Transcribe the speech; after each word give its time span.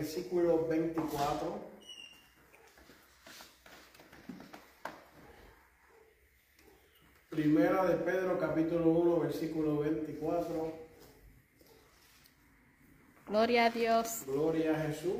versículo 0.00 0.66
24. 0.66 1.70
Primera 7.28 7.84
de 7.84 7.96
Pedro, 7.96 8.38
capítulo 8.38 8.88
1, 8.92 9.20
versículo 9.20 9.80
24. 9.80 10.72
Gloria 13.28 13.66
a 13.66 13.70
Dios. 13.70 14.22
Gloria 14.26 14.72
a 14.72 14.86
Jesús. 14.86 15.18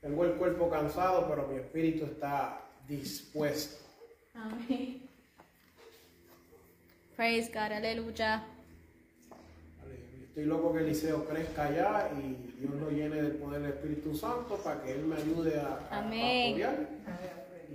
Tengo 0.00 0.24
el 0.24 0.34
cuerpo 0.34 0.70
cansado, 0.70 1.26
pero 1.28 1.48
mi 1.48 1.56
espíritu 1.56 2.04
está 2.04 2.60
dispuesto. 2.86 3.84
Amén. 4.32 5.02
Praise 7.16 7.48
God, 7.48 7.72
aleluya. 7.72 8.53
Estoy 10.34 10.46
loco 10.46 10.72
que 10.72 10.80
Eliseo 10.80 11.24
crezca 11.26 11.66
allá 11.66 12.10
y 12.18 12.58
Dios 12.58 12.74
lo 12.80 12.90
llene 12.90 13.22
del 13.22 13.36
poder 13.36 13.62
del 13.62 13.70
Espíritu 13.70 14.16
Santo 14.16 14.56
para 14.56 14.82
que 14.82 14.90
Él 14.90 15.04
me 15.04 15.14
ayude 15.14 15.60
a, 15.60 15.78
a 15.88 15.98
Amén. 16.00 16.60
pastorear. 16.60 16.88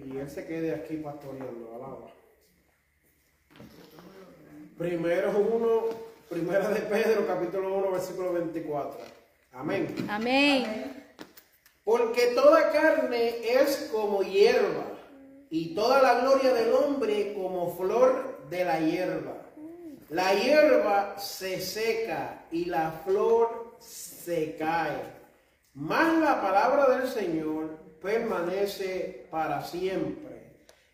Y 0.05 0.17
Él 0.17 0.29
se 0.29 0.45
quede 0.45 0.75
aquí 0.75 0.97
pastoreando. 0.97 1.73
Alaba. 1.73 2.07
Primero 4.77 5.39
uno, 5.39 5.83
primera 6.29 6.67
de 6.67 6.81
Pedro, 6.81 7.25
capítulo 7.25 7.77
1, 7.77 7.91
versículo 7.91 8.33
24. 8.33 8.99
Amén. 9.53 9.95
Amén. 10.09 11.13
Porque 11.85 12.33
toda 12.35 12.73
carne 12.73 13.35
es 13.41 13.89
como 13.89 14.21
hierba, 14.21 14.83
y 15.49 15.73
toda 15.73 16.01
la 16.01 16.19
gloria 16.19 16.53
del 16.53 16.73
hombre 16.73 17.33
como 17.35 17.73
flor 17.77 18.41
de 18.49 18.65
la 18.65 18.81
hierba. 18.81 19.38
La 20.09 20.33
hierba 20.33 21.19
se 21.19 21.61
seca 21.61 22.45
y 22.51 22.65
la 22.65 22.91
flor 23.05 23.77
se 23.79 24.55
cae, 24.57 25.03
mas 25.75 26.17
la 26.17 26.41
palabra 26.41 26.97
del 26.97 27.07
Señor 27.07 27.77
permanece 28.01 29.27
para 29.29 29.61
siempre. 29.61 30.29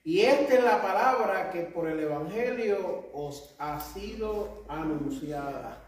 Y 0.04 0.22
esta 0.22 0.56
es 0.56 0.64
la 0.64 0.82
palabra 0.82 1.50
que 1.50 1.62
por 1.62 1.88
el 1.88 2.00
Evangelio 2.02 3.10
os 3.14 3.56
ha 3.58 3.80
sido 3.80 4.66
anunciada. 4.68 5.82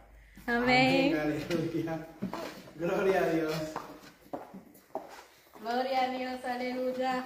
Amén. 0.45 1.17
Aleluya. 1.17 2.07
Gloria 2.75 3.23
a 3.23 3.29
Dios. 3.29 3.53
Gloria 5.61 6.03
a 6.03 6.09
Dios, 6.11 6.45
aleluya. 6.45 7.25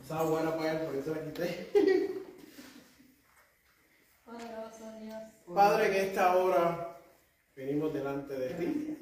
Estaba 0.00 0.30
buena 0.30 0.56
para 0.56 0.72
él, 0.72 0.78
por 0.86 0.96
eso 0.96 1.14
la 1.14 1.20
quité. 1.20 2.20
Padre, 5.54 5.86
en 5.86 6.08
esta 6.08 6.36
hora 6.36 6.96
venimos 7.56 7.92
delante 7.92 8.34
de 8.34 8.54
ti, 8.54 8.98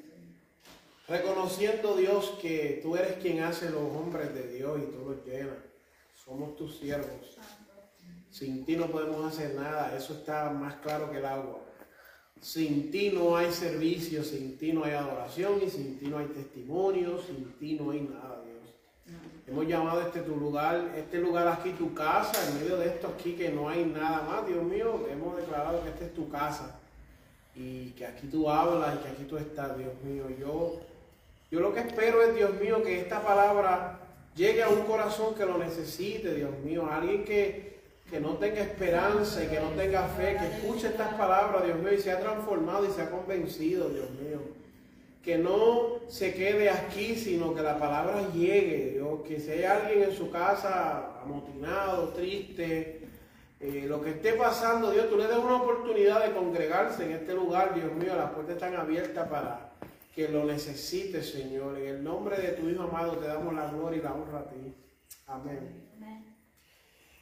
reconociendo 1.06 1.96
Dios 1.96 2.38
que 2.40 2.80
tú 2.82 2.96
eres 2.96 3.18
quien 3.18 3.40
hace 3.40 3.70
los 3.70 3.82
hombres 3.82 4.34
de 4.34 4.48
Dios 4.48 4.80
y 4.80 4.86
tú 4.86 5.04
los 5.08 5.24
llenas. 5.24 5.58
Somos 6.14 6.56
tus 6.56 6.78
siervos. 6.78 7.38
Sin 8.30 8.64
ti 8.64 8.76
no 8.76 8.86
podemos 8.86 9.24
hacer 9.24 9.54
nada, 9.54 9.96
eso 9.96 10.14
está 10.14 10.50
más 10.50 10.76
claro 10.76 11.10
que 11.10 11.18
el 11.18 11.26
agua. 11.26 11.60
Sin 12.40 12.90
ti 12.90 13.10
no 13.10 13.36
hay 13.36 13.50
servicio, 13.52 14.22
sin 14.22 14.58
ti 14.58 14.72
no 14.72 14.84
hay 14.84 14.92
adoración 14.92 15.60
y 15.64 15.70
sin 15.70 15.98
ti 15.98 16.06
no 16.06 16.18
hay 16.18 16.26
testimonio, 16.26 17.20
sin 17.20 17.52
ti 17.58 17.74
no 17.74 17.90
hay 17.90 18.00
nada, 18.02 18.42
Dios. 18.44 18.57
Hemos 19.46 19.66
llamado 19.66 20.02
este 20.02 20.20
tu 20.20 20.36
lugar, 20.36 20.92
este 20.94 21.18
lugar 21.18 21.48
aquí 21.48 21.70
tu 21.70 21.94
casa, 21.94 22.38
en 22.48 22.60
medio 22.60 22.76
de 22.76 22.88
esto 22.88 23.08
aquí 23.08 23.32
que 23.32 23.48
no 23.48 23.68
hay 23.68 23.82
nada 23.84 24.22
más, 24.22 24.46
Dios 24.46 24.62
mío, 24.62 25.06
hemos 25.10 25.38
declarado 25.38 25.82
que 25.82 25.88
esta 25.88 26.04
es 26.04 26.12
tu 26.12 26.28
casa 26.28 26.78
y 27.54 27.92
que 27.92 28.06
aquí 28.06 28.26
tú 28.26 28.50
hablas 28.50 28.96
y 28.96 28.98
que 28.98 29.08
aquí 29.08 29.24
tú 29.24 29.38
estás, 29.38 29.78
Dios 29.78 29.94
mío. 30.04 30.24
Yo, 30.38 30.80
yo 31.50 31.60
lo 31.60 31.72
que 31.72 31.80
espero 31.80 32.22
es, 32.22 32.34
Dios 32.34 32.60
mío, 32.60 32.82
que 32.82 33.00
esta 33.00 33.22
palabra 33.22 34.00
llegue 34.36 34.62
a 34.62 34.68
un 34.68 34.82
corazón 34.82 35.34
que 35.34 35.46
lo 35.46 35.56
necesite, 35.56 36.34
Dios 36.34 36.52
mío, 36.58 36.84
a 36.84 36.98
alguien 36.98 37.24
que, 37.24 37.78
que 38.10 38.20
no 38.20 38.36
tenga 38.36 38.60
esperanza 38.60 39.42
y 39.42 39.46
que 39.46 39.60
no 39.60 39.70
tenga 39.70 40.08
fe, 40.08 40.36
que 40.38 40.56
escuche 40.58 40.88
estas 40.88 41.14
palabras, 41.14 41.64
Dios 41.64 41.78
mío, 41.78 41.94
y 41.94 41.98
se 41.98 42.12
ha 42.12 42.20
transformado 42.20 42.84
y 42.84 42.92
se 42.92 43.00
ha 43.00 43.10
convencido, 43.10 43.88
Dios 43.88 44.10
mío 44.10 44.58
que 45.22 45.36
no 45.38 45.98
se 46.08 46.32
quede 46.34 46.70
aquí, 46.70 47.16
sino 47.16 47.54
que 47.54 47.62
la 47.62 47.78
palabra 47.78 48.28
llegue, 48.32 48.92
Dios, 48.94 49.20
que 49.26 49.40
si 49.40 49.50
hay 49.50 49.64
alguien 49.64 50.04
en 50.04 50.16
su 50.16 50.30
casa 50.30 51.20
amotinado, 51.22 52.08
triste, 52.10 53.08
eh, 53.60 53.86
lo 53.88 54.00
que 54.00 54.10
esté 54.10 54.34
pasando, 54.34 54.90
Dios, 54.92 55.10
tú 55.10 55.16
le 55.16 55.26
des 55.26 55.36
una 55.36 55.56
oportunidad 55.56 56.24
de 56.24 56.32
congregarse 56.32 57.04
en 57.04 57.12
este 57.12 57.34
lugar, 57.34 57.74
Dios 57.74 57.92
mío, 57.92 58.14
las 58.14 58.30
puertas 58.30 58.54
están 58.54 58.76
abiertas 58.76 59.28
para 59.28 59.72
que 60.14 60.28
lo 60.28 60.44
necesite, 60.44 61.22
Señor. 61.22 61.76
En 61.78 61.86
el 61.86 62.04
nombre 62.04 62.36
de 62.36 62.52
tu 62.52 62.68
Hijo 62.68 62.84
amado 62.84 63.18
te 63.18 63.26
damos 63.26 63.54
la 63.54 63.66
gloria 63.70 63.98
y 63.98 64.02
la 64.02 64.14
honra 64.14 64.40
a 64.40 64.48
ti. 64.48 64.74
Amén. 65.26 65.88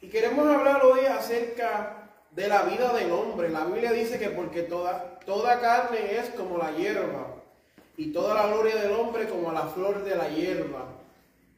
Y 0.01 0.09
queremos 0.09 0.47
hablar 0.47 0.85
hoy 0.85 1.05
acerca 1.05 2.11
de 2.31 2.47
la 2.47 2.63
vida 2.63 2.93
del 2.93 3.11
hombre. 3.11 3.49
La 3.49 3.65
Biblia 3.65 3.91
dice 3.91 4.19
que 4.19 4.29
porque 4.29 4.61
toda, 4.61 5.19
toda 5.25 5.59
carne 5.59 6.17
es 6.17 6.29
como 6.29 6.57
la 6.57 6.71
hierba 6.71 7.26
y 7.97 8.11
toda 8.11 8.35
la 8.35 8.47
gloria 8.47 8.75
del 8.75 8.91
hombre 8.91 9.27
como 9.27 9.51
la 9.51 9.63
flor 9.67 10.03
de 10.03 10.15
la 10.15 10.29
hierba. 10.29 10.85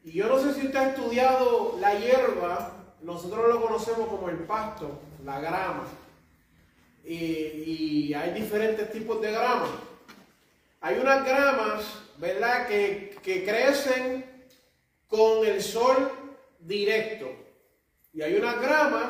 Y 0.03 0.11
yo 0.11 0.27
no 0.27 0.39
sé 0.39 0.53
si 0.53 0.67
usted 0.67 0.79
ha 0.79 0.89
estudiado 0.89 1.77
la 1.79 1.99
hierba, 1.99 2.71
nosotros 3.01 3.53
lo 3.53 3.61
conocemos 3.61 4.07
como 4.07 4.29
el 4.29 4.37
pasto, 4.39 4.99
la 5.25 5.41
grama. 5.41 5.83
Y, 7.03 7.13
y 7.13 8.13
hay 8.13 8.31
diferentes 8.31 8.89
tipos 8.91 9.21
de 9.21 9.31
grama. 9.31 9.67
Hay 10.79 10.97
unas 10.97 11.25
gramas, 11.25 11.83
¿verdad?, 12.17 12.67
que, 12.67 13.17
que 13.21 13.43
crecen 13.43 14.25
con 15.09 15.45
el 15.45 15.61
sol 15.61 16.09
directo. 16.59 17.27
Y 18.13 18.21
hay 18.21 18.35
unas 18.35 18.61
gramas 18.61 19.07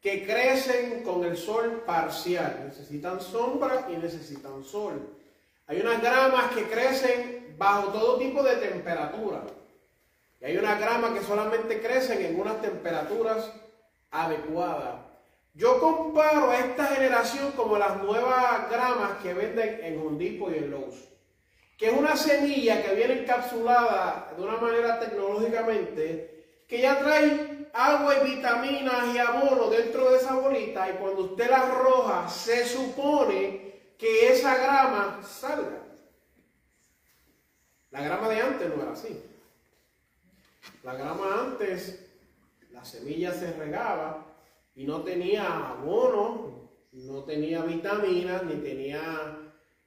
que 0.00 0.24
crecen 0.24 1.02
con 1.02 1.24
el 1.24 1.36
sol 1.36 1.82
parcial. 1.84 2.64
Necesitan 2.66 3.20
sombra 3.20 3.88
y 3.92 3.96
necesitan 3.96 4.64
sol. 4.64 5.21
Hay 5.72 5.80
unas 5.80 6.02
gramas 6.02 6.50
que 6.54 6.64
crecen 6.64 7.54
bajo 7.56 7.88
todo 7.92 8.18
tipo 8.18 8.42
de 8.42 8.56
temperatura. 8.56 9.40
Y 10.38 10.44
hay 10.44 10.58
unas 10.58 10.78
gramas 10.78 11.12
que 11.12 11.24
solamente 11.24 11.80
crecen 11.80 12.22
en 12.22 12.38
unas 12.38 12.60
temperaturas 12.60 13.50
adecuadas. 14.10 14.96
Yo 15.54 15.80
comparo 15.80 16.50
a 16.50 16.58
esta 16.58 16.88
generación 16.88 17.52
como 17.52 17.78
las 17.78 18.02
nuevas 18.02 18.68
gramas 18.70 19.12
que 19.22 19.32
venden 19.32 19.80
en 19.82 19.98
Hondipo 19.98 20.50
y 20.50 20.58
en 20.58 20.70
Lowe's. 20.72 21.08
Que 21.78 21.86
es 21.86 21.94
una 21.94 22.16
semilla 22.16 22.82
que 22.82 22.94
viene 22.94 23.20
encapsulada 23.20 24.30
de 24.36 24.42
una 24.42 24.58
manera 24.58 25.00
tecnológicamente 25.00 26.64
que 26.68 26.82
ya 26.82 26.98
trae 26.98 27.70
agua 27.72 28.16
y 28.18 28.36
vitaminas 28.36 29.14
y 29.14 29.16
abono 29.16 29.70
dentro 29.70 30.10
de 30.10 30.18
esa 30.18 30.34
bolita 30.34 30.90
y 30.90 30.98
cuando 30.98 31.22
usted 31.22 31.48
la 31.48 31.62
arroja 31.62 32.28
se 32.28 32.66
supone 32.66 33.71
que 34.02 34.32
esa 34.32 34.56
grama 34.56 35.22
salga. 35.22 35.80
La 37.92 38.02
grama 38.02 38.28
de 38.28 38.40
antes 38.40 38.68
no 38.68 38.82
era 38.82 38.92
así. 38.94 39.22
La 40.82 40.94
grama 40.94 41.40
antes, 41.40 42.04
la 42.72 42.84
semilla 42.84 43.32
se 43.32 43.52
regaba 43.52 44.26
y 44.74 44.86
no 44.86 45.02
tenía 45.02 45.68
abono, 45.68 46.68
no 46.90 47.22
tenía 47.22 47.62
vitaminas 47.62 48.42
ni 48.42 48.56
tenía 48.56 49.38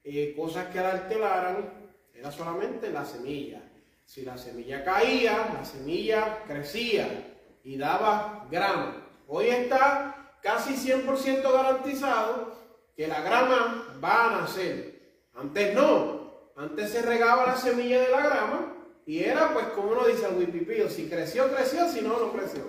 eh, 0.01 0.33
cosas 0.33 0.67
que 0.67 0.79
la 0.79 0.91
alteraran, 0.91 1.91
era 2.13 2.31
solamente 2.31 2.91
la 2.91 3.03
semilla. 3.03 3.61
Si 4.05 4.21
la 4.21 4.37
semilla 4.37 4.85
caía, 4.85 5.51
la 5.53 5.65
semilla 5.65 6.41
crecía 6.47 7.35
y 7.65 7.75
daba 7.75 8.47
grama. 8.49 9.09
Hoy 9.27 9.47
está 9.47 10.37
casi 10.41 10.73
100% 10.73 11.51
garantizado 11.51 12.64
que 12.95 13.07
la 13.07 13.21
grama 13.21 13.99
va 14.03 14.27
a 14.27 14.41
nacer. 14.41 14.95
Antes 15.35 15.73
no, 15.73 16.49
antes 16.55 16.91
se 16.91 17.01
regaba 17.01 17.45
la 17.45 17.57
semilla 17.57 18.01
de 18.01 18.09
la 18.09 18.21
grama 18.21 18.75
y 19.05 19.23
era 19.23 19.53
pues 19.53 19.67
como 19.67 19.91
uno 19.91 20.07
dice 20.07 20.25
al 20.25 20.37
wipipío, 20.37 20.89
si 20.89 21.09
creció, 21.09 21.53
creció, 21.53 21.89
si 21.89 22.01
no, 22.01 22.19
no 22.19 22.31
creció. 22.31 22.63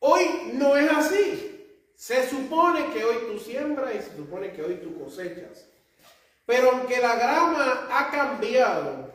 Hoy 0.00 0.52
no 0.54 0.76
es 0.76 0.90
así. 0.90 1.54
Se 1.96 2.28
supone 2.28 2.92
que 2.92 3.04
hoy 3.04 3.16
tú 3.32 3.38
siembras 3.38 3.94
y 3.94 3.98
se 3.98 4.16
supone 4.16 4.52
que 4.52 4.62
hoy 4.62 4.74
tú 4.76 4.96
cosechas. 5.02 5.66
Pero 6.46 6.70
aunque 6.70 7.00
la 7.00 7.16
grama 7.16 7.88
ha 7.90 8.10
cambiado 8.10 9.12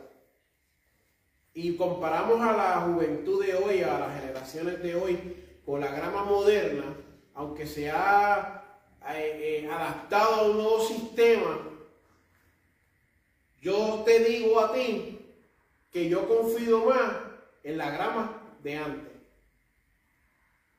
y 1.54 1.76
comparamos 1.76 2.40
a 2.42 2.52
la 2.52 2.80
juventud 2.82 3.44
de 3.44 3.54
hoy, 3.54 3.82
a 3.82 3.98
las 3.98 4.20
generaciones 4.20 4.82
de 4.82 4.94
hoy, 4.94 5.60
con 5.64 5.80
la 5.80 5.88
grama 5.88 6.24
moderna, 6.24 6.84
aunque 7.34 7.66
se 7.66 7.90
ha 7.90 8.62
eh, 9.10 9.62
eh, 9.64 9.70
adaptado 9.70 10.34
a 10.34 10.42
un 10.44 10.56
nuevo 10.56 10.80
sistema, 10.80 11.58
yo 13.60 14.02
te 14.04 14.20
digo 14.20 14.60
a 14.60 14.72
ti 14.72 15.18
que 15.90 16.08
yo 16.08 16.28
confío 16.28 16.86
más 16.86 17.12
en 17.62 17.78
la 17.78 17.90
grama 17.90 18.56
de 18.62 18.76
antes. 18.76 19.14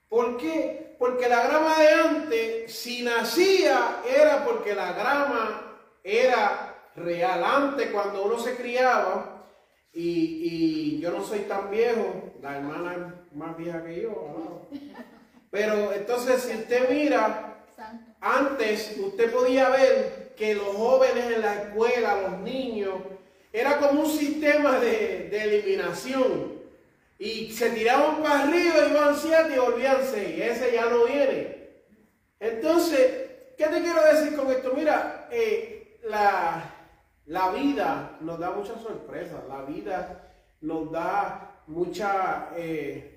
¿Por 0.09 0.37
qué? 0.37 0.95
Porque 0.97 1.27
la 1.27 1.47
grama 1.47 1.79
de 1.79 1.89
antes, 1.89 2.73
si 2.73 3.03
nacía, 3.03 4.01
era 4.07 4.45
porque 4.45 4.73
la 4.73 4.93
grama 4.93 5.79
era 6.03 6.89
real. 6.95 7.43
Antes, 7.43 7.89
cuando 7.91 8.23
uno 8.23 8.39
se 8.39 8.55
criaba, 8.55 9.35
y, 9.93 10.99
yo 10.99 11.11
no 11.11 11.23
soy 11.23 11.39
tan 11.41 11.69
viejo, 11.69 12.33
la 12.41 12.57
hermana 12.57 12.93
es 12.93 13.35
más 13.35 13.57
vieja 13.57 13.83
que 13.83 14.01
yo, 14.01 14.69
pero 15.55 15.93
entonces 15.93 16.41
si 16.41 16.53
usted 16.53 16.89
mira, 16.89 17.63
antes 18.19 18.97
usted 18.99 19.31
podía 19.31 19.69
ver 19.69 20.33
que 20.35 20.53
los 20.53 20.75
jóvenes 20.75 21.31
en 21.31 21.41
la 21.41 21.55
escuela, 21.55 22.23
los 22.23 22.39
niños, 22.39 22.95
era 23.53 23.77
como 23.77 24.01
un 24.01 24.11
sistema 24.11 24.79
de, 24.79 25.29
de 25.29 25.43
eliminación. 25.43 26.55
Y 27.17 27.53
se 27.53 27.69
tiraban 27.69 28.21
para 28.21 28.43
arriba, 28.43 28.89
iban 28.89 29.15
siete 29.15 29.53
y 29.55 29.59
volvían 29.59 29.99
seis. 30.03 30.41
Ese 30.41 30.73
ya 30.73 30.87
no 30.87 31.05
viene. 31.05 31.69
Entonces, 32.37 32.99
¿qué 33.57 33.67
te 33.67 33.81
quiero 33.81 34.03
decir 34.03 34.35
con 34.35 34.51
esto? 34.51 34.73
Mira, 34.75 35.29
eh, 35.31 35.99
la, 36.03 36.69
la 37.27 37.51
vida 37.51 38.17
nos 38.19 38.39
da 38.39 38.51
muchas 38.51 38.81
sorpresas. 38.81 39.47
La 39.47 39.61
vida 39.61 40.33
nos 40.59 40.91
da 40.91 41.61
mucha 41.67 42.49
eh, 42.57 43.14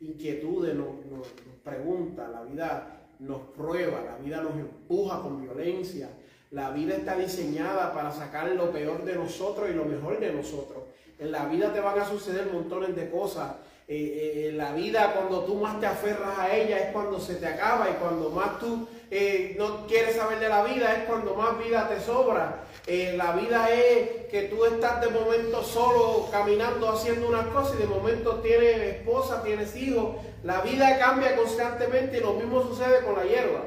inquietudes, 0.00 0.74
nos, 0.74 0.88
nos 1.06 1.26
pregunta. 1.62 2.28
La 2.28 2.42
vida 2.42 3.00
nos 3.20 3.40
prueba. 3.56 4.02
La 4.02 4.16
vida 4.16 4.42
nos 4.42 4.54
empuja 4.54 5.20
con 5.20 5.40
violencia. 5.40 6.08
La 6.50 6.70
vida 6.70 6.96
está 6.96 7.16
diseñada 7.16 7.92
para 7.94 8.10
sacar 8.10 8.50
lo 8.50 8.72
peor 8.72 9.04
de 9.04 9.14
nosotros 9.14 9.70
y 9.70 9.74
lo 9.74 9.84
mejor 9.84 10.18
de 10.18 10.32
nosotros. 10.32 10.82
En 11.18 11.30
la 11.30 11.46
vida 11.46 11.72
te 11.72 11.80
van 11.80 11.98
a 11.98 12.04
suceder 12.04 12.50
montones 12.52 12.96
de 12.96 13.10
cosas. 13.10 13.54
Eh, 13.92 14.50
eh, 14.50 14.52
la 14.52 14.72
vida 14.72 15.14
cuando 15.14 15.40
tú 15.40 15.56
más 15.56 15.80
te 15.80 15.86
aferras 15.86 16.38
a 16.38 16.54
ella 16.54 16.78
es 16.78 16.92
cuando 16.92 17.18
se 17.18 17.34
te 17.34 17.46
acaba 17.48 17.90
y 17.90 17.94
cuando 17.94 18.30
más 18.30 18.60
tú 18.60 18.86
eh, 19.10 19.56
no 19.58 19.84
quieres 19.88 20.14
saber 20.14 20.38
de 20.38 20.48
la 20.48 20.62
vida 20.62 20.94
es 20.94 21.04
cuando 21.08 21.34
más 21.34 21.58
vida 21.58 21.88
te 21.88 22.00
sobra. 22.00 22.66
la 22.86 23.32
vida 23.32 23.68
es 23.68 24.26
que 24.30 24.42
tú 24.42 24.64
estás 24.64 25.00
de 25.00 25.08
momento 25.08 25.64
solo 25.64 26.28
caminando 26.30 26.88
haciendo 26.88 27.26
unas 27.26 27.46
cosas 27.46 27.74
y 27.74 27.82
de 27.82 27.88
momento 27.88 28.36
tienes 28.36 28.78
esposa, 28.94 29.42
tienes 29.42 29.74
hijos. 29.74 30.18
La 30.44 30.60
vida 30.60 30.96
cambia 31.00 31.34
constantemente 31.34 32.18
y 32.18 32.20
lo 32.20 32.34
mismo 32.34 32.62
sucede 32.62 33.04
con 33.04 33.16
la 33.16 33.24
hierba. 33.24 33.64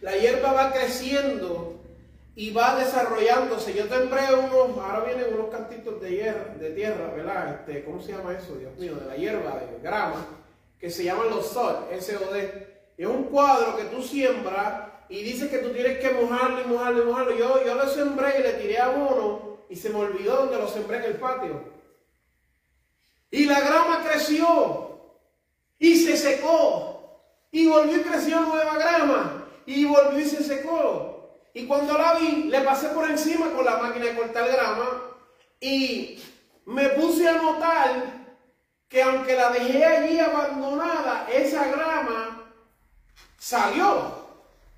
La 0.00 0.16
hierba 0.16 0.54
va 0.54 0.72
creciendo 0.72 1.79
y 2.34 2.50
va 2.52 2.76
desarrollándose. 2.76 3.74
Yo 3.74 3.86
sembré 3.86 4.34
unos, 4.34 4.78
ahora 4.78 5.04
vienen 5.04 5.34
unos 5.34 5.50
cantitos 5.50 6.00
de, 6.00 6.10
hierba, 6.10 6.54
de 6.54 6.70
tierra, 6.70 7.12
¿verdad? 7.14 7.60
Este, 7.60 7.84
¿Cómo 7.84 8.00
se 8.00 8.12
llama 8.12 8.36
eso? 8.36 8.56
Dios 8.56 8.76
mío, 8.78 8.94
de 8.96 9.06
la 9.06 9.16
hierba, 9.16 9.58
de 9.58 9.80
grama, 9.82 10.26
que 10.78 10.90
se 10.90 11.04
llaman 11.04 11.30
los 11.30 11.46
SOD, 11.48 11.92
S-O-D. 11.92 12.70
Es 12.96 13.06
un 13.06 13.24
cuadro 13.24 13.76
que 13.76 13.84
tú 13.84 14.02
siembras 14.02 14.90
y 15.08 15.22
dice 15.22 15.48
que 15.48 15.58
tú 15.58 15.70
tienes 15.70 15.98
que 15.98 16.10
mojarlo 16.10 16.60
y 16.60 16.64
mojarlo 16.64 17.02
y 17.02 17.06
mojarlo. 17.06 17.36
Yo, 17.36 17.64
yo 17.64 17.74
lo 17.74 17.88
sembré 17.88 18.38
y 18.38 18.42
le 18.42 18.52
tiré 18.54 18.78
abono 18.78 19.64
y 19.68 19.76
se 19.76 19.90
me 19.90 19.96
olvidó 19.96 20.36
donde 20.36 20.58
lo 20.58 20.68
sembré 20.68 20.98
en 20.98 21.04
el 21.04 21.14
patio. 21.14 21.62
Y 23.30 23.44
la 23.44 23.60
grama 23.60 24.04
creció 24.04 25.00
y 25.78 25.96
se 25.96 26.16
secó 26.16 27.20
y 27.50 27.68
volvió 27.68 27.98
y 27.98 28.02
creció 28.02 28.40
nueva 28.40 28.76
grama 28.76 29.46
y 29.66 29.84
volvió 29.84 30.20
y 30.20 30.28
se 30.28 30.42
secó. 30.42 31.09
Y 31.54 31.66
cuando 31.66 31.98
la 31.98 32.14
vi, 32.14 32.44
le 32.44 32.60
pasé 32.60 32.88
por 32.90 33.08
encima 33.10 33.50
con 33.50 33.64
la 33.64 33.78
máquina 33.78 34.06
de 34.06 34.16
cortar 34.16 34.50
grama 34.50 35.16
y 35.60 36.22
me 36.66 36.90
puse 36.90 37.28
a 37.28 37.34
notar 37.34 38.20
que 38.88 39.02
aunque 39.02 39.36
la 39.36 39.50
dejé 39.50 39.84
allí 39.84 40.18
abandonada, 40.18 41.28
esa 41.32 41.68
grama 41.68 42.52
salió. 43.38 44.20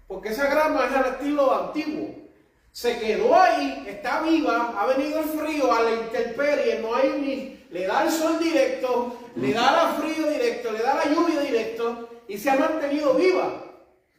Porque 0.07 0.31
esa 0.31 0.47
grama 0.47 0.87
es 0.87 0.93
al 0.93 1.07
estilo 1.13 1.55
antiguo. 1.55 2.15
Se 2.73 2.99
quedó 2.99 3.39
ahí, 3.39 3.85
está 3.87 4.21
viva, 4.23 4.75
ha 4.79 4.87
venido 4.87 5.21
el 5.21 5.29
frío, 5.29 5.73
a 5.73 5.83
la 5.83 5.93
intemperie, 5.93 6.79
no 6.81 6.95
hay 6.95 7.11
ni, 7.21 7.67
le 7.71 7.87
da 7.87 8.05
el 8.05 8.11
sol 8.11 8.39
directo, 8.39 9.19
le 9.37 9.53
da 9.53 9.91
el 9.91 10.03
frío 10.03 10.27
directo, 10.27 10.73
le 10.73 10.79
da 10.79 10.95
la 10.95 11.05
lluvia 11.05 11.41
directo 11.41 12.09
y 12.29 12.39
se 12.39 12.51
ha 12.51 12.57
mantenido 12.57 13.15
viva. 13.15 13.72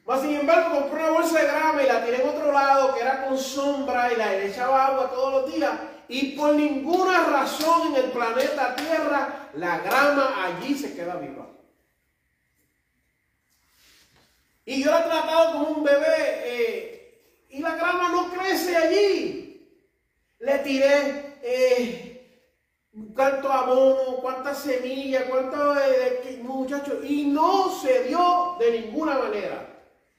Mas 0.06 0.22
sin 0.22 0.36
embargo, 0.36 0.82
compré 0.82 1.00
una 1.00 1.12
bolsa 1.12 1.40
de 1.40 1.48
grama 1.48 1.82
y 1.82 1.88
la 1.88 2.04
tiré 2.04 2.22
en 2.22 2.30
otro 2.30 2.52
lado 2.52 2.94
que 2.94 3.02
era 3.02 3.26
con 3.26 3.38
sombra 3.38 4.12
y 4.12 4.18
la 4.18 4.36
echaba 4.44 4.88
agua 4.88 5.10
todos 5.10 5.32
los 5.44 5.54
días. 5.54 5.72
Y 6.10 6.36
por 6.36 6.54
ninguna 6.54 7.24
razón 7.24 7.88
en 7.88 8.04
el 8.04 8.12
planeta 8.12 8.76
Tierra 8.76 9.50
la 9.54 9.80
grama 9.80 10.46
allí 10.46 10.76
se 10.76 10.94
queda 10.94 11.16
viva. 11.16 11.48
Y 14.66 14.84
yo 14.84 14.92
la 14.92 15.00
he 15.00 15.04
tratado 15.04 15.54
como 15.54 15.68
un 15.78 15.84
bebé 15.84 16.16
eh, 16.46 17.46
y 17.50 17.60
la 17.60 17.76
grama 17.76 18.10
no 18.10 18.30
crece 18.34 18.76
allí. 18.76 19.68
Le 20.40 20.60
tiré 20.60 21.38
eh, 21.42 22.50
cuánto 23.16 23.52
abono, 23.52 24.18
cuántas 24.18 24.60
semillas, 24.60 25.24
cuántos 25.30 25.78
eh, 25.78 26.42
muchachos 26.44 27.04
y 27.04 27.26
no 27.26 27.72
se 27.72 28.04
dio 28.04 28.58
de 28.60 28.82
ninguna 28.82 29.18
manera. 29.18 29.73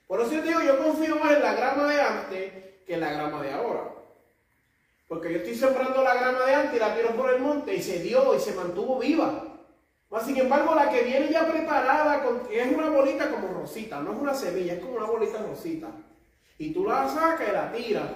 Por 0.07 0.21
eso 0.21 0.33
yo 0.33 0.43
digo, 0.43 0.61
yo 0.61 0.79
confío 0.79 1.17
más 1.17 1.33
en 1.33 1.43
la 1.43 1.55
grama 1.55 1.93
de 1.93 2.01
antes 2.01 2.53
que 2.87 2.95
en 2.95 3.01
la 3.01 3.13
grama 3.13 3.43
de 3.43 3.53
ahora. 3.53 3.95
Porque 5.09 5.33
yo 5.33 5.39
estoy 5.39 5.55
sembrando 5.55 6.03
la 6.03 6.15
grama 6.15 6.45
de 6.45 6.55
antes 6.55 6.77
y 6.77 6.79
la 6.79 6.95
tiro 6.95 7.11
por 7.11 7.33
el 7.33 7.41
monte 7.41 7.75
y 7.75 7.83
se 7.83 8.01
dio 8.01 8.35
y 8.35 8.41
se 8.41 8.55
mantuvo 8.55 8.99
viva. 8.99 9.45
Mas, 10.11 10.27
sin 10.27 10.37
embargo, 10.37 10.75
la 10.75 10.91
que 10.91 11.03
viene 11.03 11.31
ya 11.31 11.47
preparada 11.47 12.25
es 12.51 12.73
una 12.73 12.89
bolita 12.89 13.31
como 13.31 13.49
rosita, 13.49 14.01
no 14.01 14.13
es 14.13 14.19
una 14.19 14.35
semilla, 14.35 14.75
es 14.75 14.81
como 14.81 14.97
una 14.97 15.07
bolita 15.07 15.39
rosita. 15.39 15.89
Y 16.59 16.73
tú 16.73 16.85
la 16.85 17.09
sacas 17.09 17.49
y 17.49 17.53
la 17.53 17.73
tiras. 17.73 18.11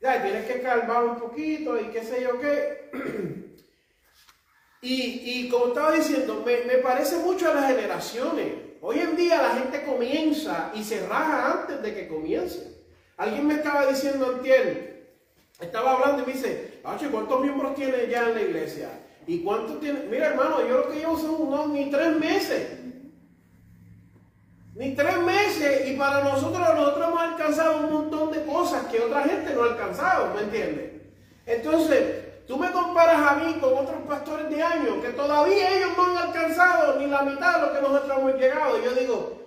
Ya, 0.00 0.22
tienes 0.22 0.46
que 0.46 0.60
calmar 0.60 1.04
un 1.04 1.18
poquito 1.18 1.80
y 1.80 1.86
qué 1.86 2.04
sé 2.04 2.22
yo 2.22 2.38
qué. 2.38 2.90
y, 4.82 5.48
como 5.48 5.68
estaba 5.68 5.92
diciendo, 5.92 6.42
me, 6.44 6.64
me 6.64 6.78
parece 6.78 7.16
mucho 7.18 7.50
a 7.50 7.54
las 7.54 7.68
generaciones. 7.68 8.67
Hoy 8.80 9.00
en 9.00 9.16
día 9.16 9.42
la 9.42 9.50
gente 9.50 9.82
comienza 9.84 10.70
y 10.74 10.84
se 10.84 11.06
raja 11.06 11.52
antes 11.52 11.82
de 11.82 11.94
que 11.94 12.08
comience. 12.08 12.78
Alguien 13.16 13.46
me 13.46 13.54
estaba 13.54 13.86
diciendo 13.86 14.34
antier, 14.36 15.16
estaba 15.60 15.94
hablando 15.94 16.22
y 16.22 16.26
me 16.26 16.32
dice, 16.32 16.80
¿cuántos 17.10 17.40
miembros 17.40 17.74
tiene 17.74 18.06
ya 18.08 18.28
en 18.28 18.34
la 18.34 18.42
iglesia? 18.42 18.90
¿Y 19.26 19.40
cuántos 19.40 19.80
tiene? 19.80 20.04
Mira 20.08 20.28
hermano, 20.28 20.66
yo 20.66 20.78
lo 20.78 20.88
que 20.88 21.00
llevo 21.00 21.18
son 21.18 21.50
no, 21.50 21.68
ni 21.68 21.90
tres 21.90 22.16
meses. 22.16 22.78
Ni 24.76 24.94
tres 24.94 25.18
meses 25.18 25.88
y 25.90 25.96
para 25.96 26.22
nosotros, 26.22 26.60
nosotros 26.60 27.08
hemos 27.08 27.20
alcanzado 27.20 27.78
un 27.78 27.92
montón 27.92 28.30
de 28.30 28.44
cosas 28.44 28.84
que 28.86 29.00
otra 29.00 29.22
gente 29.22 29.52
no 29.52 29.64
ha 29.64 29.70
alcanzado, 29.70 30.34
¿me 30.34 30.42
entiendes? 30.42 30.92
Entonces, 31.44 32.27
Tú 32.48 32.56
me 32.56 32.72
comparas 32.72 33.20
a 33.30 33.34
mí 33.34 33.52
con 33.60 33.76
otros 33.76 34.00
pastores 34.08 34.48
de 34.48 34.62
años 34.62 35.04
que 35.04 35.10
todavía 35.10 35.76
ellos 35.76 35.90
no 35.94 36.06
han 36.06 36.16
alcanzado 36.16 36.98
ni 36.98 37.06
la 37.06 37.20
mitad 37.20 37.56
de 37.56 37.66
lo 37.66 37.72
que 37.74 37.82
nosotros 37.82 38.18
hemos 38.18 38.34
llegado. 38.36 38.78
Y 38.78 38.84
yo 38.84 38.94
digo, 38.94 39.42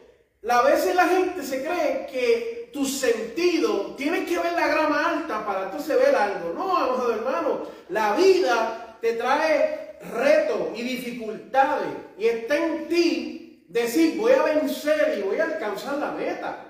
a 0.47 0.61
veces 0.61 0.95
la 0.95 1.07
gente 1.07 1.41
se 1.41 1.63
cree 1.63 2.05
que 2.05 2.69
tu 2.71 2.85
sentido, 2.85 3.95
tienes 3.97 4.29
que 4.29 4.37
ver 4.37 4.53
la 4.53 4.67
grama 4.67 5.09
alta 5.13 5.43
para 5.43 5.63
entonces 5.63 5.97
ver 5.97 6.15
algo. 6.15 6.53
No, 6.53 6.77
amado 6.77 7.11
hermano, 7.11 7.61
la 7.89 8.13
vida 8.15 8.97
te 9.01 9.13
trae 9.13 9.97
retos 10.13 10.69
y 10.75 10.83
dificultades 10.83 11.89
y 12.19 12.27
está 12.27 12.55
en 12.55 12.87
ti 12.87 13.65
decir, 13.67 14.15
voy 14.19 14.33
a 14.33 14.43
vencer 14.43 15.15
y 15.17 15.23
voy 15.23 15.39
a 15.39 15.45
alcanzar 15.45 15.97
la 15.97 16.11
meta. 16.11 16.65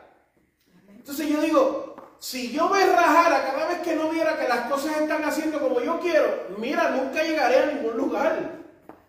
Entonces 0.88 1.28
yo 1.28 1.42
digo, 1.42 1.91
si 2.22 2.52
yo 2.52 2.70
me 2.70 2.86
rajara 2.86 3.52
cada 3.52 3.68
vez 3.68 3.80
que 3.80 3.96
no 3.96 4.10
viera 4.10 4.38
que 4.38 4.48
las 4.48 4.70
cosas 4.70 5.02
están 5.02 5.24
haciendo 5.26 5.60
como 5.60 5.82
yo 5.82 6.00
quiero, 6.00 6.50
mira, 6.60 6.92
nunca 6.92 7.24
llegaré 7.24 7.58
a 7.58 7.66
ningún 7.66 7.98
lugar. 7.98 8.60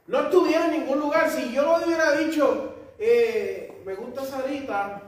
No 0.07 0.21
estuviera 0.23 0.64
en 0.64 0.81
ningún 0.81 0.99
lugar. 0.99 1.31
Si 1.31 1.52
yo 1.52 1.62
lo 1.62 1.85
hubiera 1.85 2.12
dicho, 2.12 2.75
eh, 2.99 3.83
me 3.85 3.95
gusta 3.97 4.25
Sarita, 4.25 5.02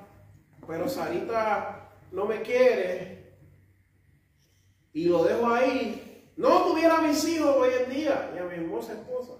pero 0.66 0.86
Sarita 0.86 1.88
no 2.12 2.26
me 2.26 2.42
quiere, 2.42 3.24
y 4.92 5.04
lo 5.04 5.24
dejo 5.24 5.48
ahí, 5.48 6.30
no 6.36 6.62
tuviera 6.64 7.00
mis 7.00 7.26
hijos 7.26 7.56
hoy 7.56 7.70
en 7.84 7.90
día 7.90 8.30
y 8.34 8.38
a 8.38 8.44
mi 8.44 8.54
hermosa 8.56 8.92
esposa. 8.92 9.32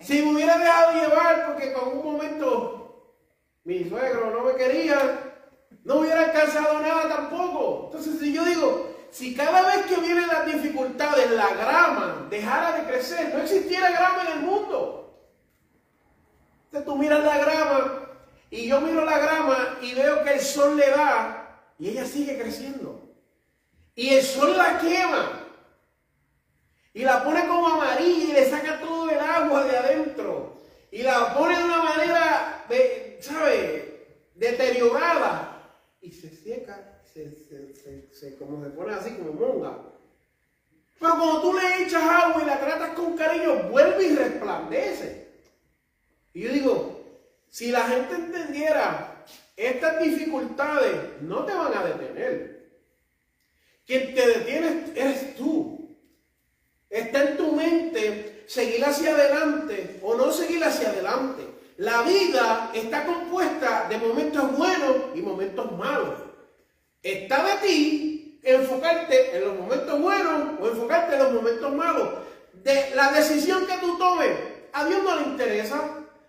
Si 0.00 0.20
me 0.20 0.34
hubiera 0.34 0.58
dejado 0.58 1.00
llevar 1.00 1.46
porque 1.46 1.72
con 1.72 1.96
un 1.96 2.12
momento 2.12 3.14
mi 3.62 3.88
suegro 3.88 4.32
no 4.32 4.42
me 4.42 4.56
quería, 4.56 5.29
no 5.84 5.96
hubiera 5.96 6.24
alcanzado 6.24 6.80
nada 6.80 7.08
tampoco. 7.08 7.86
Entonces, 7.86 8.20
si 8.20 8.32
yo 8.32 8.44
digo, 8.44 8.90
si 9.10 9.34
cada 9.34 9.62
vez 9.62 9.86
que 9.86 9.96
vienen 10.00 10.28
las 10.28 10.46
dificultades 10.46 11.30
la 11.32 11.48
grama 11.54 12.26
dejara 12.30 12.72
de 12.72 12.84
crecer, 12.84 13.34
no 13.34 13.42
existiera 13.42 13.90
grama 13.90 14.22
en 14.22 14.38
el 14.38 14.40
mundo. 14.40 15.00
Entonces 16.66 16.86
tú 16.86 16.96
miras 16.96 17.24
la 17.24 17.38
grama 17.38 18.08
y 18.50 18.68
yo 18.68 18.80
miro 18.80 19.04
la 19.04 19.18
grama 19.18 19.78
y 19.82 19.94
veo 19.94 20.22
que 20.22 20.34
el 20.34 20.40
sol 20.40 20.76
le 20.76 20.88
da 20.90 21.60
y 21.78 21.88
ella 21.88 22.04
sigue 22.04 22.38
creciendo. 22.38 23.00
Y 23.96 24.10
el 24.10 24.22
sol 24.22 24.56
la 24.56 24.78
quema. 24.78 25.46
Y 26.92 27.02
la 27.02 27.24
pone 27.24 27.46
como 27.46 27.66
amarilla 27.66 28.24
y 28.24 28.32
le 28.32 28.50
saca 28.50 28.80
todo 28.80 29.10
el 29.10 29.18
agua 29.18 29.64
de 29.64 29.76
adentro. 29.76 30.54
Y 30.92 31.02
la 31.02 31.34
pone 31.34 31.56
de 31.56 31.64
una 31.64 31.82
manera, 31.82 32.64
¿sabe? 33.20 34.26
Deteriorada. 34.34 35.49
Y 36.00 36.12
se 36.12 36.34
seca, 36.34 37.02
se, 37.12 38.36
como 38.38 38.64
se 38.64 38.70
pone 38.70 38.94
así 38.94 39.10
como 39.16 39.32
monga. 39.32 39.78
Pero 40.98 41.12
cuando 41.16 41.42
tú 41.42 41.54
le 41.54 41.84
echas 41.84 42.02
agua 42.02 42.42
y 42.42 42.46
la 42.46 42.60
tratas 42.60 42.90
con 42.90 43.16
cariño, 43.16 43.70
vuelve 43.70 44.06
y 44.06 44.16
resplandece. 44.16 45.28
Y 46.32 46.42
yo 46.42 46.52
digo, 46.52 47.00
si 47.48 47.70
la 47.70 47.82
gente 47.84 48.14
entendiera 48.14 49.24
estas 49.56 50.02
dificultades, 50.02 51.20
no 51.22 51.44
te 51.44 51.54
van 51.54 51.76
a 51.76 51.84
detener. 51.84 52.60
Quien 53.86 54.14
te 54.14 54.26
detiene 54.26 54.92
eres 54.94 55.34
tú. 55.36 55.96
Está 56.88 57.30
en 57.30 57.36
tu 57.36 57.52
mente 57.52 58.44
seguir 58.46 58.84
hacia 58.84 59.14
adelante 59.14 60.00
o 60.02 60.14
no 60.14 60.32
seguir 60.32 60.62
hacia 60.64 60.90
adelante. 60.90 61.42
La 61.80 62.02
vida 62.02 62.70
está 62.74 63.06
compuesta 63.06 63.86
de 63.88 63.96
momentos 63.96 64.54
buenos 64.54 64.96
y 65.14 65.22
momentos 65.22 65.72
malos. 65.78 66.18
Está 67.02 67.42
de 67.42 67.66
ti 67.66 68.38
enfocarte 68.42 69.34
en 69.34 69.46
los 69.46 69.58
momentos 69.58 69.98
buenos 69.98 70.60
o 70.60 70.68
enfocarte 70.68 71.14
en 71.14 71.22
los 71.22 71.32
momentos 71.32 71.72
malos. 71.72 72.08
De 72.52 72.90
la 72.94 73.12
decisión 73.12 73.66
que 73.66 73.78
tú 73.78 73.96
tomes, 73.96 74.28
a 74.74 74.84
Dios 74.84 75.02
no 75.02 75.16
le 75.20 75.22
interesa. 75.22 75.80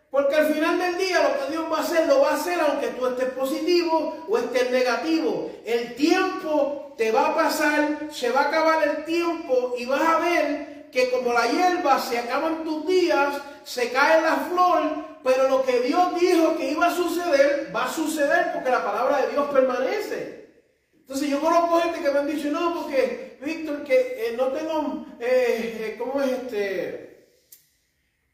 Porque 0.10 0.36
al 0.36 0.54
final 0.54 0.80
del 0.80 0.98
día 0.98 1.22
lo 1.22 1.46
que 1.46 1.52
Dios 1.52 1.66
va 1.70 1.80
a 1.80 1.82
hacer, 1.82 2.08
lo 2.08 2.22
va 2.22 2.30
a 2.30 2.36
hacer 2.36 2.58
aunque 2.62 2.88
tú 2.88 3.08
estés 3.08 3.32
positivo 3.32 4.26
o 4.30 4.38
estés 4.38 4.72
negativo. 4.72 5.52
El 5.66 5.96
tiempo 5.96 6.94
te 6.98 7.12
va 7.12 7.28
a 7.28 7.36
pasar, 7.36 8.08
se 8.10 8.30
va 8.30 8.44
a 8.44 8.48
acabar 8.48 8.88
el 8.88 9.04
tiempo 9.04 9.74
y 9.78 9.86
vas 9.86 10.02
a 10.02 10.20
ver 10.20 10.88
que 10.94 11.12
como 11.12 11.34
la 11.34 11.46
hierba 11.48 12.00
se 12.00 12.20
acaban 12.20 12.64
tus 12.64 12.88
días, 12.88 13.36
se 13.64 13.92
cae 13.92 14.22
la 14.22 14.38
flor, 14.38 14.82
pero 15.24 15.50
lo 15.50 15.64
que 15.64 15.82
Dios 15.82 16.20
dijo 16.20 16.58
que 16.58 16.72
iba 16.72 16.88
a 16.88 16.96
suceder, 16.96 17.72
va 17.76 17.86
a 17.86 17.94
suceder 17.94 18.52
porque 18.54 18.70
la 18.70 18.84
palabra 18.84 19.22
de 19.22 19.32
Dios 19.32 19.50
permanece. 19.50 20.50
Entonces 20.94 21.30
yo 21.30 21.42
conozco 21.42 21.82
gente 21.82 22.02
que 22.02 22.12
me 22.12 22.20
han 22.20 22.28
dicho, 22.28 22.50
no, 22.52 22.74
porque 22.82 23.38
Víctor, 23.42 23.84
que 23.84 23.96
eh, 23.96 24.34
no 24.38 24.48
tengo, 24.48 25.06
eh, 25.20 25.78
eh, 25.80 25.96
¿cómo 25.98 26.22
es 26.22 26.32
este? 26.32 27.12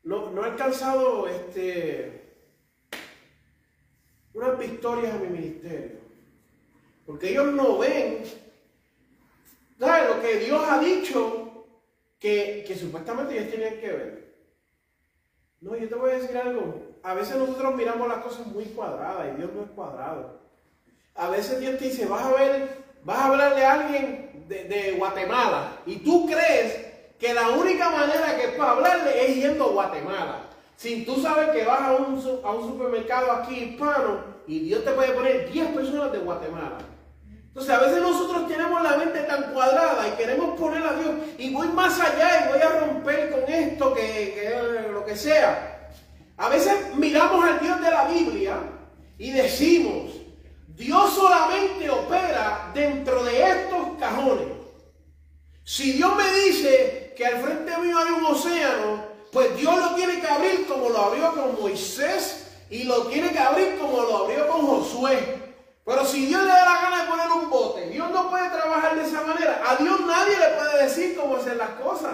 no, 0.07 0.31
no 0.31 0.45
he 0.45 0.49
alcanzado 0.49 1.27
este, 1.27 2.21
unas 4.33 4.57
victorias 4.57 5.13
en 5.13 5.21
mi 5.21 5.39
ministerio. 5.39 5.97
Porque 7.05 7.31
ellos 7.31 7.53
no 7.53 7.77
ven 7.77 8.23
lo 9.79 10.21
que 10.21 10.39
Dios 10.39 10.65
ha 10.67 10.79
dicho 10.79 11.65
que, 12.19 12.63
que 12.65 12.75
supuestamente 12.75 13.37
ellos 13.37 13.51
tenían 13.51 13.79
que 13.79 13.91
ver. 13.91 14.16
No, 15.61 15.75
yo 15.75 15.89
te 15.89 15.95
voy 15.95 16.11
a 16.11 16.19
decir 16.19 16.37
algo. 16.37 16.81
A 17.03 17.13
veces 17.13 17.35
nosotros 17.35 17.75
miramos 17.75 18.07
las 18.07 18.19
cosas 18.19 18.45
muy 18.47 18.65
cuadradas 18.65 19.27
y 19.33 19.37
Dios 19.37 19.51
no 19.55 19.63
es 19.63 19.69
cuadrado. 19.71 20.39
A 21.15 21.29
veces 21.29 21.59
Dios 21.59 21.77
te 21.79 21.85
dice, 21.85 22.05
vas 22.05 22.23
a 22.23 22.33
ver, 22.33 22.85
vas 23.03 23.17
a 23.17 23.25
hablarle 23.25 23.65
a 23.65 23.73
alguien 23.73 24.45
de, 24.47 24.95
Guatemala 24.97 25.71
y 25.85 25.97
tú 25.97 26.25
crees 26.25 26.85
que 27.19 27.33
la 27.33 27.49
única 27.49 27.89
manera 27.89 28.35
que 28.37 28.45
es 28.45 28.51
para 28.51 28.71
hablarle 28.71 29.25
es 29.25 29.35
yendo 29.35 29.65
a 29.65 29.71
Guatemala. 29.71 30.41
Si 30.75 31.03
tú 31.05 31.19
sabes 31.19 31.49
que 31.49 31.65
vas 31.65 31.81
a 31.81 31.89
a 31.89 31.95
un 31.95 32.67
supermercado 32.67 33.31
aquí 33.31 33.55
hispano 33.55 34.19
y 34.45 34.59
Dios 34.59 34.85
te 34.85 34.91
puede 34.91 35.13
poner 35.13 35.51
10 35.51 35.69
personas 35.69 36.11
de 36.11 36.19
Guatemala. 36.19 36.77
Entonces 37.57 37.75
a 37.75 37.79
veces 37.87 38.01
nosotros 38.03 38.47
tenemos 38.47 38.83
la 38.83 38.97
mente 38.97 39.21
tan 39.21 39.51
cuadrada 39.51 40.07
y 40.07 40.11
queremos 40.11 40.59
poner 40.59 40.83
a 40.83 40.93
Dios 40.93 41.15
y 41.39 41.51
voy 41.51 41.67
más 41.69 41.99
allá 41.99 42.45
y 42.45 42.53
voy 42.53 42.61
a 42.61 42.69
romper 42.81 43.31
con 43.31 43.51
esto 43.51 43.95
que, 43.95 44.03
que 44.03 44.91
lo 44.91 45.03
que 45.03 45.15
sea. 45.15 45.89
A 46.37 46.49
veces 46.49 46.93
miramos 46.93 47.43
al 47.43 47.59
Dios 47.59 47.81
de 47.81 47.89
la 47.89 48.03
Biblia 48.09 48.59
y 49.17 49.31
decimos, 49.31 50.11
Dios 50.67 51.15
solamente 51.15 51.89
opera 51.89 52.69
dentro 52.75 53.23
de 53.23 53.41
estos 53.41 53.97
cajones. 53.99 54.49
Si 55.63 55.93
Dios 55.93 56.15
me 56.15 56.31
dice 56.43 57.15
que 57.17 57.25
al 57.25 57.41
frente 57.41 57.75
mío 57.79 57.97
hay 57.97 58.11
un 58.11 58.25
océano, 58.25 59.03
pues 59.31 59.57
Dios 59.57 59.75
lo 59.75 59.95
tiene 59.95 60.21
que 60.21 60.27
abrir 60.27 60.67
como 60.67 60.89
lo 60.89 60.99
abrió 60.99 61.33
con 61.33 61.59
Moisés 61.59 62.51
y 62.69 62.83
lo 62.83 63.07
tiene 63.07 63.31
que 63.31 63.39
abrir 63.39 63.79
como 63.79 64.03
lo 64.03 64.17
abrió 64.25 64.47
con 64.47 64.61
Josué. 64.67 65.36
Pero 65.87 66.03
si 66.03 66.25
Dios 66.25 66.41
le 66.43 66.49
da 66.49 66.65
la 66.65 66.81
gana 66.81 67.01
de 67.01 67.09
poner 67.09 67.31
un 67.31 67.49
bote, 67.49 67.87
Dios 67.87 68.11
no 68.11 68.29
puede 68.29 68.49
trabajar 68.49 68.93
de 68.97 69.07
esa 69.07 69.21
manera. 69.21 69.63
A 69.65 69.77
Dios 69.77 70.01
nadie 70.01 70.37
le 70.37 70.47
puede 70.57 70.83
decir 70.83 71.15
cómo 71.15 71.37
hacer 71.37 71.55
las 71.55 71.69
cosas. 71.69 72.13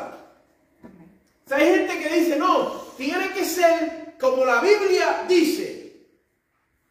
O 0.84 1.50
sea, 1.50 1.58
hay 1.58 1.66
gente 1.80 1.98
que 1.98 2.20
dice, 2.20 2.36
no, 2.36 2.70
tiene 2.96 3.34
que 3.34 3.44
ser 3.44 4.14
como 4.20 4.46
la 4.46 4.62
Biblia 4.62 5.26
dice. 5.28 5.92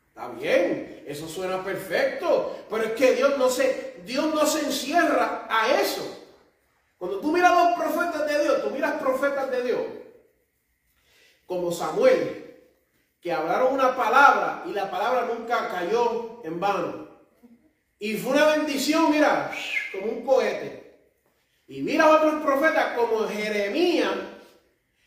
Está 0.09 0.31
bien, 0.31 1.05
eso 1.07 1.29
suena 1.29 1.63
perfecto, 1.63 2.65
pero 2.69 2.83
es 2.83 2.93
que 2.95 3.15
Dios 3.15 3.39
no 3.39 3.49
se, 3.49 4.03
Dios 4.05 4.35
no 4.35 4.45
se 4.45 4.67
encierra 4.67 5.47
a 5.49 5.81
eso. 5.81 6.03
Cuando 6.99 7.21
tú 7.21 7.31
miras 7.31 7.53
a 7.53 7.65
los 7.65 7.79
profetas 7.79 8.27
de 8.27 8.43
Dios, 8.43 8.61
tú 8.61 8.71
miras 8.71 9.01
profetas 9.01 9.49
de 9.53 9.63
Dios, 9.63 9.83
como 11.47 11.71
Samuel, 11.71 12.42
que 13.23 13.33
hablaron 13.33 13.73
una 13.73 13.97
palabra 13.97 14.65
y 14.67 14.73
la 14.73 14.91
palabra 14.91 15.27
nunca 15.33 15.69
cayó 15.69 16.41
en 16.45 16.61
vano. 16.61 17.09
Y 17.99 18.17
fue 18.17 18.33
una 18.33 18.47
bendición, 18.57 19.11
mira, 19.11 19.53
como 19.93 20.13
un 20.13 20.27
cohete. 20.27 20.99
Y 21.69 21.83
mira 21.83 22.05
a 22.05 22.17
otros 22.17 22.43
profetas 22.43 22.97
como 22.97 23.29
Jeremías, 23.29 24.11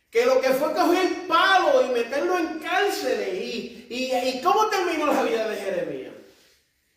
que 0.09 0.25
lo 0.25 0.39
que 0.39 0.49
fue 0.49 0.73
coger 0.73 1.05
el 1.05 1.15
palo 1.27 1.85
y 1.85 1.89
meterlo 1.89 2.37
en 2.37 2.59
cárceles. 2.59 3.33
Y, 3.33 3.87
y, 3.89 4.41
cómo 4.41 4.67
terminó 4.67 5.07
la 5.07 5.21
vida 5.21 5.49
de 5.49 5.57
Jeremías? 5.57 6.13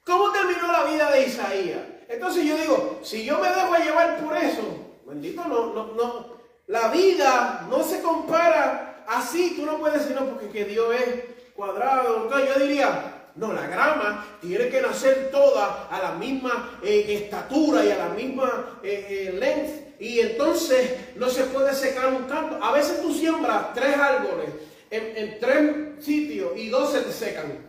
¿Cómo 0.04 0.30
terminó 0.30 0.70
la 0.70 0.84
vida 0.84 1.10
de 1.10 1.26
Isaías? 1.26 1.80
Entonces 2.08 2.44
yo 2.46 2.56
digo, 2.56 3.00
si 3.02 3.24
yo 3.24 3.38
me 3.40 3.48
dejo 3.48 3.74
llevar 3.76 4.18
por 4.24 4.36
eso, 4.36 4.88
Bendito, 5.08 5.42
no, 5.44 5.72
no, 5.72 5.86
no. 5.94 6.26
La 6.66 6.88
vida 6.88 7.66
no 7.70 7.82
se 7.82 8.02
compara 8.02 8.87
así. 9.08 9.54
Tú 9.56 9.66
no 9.66 9.78
puedes 9.78 10.00
decir, 10.00 10.16
no, 10.16 10.28
porque 10.28 10.48
que 10.48 10.64
Dios 10.64 10.94
es 10.94 11.24
cuadrado. 11.54 12.30
Yo 12.30 12.60
diría, 12.60 13.30
no, 13.34 13.52
la 13.52 13.66
grama 13.66 14.26
tiene 14.40 14.68
que 14.68 14.80
nacer 14.80 15.30
toda 15.30 15.88
a 15.90 16.02
la 16.02 16.12
misma 16.12 16.78
eh, 16.82 17.06
estatura 17.08 17.84
y 17.84 17.90
a 17.90 17.96
la 17.96 18.08
misma 18.10 18.78
eh, 18.82 19.06
eh, 19.08 19.32
length. 19.38 20.00
Y 20.00 20.20
entonces 20.20 20.96
no 21.16 21.28
se 21.28 21.44
puede 21.44 21.74
secar 21.74 22.12
un 22.12 22.24
canto. 22.24 22.62
A 22.62 22.72
veces 22.72 23.02
tú 23.02 23.12
siembras 23.12 23.74
tres 23.74 23.96
árboles 23.96 24.50
en, 24.90 25.38
tres 25.40 26.04
sitios 26.04 26.52
y 26.56 26.68
dos 26.68 26.92
se 26.92 27.00
te 27.00 27.12
secan. 27.12 27.66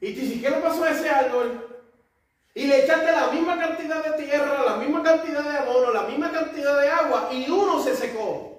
Y 0.00 0.12
tú 0.12 0.20
dices, 0.20 0.42
¿qué 0.42 0.50
pasó 0.60 0.84
a 0.84 0.90
ese 0.90 1.08
árbol? 1.08 1.62
y 2.56 2.66
le 2.66 2.84
echaste 2.84 3.12
la 3.12 3.26
misma 3.26 3.58
cantidad 3.58 4.02
de 4.02 4.24
tierra, 4.24 4.64
la 4.64 4.76
misma 4.78 5.02
cantidad 5.02 5.44
de 5.44 5.58
abono, 5.58 5.92
la 5.92 6.04
misma 6.04 6.32
cantidad 6.32 6.80
de 6.80 6.88
agua 6.88 7.28
y 7.30 7.50
uno 7.50 7.84
se 7.84 7.94
secó. 7.94 8.55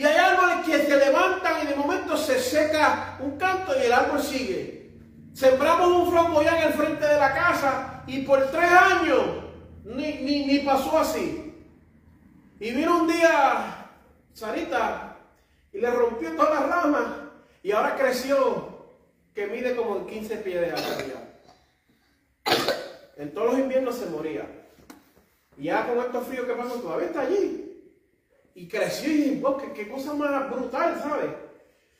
Y 0.00 0.06
hay 0.06 0.16
árboles 0.16 0.64
que 0.64 0.86
se 0.86 0.96
levantan 0.96 1.62
y 1.62 1.66
de 1.66 1.76
momento 1.76 2.16
se 2.16 2.40
seca 2.40 3.18
un 3.20 3.36
canto 3.36 3.78
y 3.78 3.84
el 3.84 3.92
árbol 3.92 4.22
sigue. 4.22 4.92
Sembramos 5.34 5.88
un 5.88 6.10
flamboyán 6.10 6.56
en 6.56 6.68
el 6.68 6.72
frente 6.72 7.06
de 7.06 7.18
la 7.18 7.34
casa 7.34 8.02
y 8.06 8.22
por 8.22 8.50
tres 8.50 8.70
años 8.70 9.20
ni, 9.84 10.46
ni 10.46 10.58
pasó 10.60 11.00
así. 11.00 11.54
Y 12.58 12.70
vino 12.70 13.02
un 13.02 13.08
día, 13.08 13.90
Sarita, 14.32 15.18
y 15.70 15.80
le 15.82 15.90
rompió 15.90 16.34
todas 16.34 16.60
las 16.60 16.70
ramas 16.70 17.04
y 17.62 17.70
ahora 17.70 17.94
creció 17.94 18.86
que 19.34 19.48
mide 19.48 19.76
como 19.76 20.06
15 20.06 20.36
pies 20.38 20.60
de 20.62 20.70
alto 20.70 21.04
ya. 22.46 22.54
En 23.18 23.34
todos 23.34 23.50
los 23.50 23.58
inviernos 23.60 23.96
se 23.96 24.06
moría. 24.06 24.46
Y 25.58 25.64
ya 25.64 25.86
con 25.86 25.98
estos 25.98 26.26
fríos 26.26 26.46
que 26.46 26.54
pasó 26.54 26.76
todavía 26.76 27.08
está 27.08 27.20
allí. 27.20 27.69
Y 28.54 28.68
creció 28.68 29.10
y 29.10 29.16
dije, 29.16 29.40
wow, 29.40 29.56
qué, 29.56 29.72
qué 29.72 29.88
cosa 29.88 30.14
más 30.14 30.50
brutal, 30.50 31.00
¿sabes? 31.00 31.30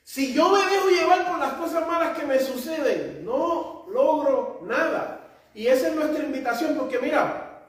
Si 0.02 0.32
yo 0.34 0.50
me 0.50 0.58
dejo 0.70 0.88
llevar 0.88 1.28
por 1.28 1.38
las 1.38 1.54
cosas 1.54 1.86
malas 1.86 2.18
que 2.18 2.26
me 2.26 2.38
suceden, 2.38 3.24
no 3.24 3.86
logro 3.88 4.60
nada. 4.64 5.20
Y 5.54 5.66
esa 5.66 5.88
es 5.88 5.94
nuestra 5.94 6.24
invitación, 6.24 6.76
porque 6.76 6.98
mira, 6.98 7.68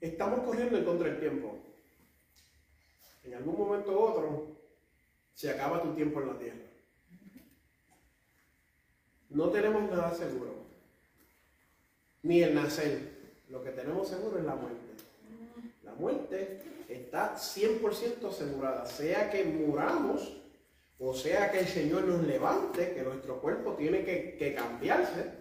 estamos 0.00 0.40
corriendo 0.40 0.78
en 0.78 0.84
contra 0.84 1.08
del 1.08 1.20
tiempo. 1.20 1.58
En 3.22 3.34
algún 3.34 3.58
momento 3.58 3.92
u 3.92 3.98
otro 3.98 4.56
se 5.32 5.50
acaba 5.50 5.82
tu 5.82 5.94
tiempo 5.94 6.20
en 6.20 6.28
la 6.28 6.38
tierra. 6.38 6.64
No 9.30 9.48
tenemos 9.50 9.90
nada 9.90 10.14
seguro, 10.14 10.54
ni 12.22 12.42
el 12.42 12.54
nacer. 12.54 13.14
Lo 13.48 13.62
que 13.62 13.70
tenemos 13.70 14.08
seguro 14.08 14.38
es 14.38 14.44
la 14.44 14.54
muerte. 14.54 14.83
Muerte 15.98 16.60
está 16.88 17.36
100% 17.36 18.28
asegurada, 18.28 18.86
sea 18.86 19.30
que 19.30 19.44
muramos 19.44 20.32
o 20.98 21.12
sea 21.12 21.50
que 21.50 21.60
el 21.60 21.68
Señor 21.68 22.04
nos 22.04 22.24
levante, 22.26 22.92
que 22.92 23.02
nuestro 23.02 23.40
cuerpo 23.40 23.72
tiene 23.72 24.04
que, 24.04 24.36
que 24.38 24.54
cambiarse, 24.54 25.32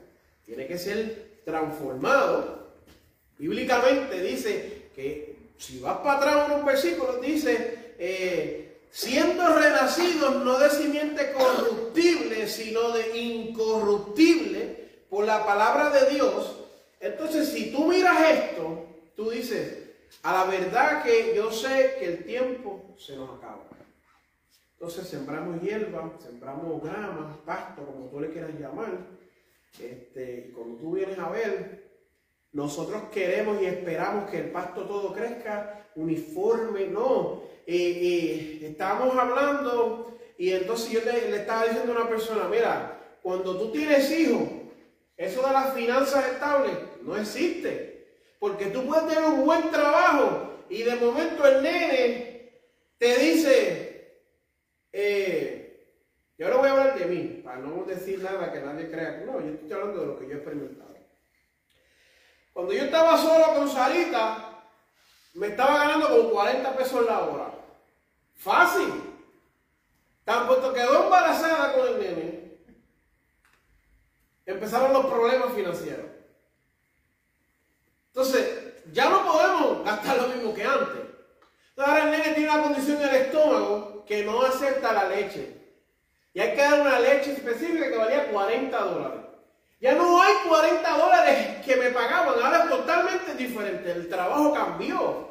tiene 0.45 0.65
que 0.65 0.77
ser 0.77 1.41
transformado. 1.45 2.73
Bíblicamente 3.37 4.21
dice 4.21 4.89
que 4.95 5.35
si 5.57 5.79
vas 5.79 5.99
para 5.99 6.17
atrás 6.17 6.49
unos 6.49 6.65
versículos, 6.65 7.21
dice, 7.21 7.93
eh, 7.97 8.81
siendo 8.89 9.55
renacidos 9.55 10.43
no 10.43 10.57
de 10.59 10.69
simiente 10.69 11.31
corruptible, 11.31 12.47
sino 12.47 12.91
de 12.91 13.17
incorruptible, 13.17 14.83
por 15.09 15.25
la 15.25 15.45
palabra 15.45 15.91
de 15.91 16.09
Dios. 16.09 16.57
Entonces, 16.99 17.49
si 17.49 17.71
tú 17.71 17.85
miras 17.85 18.29
esto, 18.29 18.85
tú 19.15 19.29
dices, 19.29 19.82
a 20.21 20.33
la 20.33 20.45
verdad 20.45 21.03
que 21.03 21.33
yo 21.35 21.51
sé 21.51 21.95
que 21.99 22.05
el 22.05 22.23
tiempo 22.23 22.95
se 22.97 23.15
nos 23.15 23.37
acaba. 23.37 23.65
Entonces 24.73 25.07
sembramos 25.07 25.61
hierba, 25.61 26.11
sembramos 26.19 26.83
grama, 26.83 27.39
pasto, 27.45 27.85
como 27.85 28.09
tú 28.09 28.19
le 28.19 28.31
quieras 28.31 28.51
llamar. 28.59 28.97
Este, 29.79 30.47
y 30.49 30.51
cuando 30.51 30.75
tú 30.75 30.91
vienes 30.91 31.17
a 31.17 31.29
ver, 31.29 31.91
nosotros 32.51 33.03
queremos 33.11 33.61
y 33.61 33.65
esperamos 33.65 34.29
que 34.29 34.39
el 34.39 34.51
pasto 34.51 34.83
todo 34.83 35.13
crezca 35.13 35.87
uniforme, 35.95 36.87
no. 36.87 37.43
Eh, 37.65 37.75
eh, 37.75 38.67
estábamos 38.67 39.17
hablando 39.17 40.17
y 40.37 40.51
entonces 40.51 40.91
yo 40.91 40.99
le, 41.05 41.29
le, 41.31 41.37
estaba 41.37 41.65
diciendo 41.65 41.93
a 41.93 42.01
una 42.01 42.09
persona, 42.09 42.47
mira, 42.49 43.17
cuando 43.21 43.57
tú 43.57 43.71
tienes 43.71 44.11
hijos, 44.11 44.43
eso 45.15 45.47
de 45.47 45.53
las 45.53 45.73
finanzas 45.73 46.27
estables 46.27 46.75
no 47.01 47.15
existe. 47.15 47.92
Porque 48.43 48.65
tú 48.65 48.85
puedes 48.85 49.07
tener 49.07 49.23
un 49.23 49.45
buen 49.45 49.71
trabajo 49.71 50.65
y 50.67 50.83
de 50.83 50.97
momento 50.97 51.47
el 51.47 51.63
nene 51.63 52.51
te 52.97 53.17
dice, 53.17 54.19
eh, 54.91 55.95
yo 56.37 56.47
ahora 56.47 56.57
voy 56.57 56.67
a 56.67 56.71
hablar 56.71 56.99
de 56.99 57.05
mí, 57.05 57.41
para 57.41 57.59
no 57.59 57.85
decir 57.85 58.21
nada 58.21 58.51
que 58.51 58.59
nadie 58.59 58.91
crea 58.91 59.23
no, 59.25 59.39
yo 59.39 59.53
estoy 59.53 59.71
hablando 59.71 60.01
de 60.01 60.07
lo 60.07 60.19
que 60.19 60.27
yo 60.27 60.33
he 60.33 60.35
experimentado. 60.35 60.93
Cuando 62.51 62.73
yo 62.73 62.83
estaba 62.83 63.17
solo 63.17 63.55
con 63.55 63.69
Sarita, 63.69 64.61
me 65.35 65.47
estaba 65.47 65.77
ganando 65.77 66.09
con 66.09 66.31
40 66.31 66.75
pesos 66.75 67.05
la 67.05 67.19
hora. 67.23 67.53
Fácil. 68.35 68.91
Tan 70.25 70.47
puesto 70.47 70.73
quedó 70.73 71.05
embarazada 71.05 71.75
con 71.75 71.87
el 71.87 71.97
nene, 71.97 72.57
empezaron 74.45 74.91
los 74.91 75.05
problemas 75.05 75.53
financieros. 75.53 76.12
Entonces, 78.15 78.75
ya 78.91 79.09
no 79.09 79.25
podemos 79.25 79.83
gastar 79.83 80.17
lo 80.17 80.27
mismo 80.27 80.53
que 80.53 80.63
antes. 80.63 81.01
Entonces, 81.69 81.93
ahora 81.93 82.03
el 82.03 82.11
nene 82.11 82.33
tiene 82.35 82.51
una 82.51 82.61
condición 82.61 83.01
en 83.01 83.09
el 83.09 83.15
estómago 83.15 84.05
que 84.05 84.23
no 84.23 84.43
acepta 84.43 84.93
la 84.93 85.09
leche. 85.09 85.57
Y 86.31 86.39
hay 86.39 86.53
que 86.53 86.61
dar 86.61 86.81
una 86.81 86.99
leche 86.99 87.33
específica 87.33 87.89
que 87.89 87.97
valía 87.97 88.31
40 88.31 88.77
dólares. 88.77 89.19
Ya 89.81 89.95
no 89.95 90.21
hay 90.21 90.33
40 90.47 90.97
dólares 90.97 91.65
que 91.65 91.75
me 91.75 91.89
pagaban, 91.89 92.35
ahora 92.39 92.63
es 92.63 92.69
totalmente 92.69 93.33
diferente. 93.33 93.91
El 93.91 94.07
trabajo 94.07 94.53
cambió. 94.53 95.29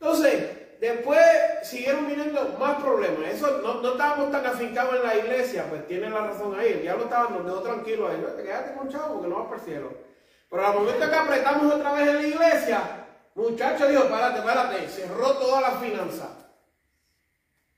Entonces, 0.00 0.80
después 0.80 1.20
siguieron 1.64 2.08
viniendo 2.08 2.56
más 2.58 2.82
problemas. 2.82 3.30
Eso 3.30 3.60
no, 3.62 3.82
no 3.82 3.92
estábamos 3.92 4.32
tan 4.32 4.46
afincados 4.46 4.96
en 4.96 5.02
la 5.02 5.16
iglesia, 5.18 5.66
pues 5.68 5.86
tienen 5.86 6.14
la 6.14 6.28
razón 6.28 6.58
ahí. 6.58 6.72
El 6.72 6.82
diablo 6.82 7.04
estaba, 7.04 7.28
nos 7.28 7.44
dejó 7.44 7.60
tranquilo 7.60 8.08
ahí. 8.08 8.18
No, 8.22 8.28
te 8.28 8.42
quedaste 8.42 8.74
con 8.74 8.88
chavo 8.88 9.14
porque 9.14 9.28
no 9.28 9.36
vas 9.36 9.48
para 9.48 9.60
el 9.60 9.66
cielo. 9.66 10.11
Pero 10.52 10.66
al 10.66 10.74
momento 10.74 11.08
que 11.08 11.16
apretamos 11.16 11.72
otra 11.72 11.92
vez 11.94 12.08
en 12.08 12.16
la 12.16 12.26
iglesia, 12.26 13.06
muchacho 13.34 13.88
dijo, 13.88 14.06
párate, 14.10 14.42
párate, 14.42 14.86
cerró 14.86 15.32
todas 15.38 15.62
las 15.62 15.80
finanzas. 15.80 16.28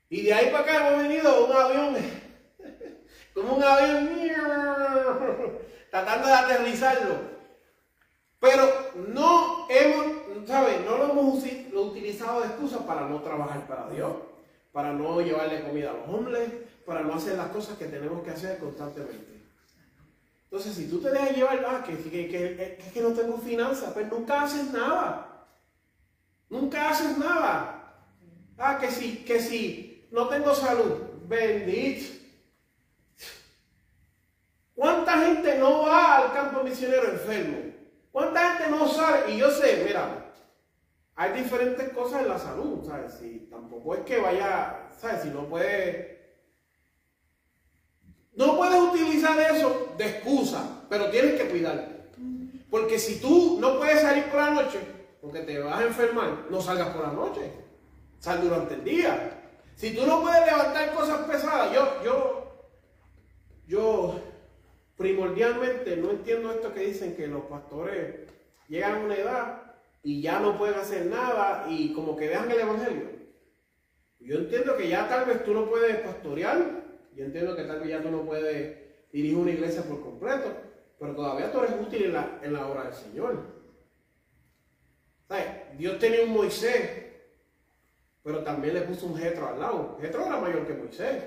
Y 0.09 0.23
de 0.23 0.33
ahí 0.33 0.51
para 0.51 0.63
acá 0.65 0.89
hemos 0.89 1.03
venido 1.03 1.45
un 1.45 1.55
avión, 1.55 1.95
como 3.33 3.55
un 3.55 3.63
avión, 3.63 4.09
tratando 5.89 6.27
de 6.27 6.33
aterrizarlo. 6.33 7.15
Pero 8.41 8.69
no 9.07 9.67
hemos, 9.69 10.45
¿sabes? 10.45 10.81
No 10.81 10.97
lo 10.97 11.11
hemos 11.11 11.45
utilizado 11.75 12.41
de 12.41 12.47
excusa 12.47 12.85
para 12.85 13.07
no 13.07 13.21
trabajar 13.21 13.65
para 13.67 13.89
Dios, 13.89 14.17
para 14.73 14.91
no 14.91 15.21
llevarle 15.21 15.63
comida 15.63 15.91
a 15.91 15.93
los 15.93 16.09
hombres, 16.09 16.51
para 16.85 17.03
no 17.03 17.13
hacer 17.13 17.37
las 17.37 17.47
cosas 17.51 17.77
que 17.77 17.85
tenemos 17.85 18.21
que 18.21 18.31
hacer 18.31 18.57
constantemente. 18.57 19.34
Entonces, 20.55 20.85
si 20.85 20.89
tú 20.89 21.01
te 21.01 21.11
dejas 21.11 21.35
llevar, 21.35 21.65
ah, 21.67 21.83
que, 21.85 21.97
que, 21.97 22.29
que, 22.29 22.79
que, 22.93 23.01
no 23.01 23.09
tengo 23.09 23.37
finanzas, 23.39 23.91
pues 23.93 24.09
nunca 24.09 24.43
haces 24.43 24.71
nada. 24.71 25.45
Nunca 26.49 26.89
haces 26.89 27.17
nada. 27.17 27.93
Ah, 28.57 28.77
que 28.79 28.89
si, 28.89 29.17
que 29.25 29.41
si 29.41 30.07
no 30.11 30.29
tengo 30.29 30.55
salud, 30.55 30.93
bendito. 31.27 32.05
¿Cuánta 34.73 35.17
gente 35.25 35.57
no 35.57 35.81
va 35.81 36.19
al 36.19 36.31
campo 36.31 36.63
misionero 36.63 37.11
enfermo? 37.11 37.57
¿Cuánta 38.13 38.53
gente 38.53 38.71
no 38.71 38.87
sabe? 38.87 39.33
Y 39.33 39.39
yo 39.39 39.51
sé, 39.51 39.83
mira, 39.85 40.31
hay 41.15 41.33
diferentes 41.33 41.89
cosas 41.89 42.21
en 42.21 42.29
la 42.29 42.39
salud, 42.39 42.81
¿sabes? 42.87 43.13
Si 43.15 43.49
tampoco 43.51 43.93
es 43.93 44.05
que 44.05 44.21
vaya, 44.21 44.87
¿sabes? 44.97 45.23
Si 45.23 45.31
no 45.31 45.49
puede 45.49 46.14
no 48.35 48.57
puedes 48.57 48.81
utilizar 48.81 49.39
eso 49.39 49.93
de 49.97 50.05
excusa, 50.05 50.85
pero 50.89 51.09
tienes 51.09 51.39
que 51.39 51.47
cuidarte. 51.47 51.95
Porque 52.69 52.99
si 52.99 53.19
tú 53.21 53.57
no 53.59 53.77
puedes 53.77 54.01
salir 54.01 54.25
por 54.25 54.41
la 54.41 54.49
noche, 54.49 54.79
porque 55.21 55.39
te 55.41 55.59
vas 55.59 55.79
a 55.79 55.85
enfermar, 55.85 56.45
no 56.49 56.61
salgas 56.61 56.89
por 56.89 57.07
la 57.07 57.13
noche. 57.13 57.51
Sal 58.19 58.41
durante 58.41 58.75
el 58.75 58.83
día. 58.83 59.41
Si 59.75 59.95
tú 59.95 60.05
no 60.05 60.21
puedes 60.21 60.45
levantar 60.45 60.93
cosas 60.93 61.21
pesadas, 61.21 61.73
yo, 61.73 62.03
yo, 62.03 62.67
yo 63.67 64.19
primordialmente 64.97 65.95
no 65.97 66.11
entiendo 66.11 66.51
esto 66.51 66.73
que 66.73 66.81
dicen 66.81 67.15
que 67.15 67.27
los 67.27 67.43
pastores 67.43 68.29
llegan 68.67 68.95
a 68.95 69.05
una 69.05 69.15
edad 69.15 69.61
y 70.03 70.21
ya 70.21 70.39
no 70.39 70.57
pueden 70.57 70.79
hacer 70.79 71.05
nada 71.05 71.65
y 71.69 71.93
como 71.93 72.15
que 72.15 72.29
dejan 72.29 72.51
el 72.51 72.59
evangelio. 72.59 73.09
Yo 74.19 74.37
entiendo 74.37 74.75
que 74.75 74.89
ya 74.89 75.07
tal 75.07 75.25
vez 75.25 75.43
tú 75.43 75.53
no 75.53 75.69
puedes 75.69 75.97
pastorear 75.97 76.84
yo 77.15 77.25
entiendo 77.25 77.55
que 77.55 77.63
tal 77.63 77.79
vez 77.79 77.89
ya 77.89 78.01
tú 78.01 78.11
no 78.11 78.25
puedes 78.25 78.77
dirigir 79.11 79.37
una 79.37 79.51
iglesia 79.51 79.83
por 79.83 80.01
completo, 80.01 80.51
pero 80.99 81.15
todavía 81.15 81.51
tú 81.51 81.59
eres 81.59 81.75
útil 81.79 82.05
en 82.05 82.13
la, 82.13 82.39
en 82.41 82.53
la 82.53 82.67
obra 82.67 82.83
del 82.85 82.93
Señor. 82.93 83.55
¿Sabes? 85.27 85.45
Dios 85.77 85.97
tenía 85.97 86.23
un 86.23 86.33
Moisés, 86.33 86.89
pero 88.21 88.43
también 88.43 88.73
le 88.73 88.81
puso 88.81 89.07
un 89.07 89.17
Jetro 89.17 89.47
al 89.47 89.59
lado. 89.59 89.97
Jetro 90.01 90.25
era 90.25 90.39
mayor 90.39 90.67
que 90.67 90.73
Moisés. 90.73 91.23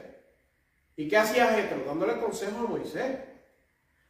¿Y 0.96 1.08
qué 1.08 1.16
hacía 1.16 1.46
Jetro? 1.54 1.84
Dándole 1.86 2.18
consejo 2.18 2.58
a 2.58 2.68
Moisés. 2.68 3.18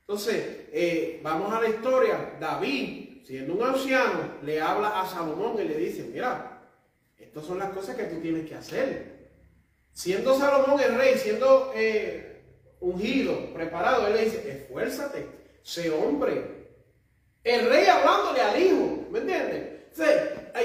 Entonces, 0.00 0.68
eh, 0.72 1.20
vamos 1.22 1.52
a 1.52 1.60
la 1.60 1.68
historia. 1.68 2.36
David, 2.40 3.24
siendo 3.24 3.54
un 3.54 3.62
anciano, 3.62 4.38
le 4.42 4.60
habla 4.60 5.00
a 5.00 5.06
Salomón 5.06 5.56
y 5.60 5.68
le 5.68 5.76
dice, 5.76 6.08
mira, 6.10 6.62
estas 7.18 7.44
son 7.44 7.58
las 7.58 7.70
cosas 7.70 7.94
que 7.94 8.04
tú 8.04 8.20
tienes 8.20 8.48
que 8.48 8.54
hacer. 8.54 9.17
Siendo 9.98 10.38
Salomón 10.38 10.78
el 10.80 10.94
rey, 10.94 11.18
siendo 11.18 11.72
eh, 11.74 12.40
ungido, 12.78 13.52
preparado, 13.52 14.06
él 14.06 14.12
le 14.12 14.24
dice, 14.26 14.48
esfuérzate, 14.48 15.26
sé 15.64 15.90
hombre. 15.90 16.68
El 17.42 17.68
rey 17.68 17.84
hablándole 17.86 18.40
al 18.40 18.62
hijo, 18.62 19.08
¿me 19.10 19.18
entiendes? 19.18 19.66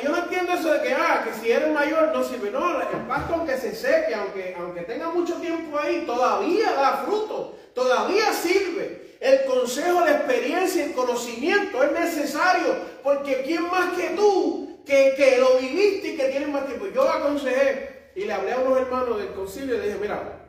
yo 0.03 0.09
no 0.11 0.17
entiendo 0.19 0.53
eso 0.53 0.71
de 0.73 0.83
que, 0.83 0.93
ah, 0.93 1.25
que 1.25 1.33
si 1.33 1.51
eres 1.51 1.73
mayor 1.73 2.11
no 2.13 2.23
sirve. 2.23 2.51
No, 2.51 2.79
el 2.79 2.87
pasto 3.07 3.33
aunque 3.33 3.57
se 3.57 3.73
seque, 3.73 4.13
aunque, 4.13 4.55
aunque 4.55 4.81
tenga 4.81 5.09
mucho 5.09 5.33
tiempo 5.37 5.79
ahí, 5.79 6.03
todavía 6.05 6.71
da 6.73 6.97
fruto, 6.97 7.57
todavía 7.73 8.31
sirve. 8.33 9.17
El 9.19 9.45
consejo, 9.45 10.01
la 10.01 10.11
experiencia, 10.11 10.85
el 10.85 10.93
conocimiento 10.93 11.81
es 11.81 11.91
necesario, 11.91 12.75
porque 13.01 13.41
¿quién 13.43 13.63
más 13.63 13.97
que 13.97 14.09
tú 14.09 14.83
que, 14.85 15.15
que 15.17 15.37
lo 15.39 15.57
viviste 15.57 16.09
y 16.09 16.17
que 16.17 16.25
tienes 16.25 16.49
más 16.49 16.67
tiempo? 16.67 16.85
Yo 16.93 17.09
aconsejé 17.09 17.92
y 18.15 18.25
le 18.25 18.33
hablé 18.33 18.53
a 18.53 18.59
unos 18.59 18.79
hermanos 18.79 19.17
del 19.17 19.33
concilio 19.33 19.75
y 19.75 19.77
le 19.79 19.85
dije, 19.87 19.99
mira, 19.99 20.39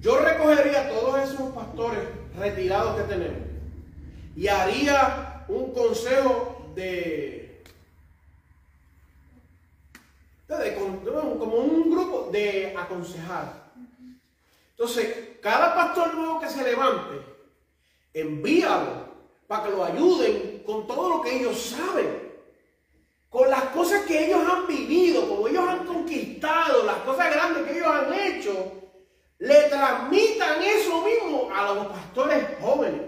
yo 0.00 0.18
recogería 0.18 0.82
a 0.82 0.88
todos 0.90 1.18
esos 1.30 1.52
pastores 1.52 2.00
retirados 2.38 2.96
que 2.96 3.02
tenemos 3.14 3.38
y 4.36 4.48
haría 4.48 5.44
un 5.48 5.72
consejo 5.72 6.72
de, 6.74 7.62
de- 10.48 10.74
como 11.38 11.56
un 11.56 11.90
grupo 11.90 12.28
de 12.32 12.74
aconsejar. 12.76 13.62
Entonces, 14.70 15.36
cada 15.40 15.74
pastor 15.74 16.14
nuevo 16.14 16.40
que 16.40 16.48
se 16.48 16.62
levante, 16.64 17.16
envíalo 18.14 19.12
para 19.46 19.64
que 19.64 19.70
lo 19.70 19.84
ayuden 19.84 20.62
con 20.64 20.86
todo 20.86 21.08
lo 21.18 21.22
que 21.22 21.36
ellos 21.38 21.58
saben, 21.60 22.21
con 23.32 23.50
las 23.50 23.62
cosas 23.70 24.02
que 24.02 24.26
ellos 24.26 24.42
han 24.46 24.66
vivido, 24.66 25.26
como 25.26 25.48
ellos 25.48 25.66
han 25.66 25.86
conquistado, 25.86 26.84
las 26.84 26.98
cosas 26.98 27.32
grandes 27.34 27.62
que 27.64 27.78
ellos 27.78 27.88
han 27.88 28.12
hecho, 28.12 28.72
le 29.38 29.62
transmitan 29.70 30.62
eso 30.62 31.00
mismo 31.00 31.50
a 31.52 31.72
los 31.72 31.86
pastores 31.86 32.46
jóvenes, 32.60 33.00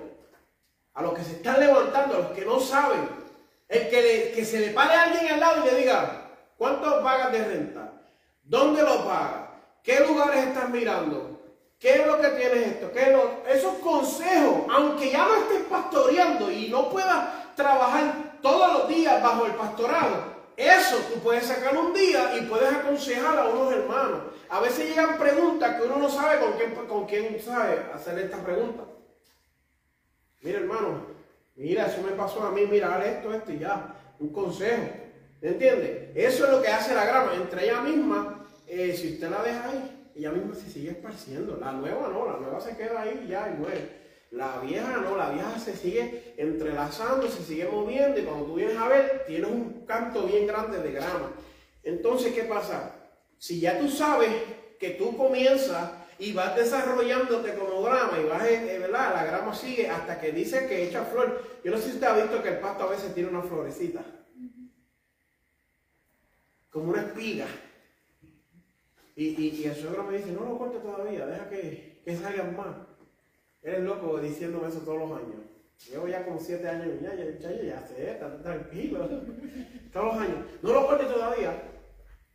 a 0.94 1.02
los 1.02 1.12
que 1.12 1.22
se 1.22 1.32
están 1.32 1.60
levantando, 1.60 2.14
a 2.14 2.18
los 2.20 2.26
que 2.28 2.44
no 2.46 2.58
saben. 2.58 3.06
El 3.68 3.90
que, 3.90 4.44
se 4.46 4.60
le 4.60 4.68
pare 4.70 4.94
a 4.94 5.02
alguien 5.04 5.34
al 5.34 5.40
lado 5.40 5.62
y 5.62 5.70
le 5.70 5.80
diga, 5.80 6.30
¿cuánto 6.56 7.02
pagas 7.02 7.30
de 7.30 7.44
renta? 7.44 7.92
¿Dónde 8.42 8.82
lo 8.82 9.04
pagas? 9.04 9.50
¿Qué 9.82 10.00
lugares 10.00 10.46
estás 10.46 10.70
mirando? 10.70 11.38
¿Qué 11.78 12.00
es 12.00 12.06
lo 12.06 12.18
que 12.18 12.28
tienes 12.28 12.66
esto? 12.68 12.90
¿Qué 12.92 13.00
es 13.46 13.58
Esos 13.58 13.74
consejos, 13.74 14.64
aunque 14.70 15.10
ya 15.10 15.26
no 15.26 15.34
estés 15.34 15.64
pastoreando 15.64 16.50
y 16.50 16.68
no 16.68 16.88
puedas 16.88 17.54
trabajar 17.56 18.33
todos 18.44 18.74
los 18.74 18.88
días 18.88 19.22
bajo 19.22 19.46
el 19.46 19.54
pastorado, 19.54 20.34
eso 20.54 20.98
tú 21.12 21.18
puedes 21.20 21.44
sacar 21.44 21.74
un 21.76 21.94
día 21.94 22.36
y 22.36 22.42
puedes 22.42 22.70
aconsejar 22.72 23.38
a 23.38 23.48
unos 23.48 23.72
hermanos. 23.72 24.20
A 24.50 24.60
veces 24.60 24.86
llegan 24.86 25.18
preguntas 25.18 25.74
que 25.74 25.86
uno 25.86 25.96
no 25.96 26.10
sabe 26.10 26.40
con 26.40 26.52
quién, 26.52 26.74
con 26.86 27.06
quién 27.06 27.40
sabe 27.42 27.86
hacer 27.94 28.18
esta 28.18 28.36
pregunta. 28.44 28.84
Mira, 30.42 30.58
hermano, 30.58 31.06
mira, 31.56 31.86
eso 31.86 32.02
me 32.02 32.12
pasó 32.12 32.42
a 32.42 32.50
mí, 32.50 32.66
mira, 32.70 33.02
esto, 33.06 33.32
esto 33.32 33.50
y 33.50 33.60
ya. 33.60 33.94
Un 34.20 34.28
consejo. 34.28 34.90
¿Entiendes? 35.40 36.10
Eso 36.14 36.44
es 36.44 36.50
lo 36.50 36.60
que 36.60 36.68
hace 36.68 36.94
la 36.94 37.06
grama. 37.06 37.34
Entre 37.34 37.64
ella 37.64 37.80
misma, 37.80 38.46
eh, 38.66 38.94
si 38.94 39.14
usted 39.14 39.30
la 39.30 39.42
deja 39.42 39.70
ahí, 39.70 40.10
ella 40.14 40.30
misma 40.30 40.54
se 40.54 40.70
sigue 40.70 40.90
esparciendo. 40.90 41.56
La 41.56 41.72
nueva 41.72 42.08
no, 42.08 42.30
la 42.30 42.38
nueva 42.38 42.60
se 42.60 42.76
queda 42.76 43.00
ahí 43.00 43.26
ya 43.26 43.48
y 43.48 43.58
muere. 43.58 44.03
La 44.34 44.58
vieja 44.58 44.96
no, 44.96 45.16
la 45.16 45.30
vieja 45.30 45.56
se 45.60 45.76
sigue 45.76 46.34
entrelazando, 46.36 47.28
se 47.28 47.44
sigue 47.44 47.68
moviendo 47.68 48.18
y 48.18 48.24
cuando 48.24 48.46
tú 48.46 48.54
vienes 48.56 48.76
a 48.76 48.88
ver, 48.88 49.22
tienes 49.28 49.48
un 49.48 49.86
canto 49.86 50.26
bien 50.26 50.48
grande 50.48 50.78
de 50.78 50.90
grama. 50.90 51.30
Entonces, 51.84 52.34
¿qué 52.34 52.42
pasa? 52.42 52.96
Si 53.38 53.60
ya 53.60 53.78
tú 53.78 53.88
sabes 53.88 54.30
que 54.80 54.90
tú 54.90 55.16
comienzas 55.16 55.88
y 56.18 56.32
vas 56.32 56.56
desarrollándote 56.56 57.54
como 57.54 57.80
grama 57.82 58.18
y 58.20 58.24
vas, 58.24 58.44
eh, 58.48 58.76
¿verdad? 58.80 59.14
La 59.14 59.24
grama 59.24 59.54
sigue 59.54 59.88
hasta 59.88 60.20
que 60.20 60.32
dice 60.32 60.66
que 60.66 60.88
echa 60.88 61.04
flor. 61.04 61.40
Yo 61.62 61.70
no 61.70 61.76
sé 61.76 61.84
si 61.84 61.90
usted 61.92 62.06
ha 62.08 62.16
visto 62.16 62.42
que 62.42 62.48
el 62.48 62.58
pasto 62.58 62.84
a 62.84 62.90
veces 62.90 63.14
tiene 63.14 63.28
una 63.28 63.42
florecita. 63.42 64.04
Como 66.70 66.90
una 66.90 67.02
espiga. 67.02 67.46
Y, 69.14 69.26
y, 69.26 69.60
y 69.62 69.64
el 69.66 69.76
suegro 69.76 70.02
me 70.02 70.16
dice, 70.18 70.32
no 70.32 70.40
lo 70.40 70.58
corte 70.58 70.78
todavía, 70.78 71.24
deja 71.24 71.48
que, 71.48 72.02
que 72.04 72.16
salgan 72.16 72.56
más. 72.56 72.93
Eres 73.64 73.80
loco 73.80 74.20
diciéndome 74.20 74.68
eso 74.68 74.80
todos 74.80 74.98
los 74.98 75.10
años. 75.10 75.40
Llevo 75.88 76.06
ya 76.06 76.24
como 76.24 76.38
siete 76.38 76.68
años 76.68 77.00
ya, 77.00 77.14
ya, 77.14 77.24
ya, 77.38 77.62
ya 77.62 77.86
sé, 77.86 78.20
tranquilo. 78.42 79.08
todos 79.92 80.06
los 80.06 80.16
años. 80.16 80.36
No 80.62 80.72
lo 80.74 80.86
corte 80.86 81.04
todavía. 81.06 81.62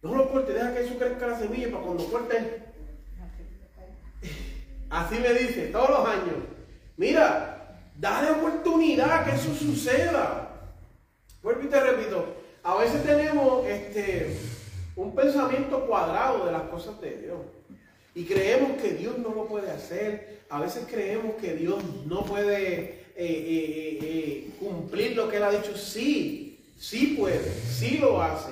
No 0.02 0.16
lo 0.16 0.32
corte, 0.32 0.54
deja 0.54 0.74
que 0.74 0.82
eso 0.82 0.98
crezca 0.98 1.28
la 1.28 1.38
semilla 1.38 1.72
para 1.72 1.84
cuando 1.84 2.06
corte. 2.06 2.64
Así 4.90 5.20
me 5.20 5.34
dice, 5.34 5.68
todos 5.68 5.90
los 5.92 6.08
años. 6.08 6.36
Mira, 6.98 7.80
dale 7.96 8.32
oportunidad 8.32 9.24
que 9.24 9.36
eso 9.36 9.54
suceda. 9.54 10.50
Vuelvo 11.44 11.62
y 11.62 11.68
te 11.68 11.80
repito, 11.80 12.26
a 12.64 12.76
veces 12.76 13.04
tenemos 13.04 13.66
este, 13.68 14.36
un 14.96 15.14
pensamiento 15.14 15.86
cuadrado 15.86 16.46
de 16.48 16.52
las 16.54 16.64
cosas 16.64 17.00
de 17.02 17.18
Dios. 17.18 17.40
Y 18.20 18.26
creemos 18.26 18.82
que 18.82 18.90
Dios 18.96 19.18
no 19.18 19.30
lo 19.34 19.46
puede 19.46 19.72
hacer. 19.72 20.42
A 20.50 20.60
veces 20.60 20.86
creemos 20.90 21.36
que 21.36 21.56
Dios 21.56 21.82
no 22.06 22.26
puede 22.26 22.74
eh, 22.76 23.00
eh, 23.16 24.00
eh, 24.02 24.50
cumplir 24.60 25.16
lo 25.16 25.30
que 25.30 25.38
Él 25.38 25.44
ha 25.44 25.52
dicho. 25.52 25.78
Sí, 25.78 26.60
sí 26.78 27.16
puede, 27.18 27.50
sí 27.54 27.98
lo 27.98 28.22
hace. 28.22 28.52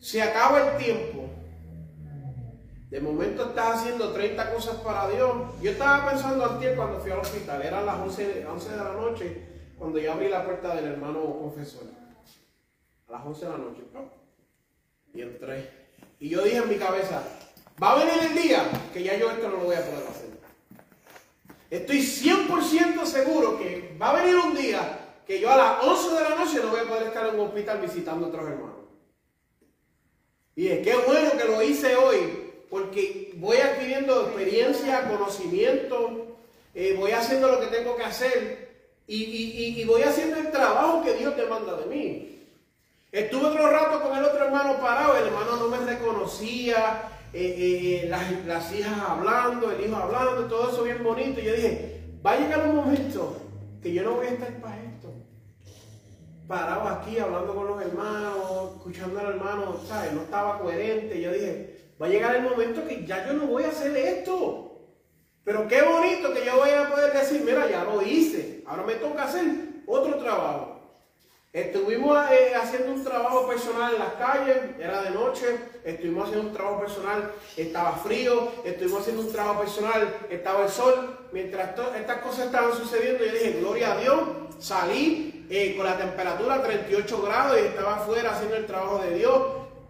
Se 0.00 0.22
acaba 0.22 0.70
el 0.72 0.78
tiempo. 0.82 1.28
De 2.88 2.98
momento 3.00 3.48
estás 3.50 3.80
haciendo 3.80 4.12
30 4.14 4.54
cosas 4.54 4.76
para 4.76 5.10
Dios. 5.10 5.36
Yo 5.60 5.72
estaba 5.72 6.08
pensando 6.10 6.46
antes 6.46 6.74
cuando 6.76 6.98
fui 7.00 7.10
al 7.10 7.18
hospital. 7.18 7.60
Eran 7.60 7.84
las 7.84 7.98
11, 7.98 8.26
de- 8.26 8.46
11 8.46 8.70
de 8.70 8.76
la 8.78 8.92
noche 8.94 9.36
cuando 9.76 9.98
yo 9.98 10.12
abrí 10.12 10.30
la 10.30 10.46
puerta 10.46 10.74
del 10.74 10.86
hermano 10.86 11.22
confesor. 11.40 11.82
A 13.08 13.12
las 13.12 13.26
11 13.26 13.44
de 13.44 13.50
la 13.50 13.58
noche. 13.58 13.82
Y 15.12 15.20
entré. 15.20 15.85
Y 16.18 16.28
yo 16.28 16.42
dije 16.42 16.58
en 16.58 16.68
mi 16.68 16.76
cabeza, 16.76 17.22
va 17.82 17.92
a 17.92 18.04
venir 18.04 18.22
el 18.22 18.42
día 18.42 18.64
que 18.92 19.02
ya 19.02 19.16
yo 19.16 19.30
esto 19.30 19.48
no 19.48 19.58
lo 19.58 19.64
voy 19.64 19.76
a 19.76 19.84
poder 19.84 20.08
hacer. 20.08 20.26
Estoy 21.70 21.98
100% 21.98 23.04
seguro 23.04 23.58
que 23.58 23.96
va 24.00 24.10
a 24.10 24.22
venir 24.22 24.36
un 24.36 24.54
día 24.54 25.06
que 25.26 25.40
yo 25.40 25.50
a 25.50 25.56
las 25.56 25.84
11 25.84 26.14
de 26.14 26.22
la 26.22 26.36
noche 26.36 26.60
no 26.62 26.70
voy 26.70 26.80
a 26.80 26.88
poder 26.88 27.08
estar 27.08 27.26
en 27.26 27.34
un 27.34 27.48
hospital 27.48 27.80
visitando 27.80 28.26
a 28.26 28.28
otros 28.28 28.46
hermanos. 28.46 28.76
Y 30.54 30.62
dije, 30.62 30.82
qué 30.82 30.96
bueno 30.96 31.32
que 31.36 31.44
lo 31.44 31.62
hice 31.62 31.96
hoy, 31.96 32.18
porque 32.70 33.32
voy 33.36 33.58
adquiriendo 33.58 34.22
experiencia, 34.22 35.08
conocimiento, 35.08 36.38
eh, 36.74 36.94
voy 36.96 37.10
haciendo 37.10 37.48
lo 37.48 37.60
que 37.60 37.66
tengo 37.66 37.96
que 37.96 38.04
hacer 38.04 38.66
y, 39.06 39.84
voy 39.84 40.02
haciendo 40.02 40.38
el 40.38 40.50
trabajo 40.50 41.02
que 41.02 41.14
Dios 41.14 41.36
demanda 41.36 41.76
de 41.76 41.86
mí. 41.86 42.35
Estuve 43.16 43.46
otro 43.46 43.70
rato 43.70 44.02
con 44.02 44.14
el 44.14 44.24
otro 44.24 44.44
hermano 44.44 44.78
parado, 44.78 45.16
el 45.16 45.28
hermano 45.28 45.56
no 45.56 45.68
me 45.68 45.78
reconocía, 45.78 47.00
eh, 47.32 47.40
eh, 47.40 48.02
eh, 48.04 48.08
las, 48.10 48.44
las 48.44 48.70
hijas 48.74 48.92
hablando, 49.08 49.70
el 49.70 49.86
hijo 49.86 49.96
hablando, 49.96 50.44
todo 50.44 50.70
eso 50.70 50.82
bien 50.82 51.02
bonito. 51.02 51.40
Y 51.40 51.44
yo 51.44 51.54
dije, 51.54 52.02
va 52.24 52.32
a 52.32 52.38
llegar 52.38 52.68
un 52.68 52.76
momento 52.76 53.38
que 53.82 53.94
yo 53.94 54.02
no 54.02 54.16
voy 54.16 54.26
a 54.26 54.30
estar 54.32 54.52
para 54.60 54.82
esto. 54.82 55.14
Parado 56.46 56.88
aquí 56.90 57.18
hablando 57.18 57.54
con 57.54 57.66
los 57.66 57.80
hermanos, 57.80 58.72
escuchando 58.76 59.18
al 59.18 59.26
hermano, 59.28 59.80
¿sabes? 59.88 60.12
No 60.12 60.20
estaba 60.20 60.58
coherente. 60.58 61.18
Yo 61.18 61.32
dije, 61.32 61.94
va 61.98 62.08
a 62.08 62.10
llegar 62.10 62.36
el 62.36 62.42
momento 62.42 62.86
que 62.86 63.06
ya 63.06 63.26
yo 63.26 63.32
no 63.32 63.46
voy 63.46 63.64
a 63.64 63.68
hacer 63.68 63.96
esto. 63.96 64.78
Pero 65.42 65.66
qué 65.66 65.80
bonito 65.80 66.34
que 66.34 66.44
yo 66.44 66.58
voy 66.58 66.68
a 66.68 66.90
poder 66.90 67.14
decir, 67.14 67.40
mira, 67.46 67.66
ya 67.66 67.82
lo 67.84 68.02
hice. 68.02 68.62
Ahora 68.66 68.82
me 68.82 68.96
toca 68.96 69.24
hacer 69.24 69.46
otro 69.86 70.18
trabajo. 70.18 70.75
Estuvimos 71.56 72.18
eh, 72.30 72.52
haciendo 72.54 72.92
un 72.92 73.02
trabajo 73.02 73.48
personal 73.48 73.94
en 73.94 73.98
las 73.98 74.12
calles, 74.16 74.58
era 74.78 75.00
de 75.00 75.10
noche, 75.10 75.46
estuvimos 75.84 76.24
haciendo 76.24 76.48
un 76.48 76.54
trabajo 76.54 76.80
personal, 76.80 77.32
estaba 77.56 77.92
frío, 77.92 78.52
estuvimos 78.62 79.00
haciendo 79.00 79.22
un 79.22 79.32
trabajo 79.32 79.60
personal, 79.60 80.16
estaba 80.28 80.64
el 80.64 80.68
sol. 80.68 81.18
Mientras 81.32 81.70
estas 81.96 82.18
cosas 82.18 82.44
estaban 82.44 82.74
sucediendo, 82.74 83.24
yo 83.24 83.32
dije, 83.32 83.56
gloria 83.58 83.92
a 83.92 83.96
Dios, 83.96 84.20
salí 84.58 85.46
eh, 85.48 85.74
con 85.78 85.86
la 85.86 85.96
temperatura 85.96 86.62
38 86.62 87.22
grados 87.22 87.58
y 87.58 87.64
estaba 87.64 87.94
afuera 87.96 88.32
haciendo 88.32 88.56
el 88.56 88.66
trabajo 88.66 88.98
de 88.98 89.14
Dios. 89.16 89.42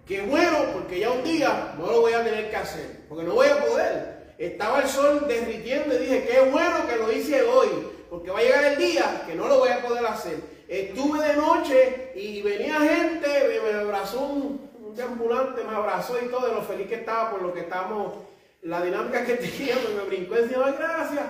Qué 0.07 0.23
bueno, 0.23 0.59
porque 0.73 1.01
ya 1.01 1.11
un 1.11 1.25
día 1.25 1.75
no 1.77 1.91
lo 1.91 2.01
voy 2.03 2.13
a 2.13 2.23
tener 2.23 2.49
que 2.49 2.57
hacer, 2.57 3.07
porque 3.09 3.25
no 3.25 3.35
voy 3.35 3.49
a 3.49 3.65
poder. 3.65 4.35
Estaba 4.39 4.83
el 4.83 4.89
sol 4.89 5.25
derritiendo 5.27 5.97
y 5.97 5.99
dije, 5.99 6.29
qué 6.31 6.49
bueno 6.49 6.87
que 6.89 6.95
lo 6.95 7.11
hice 7.11 7.43
hoy, 7.43 7.71
porque 8.09 8.31
va 8.31 8.39
a 8.39 8.43
llegar 8.43 8.65
el 8.67 8.79
día 8.79 9.25
que 9.27 9.35
no 9.35 9.49
lo 9.49 9.59
voy 9.59 9.71
a 9.71 9.83
poder 9.83 10.07
hacer. 10.07 10.56
Estuve 10.69 11.27
de 11.29 11.37
noche 11.37 12.13
y 12.17 12.43
venía 12.43 12.81
gente, 12.81 13.29
me, 13.63 13.73
me 13.73 13.79
abrazó 13.81 14.21
un, 14.21 14.71
un 14.85 15.01
ambulante, 15.01 15.63
me 15.65 15.75
abrazó 15.75 16.19
y 16.23 16.29
todo, 16.29 16.49
de 16.49 16.55
lo 16.55 16.63
feliz 16.63 16.89
que 16.89 16.97
estaba 16.97 17.31
por 17.31 17.43
lo 17.43 17.53
que 17.55 17.61
estábamos, 17.61 18.15
la 18.63 18.83
dinámica 18.83 19.25
que 19.25 19.35
teníamos, 19.37 19.91
me 19.95 20.03
brincó 20.05 20.37
encima, 20.37 20.67
"Ay, 20.67 20.75
gracias. 20.79 21.25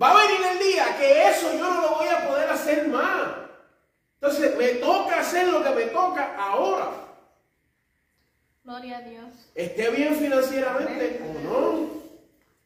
Va 0.00 0.10
a 0.10 0.26
venir 0.26 0.40
el 0.52 0.58
día 0.58 0.96
que 0.98 1.28
eso 1.28 1.52
yo 1.52 1.70
no 1.70 1.82
lo 1.82 1.88
voy 1.96 2.08
a 2.08 2.26
poder 2.26 2.48
hacer 2.50 2.88
más. 2.88 3.28
Entonces 4.20 4.56
me 4.56 4.68
toca 4.80 5.20
hacer 5.20 5.48
lo 5.48 5.62
que 5.62 5.70
me 5.70 5.82
toca 5.84 6.34
ahora. 6.36 6.90
Gloria 8.64 8.98
a 8.98 9.02
Dios. 9.02 9.26
esté 9.54 9.90
bien 9.90 10.14
financieramente 10.16 11.20
o 11.22 11.40
no, 11.44 11.88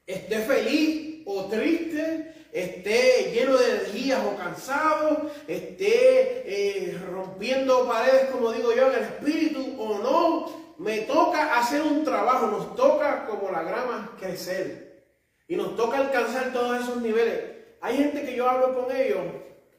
esté 0.06 0.38
feliz 0.42 1.22
o 1.26 1.46
triste, 1.46 2.37
esté 2.52 3.32
lleno 3.32 3.56
de 3.56 3.70
energías 3.70 4.24
o 4.24 4.36
cansado, 4.36 5.30
esté 5.46 6.42
eh, 6.46 6.98
rompiendo 7.10 7.86
paredes, 7.86 8.30
como 8.30 8.52
digo 8.52 8.74
yo, 8.74 8.90
en 8.90 8.98
el 8.98 9.04
espíritu 9.04 9.76
o 9.78 9.98
no, 9.98 10.58
me 10.78 11.00
toca 11.00 11.58
hacer 11.58 11.82
un 11.82 12.04
trabajo, 12.04 12.46
nos 12.46 12.76
toca 12.76 13.26
como 13.26 13.50
la 13.50 13.62
grama 13.62 14.12
crecer 14.18 15.04
y 15.46 15.56
nos 15.56 15.76
toca 15.76 15.98
alcanzar 15.98 16.52
todos 16.52 16.82
esos 16.82 17.02
niveles. 17.02 17.56
Hay 17.80 17.96
gente 17.96 18.24
que 18.24 18.36
yo 18.36 18.48
hablo 18.48 18.74
con 18.74 18.94
ellos 18.94 19.22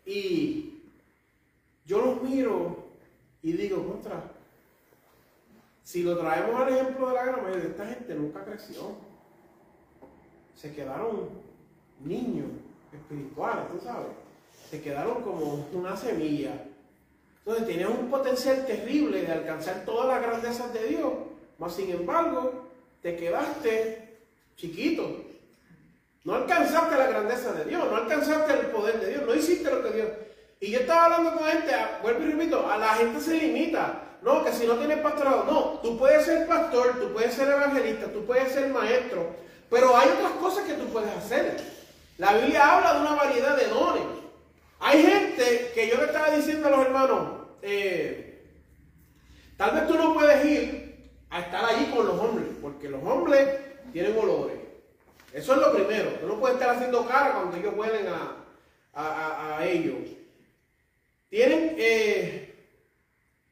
y 0.05 0.81
yo 1.85 1.99
los 2.01 2.21
miro 2.21 2.89
y 3.41 3.53
digo, 3.53 3.87
contra, 3.87 4.21
Si 5.83 6.03
lo 6.03 6.17
traemos 6.17 6.59
al 6.61 6.73
ejemplo 6.73 7.07
de 7.07 7.13
la 7.13 7.37
mayoría, 7.37 7.69
esta 7.69 7.85
gente 7.87 8.13
nunca 8.13 8.43
creció. 8.43 8.95
Se 10.53 10.73
quedaron 10.73 11.29
niños 12.03 12.47
espirituales, 12.91 13.65
tú 13.71 13.79
sabes. 13.83 14.07
Se 14.69 14.81
quedaron 14.81 15.21
como 15.23 15.67
una 15.73 15.95
semilla. 15.95 16.51
Entonces 17.39 17.67
tenían 17.67 17.91
un 17.91 18.09
potencial 18.09 18.65
terrible 18.65 19.21
de 19.21 19.31
alcanzar 19.31 19.83
todas 19.85 20.07
las 20.07 20.21
grandezas 20.21 20.71
de 20.73 20.87
Dios. 20.87 21.13
Mas 21.57 21.73
sin 21.73 21.89
embargo, 21.89 22.67
te 23.01 23.15
quedaste 23.15 24.17
chiquito. 24.55 25.25
No 26.23 26.35
alcanzaste 26.35 26.97
la 26.97 27.07
grandeza 27.07 27.53
de 27.53 27.65
Dios, 27.65 27.89
no 27.89 27.95
alcanzaste 27.95 28.53
el 28.53 28.67
poder 28.67 28.99
de 28.99 29.09
Dios, 29.11 29.23
no 29.25 29.33
hiciste 29.33 29.71
lo 29.71 29.81
que 29.81 29.91
Dios. 29.91 30.09
Y 30.59 30.71
yo 30.71 30.79
estaba 30.79 31.05
hablando 31.05 31.33
con 31.33 31.47
gente, 31.47 31.71
vuelvo 32.03 32.23
y 32.23 32.31
repito, 32.31 32.69
a 32.69 32.77
la 32.77 32.89
gente 32.89 33.21
se 33.21 33.35
limita. 33.35 34.03
No, 34.21 34.43
que 34.43 34.51
si 34.51 34.67
no 34.67 34.75
tienes 34.75 34.99
pastorado, 34.99 35.45
no, 35.45 35.79
tú 35.81 35.97
puedes 35.97 36.25
ser 36.25 36.45
pastor, 36.45 36.99
tú 36.99 37.13
puedes 37.13 37.33
ser 37.33 37.47
evangelista, 37.47 38.11
tú 38.11 38.25
puedes 38.25 38.51
ser 38.51 38.69
maestro, 38.69 39.27
pero 39.69 39.95
hay 39.95 40.09
otras 40.09 40.33
cosas 40.33 40.65
que 40.65 40.73
tú 40.73 40.85
puedes 40.87 41.09
hacer. 41.15 41.78
La 42.19 42.33
Biblia 42.33 42.75
habla 42.75 42.95
de 42.95 42.99
una 42.99 43.15
variedad 43.15 43.55
de 43.55 43.67
dones. 43.67 44.03
Hay 44.81 45.01
gente 45.01 45.71
que 45.73 45.87
yo 45.87 45.95
le 45.95 46.03
estaba 46.03 46.31
diciendo 46.31 46.67
a 46.67 46.71
los 46.71 46.85
hermanos, 46.85 47.29
eh, 47.61 48.43
tal 49.55 49.71
vez 49.71 49.87
tú 49.87 49.95
no 49.95 50.13
puedes 50.13 50.45
ir 50.45 51.11
a 51.29 51.39
estar 51.39 51.63
allí 51.63 51.85
con 51.85 52.05
los 52.05 52.19
hombres, 52.19 52.47
porque 52.61 52.89
los 52.89 53.01
hombres 53.03 53.47
tienen 53.93 54.17
olores. 54.17 54.57
Eso 55.31 55.53
es 55.53 55.61
lo 55.61 55.73
primero. 55.73 56.09
Tú 56.19 56.27
no 56.27 56.37
puedes 56.41 56.57
estar 56.57 56.75
haciendo 56.75 57.07
cara 57.07 57.35
cuando 57.35 57.55
ellos 57.55 57.73
huelen 57.77 58.07
a, 58.93 59.65
ellos. 59.65 60.09
Tienen, 61.29 61.75
eh, 61.77 62.53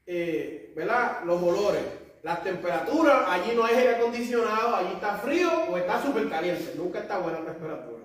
eh, 0.04 0.72
¿verdad? 0.76 1.22
Los 1.24 1.42
olores. 1.42 1.84
Las 2.22 2.44
temperaturas, 2.44 3.24
allí 3.28 3.52
no 3.56 3.64
hay 3.64 3.76
aire 3.76 3.94
acondicionado, 3.94 4.76
allí 4.76 4.92
está 4.92 5.16
frío 5.16 5.50
o 5.70 5.78
está 5.78 6.02
súper 6.02 6.28
caliente. 6.28 6.74
Nunca 6.76 6.98
está 6.98 7.16
buena 7.18 7.40
la 7.40 7.52
temperatura. 7.52 7.97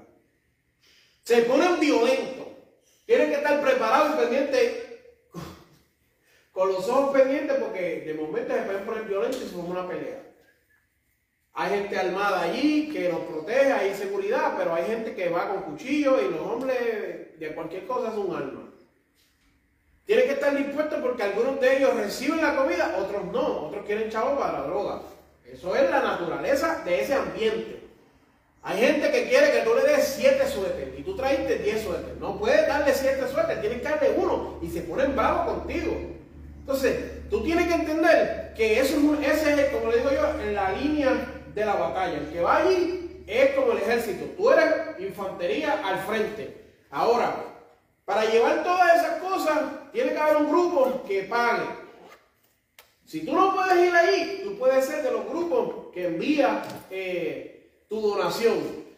Se 1.23 1.41
ponen 1.43 1.79
violentos. 1.79 2.47
Tienen 3.05 3.29
que 3.29 3.35
estar 3.35 3.61
preparados 3.61 4.13
y 4.13 4.21
pendientes, 4.21 4.83
con 6.51 6.71
los 6.71 6.87
ojos 6.87 7.13
pendientes, 7.13 7.57
porque 7.57 8.01
de 8.01 8.13
momento 8.13 8.53
se 8.53 8.61
pueden 8.61 8.85
poner 8.85 9.03
violentos 9.03 9.41
y 9.41 9.45
se 9.45 9.55
forma 9.55 9.79
una 9.81 9.87
pelea. 9.87 10.21
Hay 11.55 11.69
gente 11.69 11.97
armada 11.97 12.41
allí 12.41 12.89
que 12.91 13.09
los 13.09 13.19
protege, 13.21 13.71
hay 13.73 13.93
seguridad, 13.93 14.55
pero 14.57 14.73
hay 14.73 14.85
gente 14.85 15.13
que 15.13 15.29
va 15.29 15.49
con 15.49 15.61
cuchillo 15.63 16.19
y 16.21 16.31
los 16.31 16.41
hombres 16.41 17.39
de 17.39 17.53
cualquier 17.53 17.85
cosa 17.85 18.11
son 18.11 18.29
un 18.29 18.35
arma. 18.35 18.69
Tienen 20.05 20.25
que 20.25 20.33
estar 20.33 20.55
dispuestos 20.55 20.99
porque 20.99 21.23
algunos 21.23 21.59
de 21.59 21.77
ellos 21.77 21.95
reciben 21.95 22.41
la 22.41 22.55
comida, 22.55 22.95
otros 22.99 23.25
no, 23.25 23.67
otros 23.67 23.85
quieren 23.85 24.09
chavo 24.09 24.37
para 24.37 24.59
la 24.59 24.67
droga. 24.67 25.01
Eso 25.45 25.75
es 25.75 25.89
la 25.89 26.01
naturaleza 26.01 26.81
de 26.83 27.01
ese 27.01 27.13
ambiente. 27.13 27.82
Hay 28.65 28.79
gente 28.79 29.11
que 29.11 29.27
quiere 29.27 29.51
que 29.51 29.61
tú 29.61 29.71
le 29.75 29.81
des 29.83 30.05
siete 30.05 30.47
suéteres 30.47 30.97
y 30.97 31.03
tú 31.03 31.17
traiste 31.17 31.59
diez 31.59 31.83
suéteres. 31.83 32.17
No 32.17 32.39
puedes 32.39 32.65
darle 32.65 32.93
siete 32.93 33.27
suéteres, 33.29 33.59
tienes 33.59 33.81
que 33.81 33.89
darle 33.89 34.13
uno 34.15 34.57
y 34.61 34.69
se 34.69 34.81
ponen 34.81 35.15
bravos 35.15 35.53
contigo. 35.53 35.93
Entonces, 36.59 37.29
tú 37.29 37.43
tienes 37.43 37.67
que 37.67 37.73
entender 37.73 38.53
que 38.55 38.79
eso 38.79 38.95
es, 39.21 39.33
ese 39.33 39.61
es, 39.61 39.69
como 39.69 39.91
le 39.91 39.97
digo 39.97 40.11
yo, 40.11 40.41
en 40.41 40.55
la 40.55 40.71
línea 40.71 41.11
de 41.53 41.65
la 41.65 41.73
batalla. 41.73 42.17
El 42.17 42.29
que 42.29 42.39
va 42.39 42.57
allí 42.57 43.23
es 43.27 43.53
como 43.53 43.73
el 43.73 43.79
ejército. 43.79 44.25
Tú 44.37 44.49
eres 44.49 44.65
infantería 44.99 45.81
al 45.85 45.99
frente. 45.99 46.63
Ahora, 46.89 47.35
para 48.05 48.23
llevar 48.25 48.63
todas 48.63 48.95
esas 48.95 49.19
cosas, 49.19 49.59
tiene 49.91 50.13
que 50.13 50.17
haber 50.17 50.37
un 50.37 50.49
grupo 50.49 51.03
que 51.05 51.23
pague. 51.23 51.65
Si 53.05 53.25
tú 53.25 53.33
no 53.33 53.53
puedes 53.53 53.85
ir 53.85 53.93
allí, 53.93 54.41
tú 54.45 54.57
puedes 54.57 54.85
ser 54.85 55.03
de 55.03 55.11
los 55.11 55.25
grupos 55.27 55.91
que 55.93 56.07
envía 56.07 56.63
eh, 56.89 57.52
tu 57.93 58.01
donación. 58.01 58.57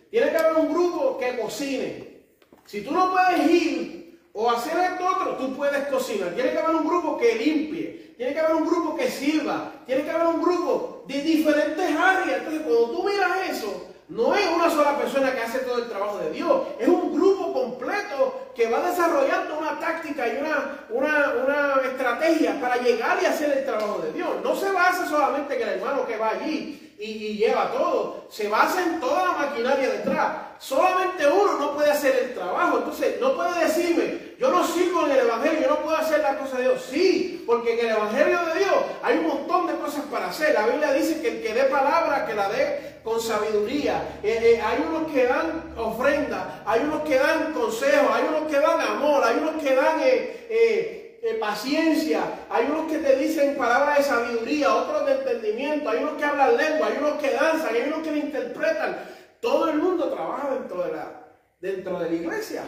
Tiene 0.09 0.31
que 0.31 0.37
haber 0.37 0.53
un 0.53 0.73
grupo 0.73 1.17
que 1.17 1.37
cocine. 1.37 2.21
Si 2.65 2.81
tú 2.81 2.91
no 2.91 3.11
puedes 3.11 3.51
ir 3.51 4.19
o 4.31 4.49
hacer 4.49 4.77
esto 4.79 5.05
otro, 5.05 5.35
tú 5.35 5.53
puedes 5.53 5.85
cocinar. 5.87 6.33
Tiene 6.33 6.51
que 6.51 6.59
haber 6.59 6.77
un 6.77 6.87
grupo 6.87 7.17
que 7.17 7.35
limpie. 7.35 8.13
Tiene 8.15 8.33
que 8.33 8.39
haber 8.39 8.55
un 8.55 8.65
grupo 8.65 8.95
que 8.95 9.11
sirva. 9.11 9.73
Tiene 9.85 10.03
que 10.03 10.11
haber 10.11 10.27
un 10.27 10.41
grupo 10.41 11.03
de 11.07 11.21
diferentes 11.21 11.91
áreas. 11.91 12.37
Entonces, 12.37 12.61
cuando 12.61 12.91
tú 12.91 13.03
miras 13.03 13.49
eso, 13.49 13.87
no 14.07 14.33
es 14.33 14.47
una 14.47 14.69
sola 14.69 14.97
persona 14.97 15.33
que 15.33 15.41
hace 15.41 15.59
todo 15.59 15.79
el 15.79 15.89
trabajo 15.89 16.19
de 16.19 16.29
Dios, 16.31 16.61
es 16.79 16.87
un 16.87 17.11
grupo 17.13 17.51
completo 17.51 18.51
que 18.55 18.69
va 18.69 18.87
desarrollando 18.87 19.57
una 19.57 19.79
táctica 19.79 20.27
y 20.27 20.37
una, 20.37 20.85
una, 20.91 21.81
estrategia 21.85 22.61
para 22.61 22.77
llegar 22.77 23.17
y 23.21 23.25
hacer 23.25 23.57
el 23.57 23.65
trabajo 23.65 23.99
de 24.03 24.13
Dios. 24.13 24.29
No 24.43 24.55
se 24.55 24.71
basa 24.71 25.07
solamente 25.07 25.55
en 25.55 25.61
el 25.63 25.69
hermano 25.79 26.05
que 26.05 26.17
va 26.17 26.29
allí 26.29 26.84
y, 26.97 27.37
lleva 27.37 27.71
todo, 27.71 28.25
se 28.29 28.47
basa 28.47 28.83
en 28.83 28.99
toda 28.99 29.25
la 29.25 29.31
maquinaria 29.33 29.89
detrás. 29.89 30.37
Solamente 30.59 31.27
uno 31.27 31.59
no 31.59 31.73
puede 31.75 31.91
hacer 31.91 32.15
el 32.15 32.33
trabajo, 32.33 32.77
entonces 32.77 33.19
no 33.19 33.35
puede 33.35 33.65
decirme, 33.65 34.35
yo 34.39 34.49
no 34.49 34.65
sirvo 34.65 35.05
en 35.05 35.11
el 35.11 35.19
Evangelio, 35.19 35.61
yo 35.61 35.69
no 35.69 35.79
puedo 35.81 35.97
hacer 35.97 36.21
la 36.21 36.37
cosa 36.37 36.57
de 36.57 36.63
Dios. 36.63 36.87
Sí, 36.89 37.43
porque 37.45 37.73
en 37.73 37.87
el 37.87 37.95
Evangelio 37.95 38.39
de 38.45 38.59
Dios 38.59 38.75
hay 39.03 39.17
un 39.17 39.27
montón 39.27 39.67
de 39.67 39.75
cosas 39.75 40.05
para 40.11 40.27
hacer. 40.27 40.53
La 40.53 40.67
Biblia 40.67 40.93
dice 40.93 41.21
que 41.21 41.29
el 41.29 41.41
que 41.41 41.53
dé 41.53 41.63
palabra, 41.65 42.25
que 42.25 42.33
la 42.33 42.49
dé 42.49 42.95
con 43.05 43.21
sabiduría. 43.21 44.19
Eh, 44.23 44.39
eh, 44.41 44.61
hay 44.61 44.83
unos 44.87 45.11
que 45.11 45.25
dan 45.25 45.73
ofrenda, 45.77 46.63
hay 46.65 46.81
unos 46.81 47.01
que 47.01 47.17
dan 47.17 47.53
consejos, 47.53 48.09
hay 48.11 48.23
unos 48.27 48.51
que 48.51 48.59
dan 48.59 48.81
amor, 48.81 49.23
hay 49.23 49.37
unos 49.37 49.61
que 49.61 49.75
dan 49.75 49.99
eh, 50.01 51.04
paciencia, 51.33 52.45
hay 52.49 52.67
unos 52.67 52.89
que 52.89 52.99
te 52.99 53.15
dicen 53.17 53.57
palabras 53.57 53.97
de 53.97 54.03
sabiduría, 54.03 54.73
otros 54.73 55.05
de 55.07 55.13
entendimiento, 55.15 55.89
hay 55.89 56.03
unos 56.03 56.13
que 56.13 56.23
hablan 56.23 56.55
lengua, 56.55 56.87
hay 56.87 56.97
unos 56.99 57.13
que 57.19 57.31
danzan, 57.31 57.73
hay 57.73 57.83
unos 57.87 57.99
que 58.03 58.11
le 58.11 58.19
interpretan. 58.19 58.97
Todo 59.41 59.69
el 59.69 59.77
mundo 59.77 60.09
trabaja 60.09 60.53
dentro 60.53 60.83
de 60.83 60.91
la, 60.91 61.27
dentro 61.59 61.99
de 61.99 62.09
la 62.09 62.15
iglesia. 62.15 62.63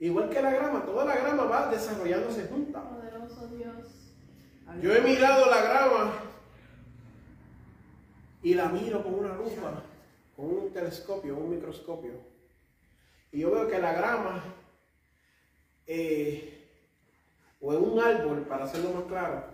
Igual 0.00 0.30
que 0.30 0.42
la 0.42 0.50
grama, 0.50 0.84
toda 0.84 1.04
la 1.04 1.14
grama 1.14 1.44
va 1.44 1.70
desarrollándose 1.70 2.48
junta. 2.48 2.82
Poderoso 2.82 3.46
Dios. 3.48 3.86
Yo 4.80 4.94
he 4.94 5.00
mirado 5.00 5.50
la 5.50 5.62
grama 5.62 6.12
y 8.42 8.54
la 8.54 8.68
miro 8.68 9.02
con 9.02 9.14
una 9.14 9.34
lupa, 9.34 9.82
con 10.34 10.46
un 10.46 10.72
telescopio, 10.72 11.36
un 11.36 11.50
microscopio. 11.50 12.12
Y 13.32 13.40
yo 13.40 13.50
veo 13.50 13.68
que 13.68 13.78
la 13.78 13.92
grama, 13.92 14.42
eh, 15.92 16.68
o 17.60 17.74
en 17.74 17.82
un 17.82 17.98
árbol, 17.98 18.42
para 18.42 18.64
hacerlo 18.64 18.92
más 18.92 19.02
claro, 19.08 19.44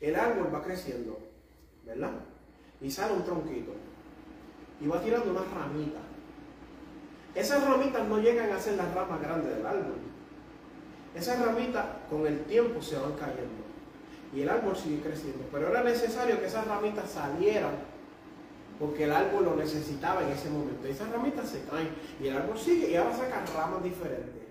el 0.00 0.16
árbol 0.16 0.52
va 0.52 0.60
creciendo, 0.60 1.16
¿verdad? 1.84 2.14
Y 2.80 2.90
sale 2.90 3.14
un 3.14 3.24
tronquito. 3.24 3.70
Y 4.80 4.88
va 4.88 5.00
tirando 5.00 5.30
unas 5.30 5.48
ramitas. 5.48 6.02
Esas 7.32 7.64
ramitas 7.64 8.08
no 8.08 8.18
llegan 8.18 8.50
a 8.50 8.58
ser 8.58 8.74
las 8.74 8.92
ramas 8.92 9.20
grandes 9.20 9.54
del 9.56 9.64
árbol. 9.64 9.98
Esas 11.14 11.40
ramitas 11.44 11.86
con 12.10 12.26
el 12.26 12.40
tiempo 12.46 12.82
se 12.82 12.96
van 12.96 13.12
cayendo. 13.12 13.62
Y 14.34 14.40
el 14.40 14.48
árbol 14.48 14.76
sigue 14.76 15.00
creciendo. 15.00 15.44
Pero 15.52 15.68
era 15.68 15.84
necesario 15.84 16.40
que 16.40 16.46
esas 16.46 16.66
ramitas 16.66 17.08
salieran 17.08 17.74
porque 18.80 19.04
el 19.04 19.12
árbol 19.12 19.44
lo 19.44 19.56
necesitaba 19.56 20.24
en 20.24 20.30
ese 20.30 20.50
momento. 20.50 20.88
Esas 20.88 21.08
ramitas 21.10 21.48
se 21.48 21.62
caen 21.62 21.90
y 22.20 22.26
el 22.26 22.36
árbol 22.36 22.58
sigue 22.58 22.90
y 22.90 22.96
ahora 22.96 23.16
saca 23.16 23.44
ramas 23.56 23.82
diferentes. 23.84 24.47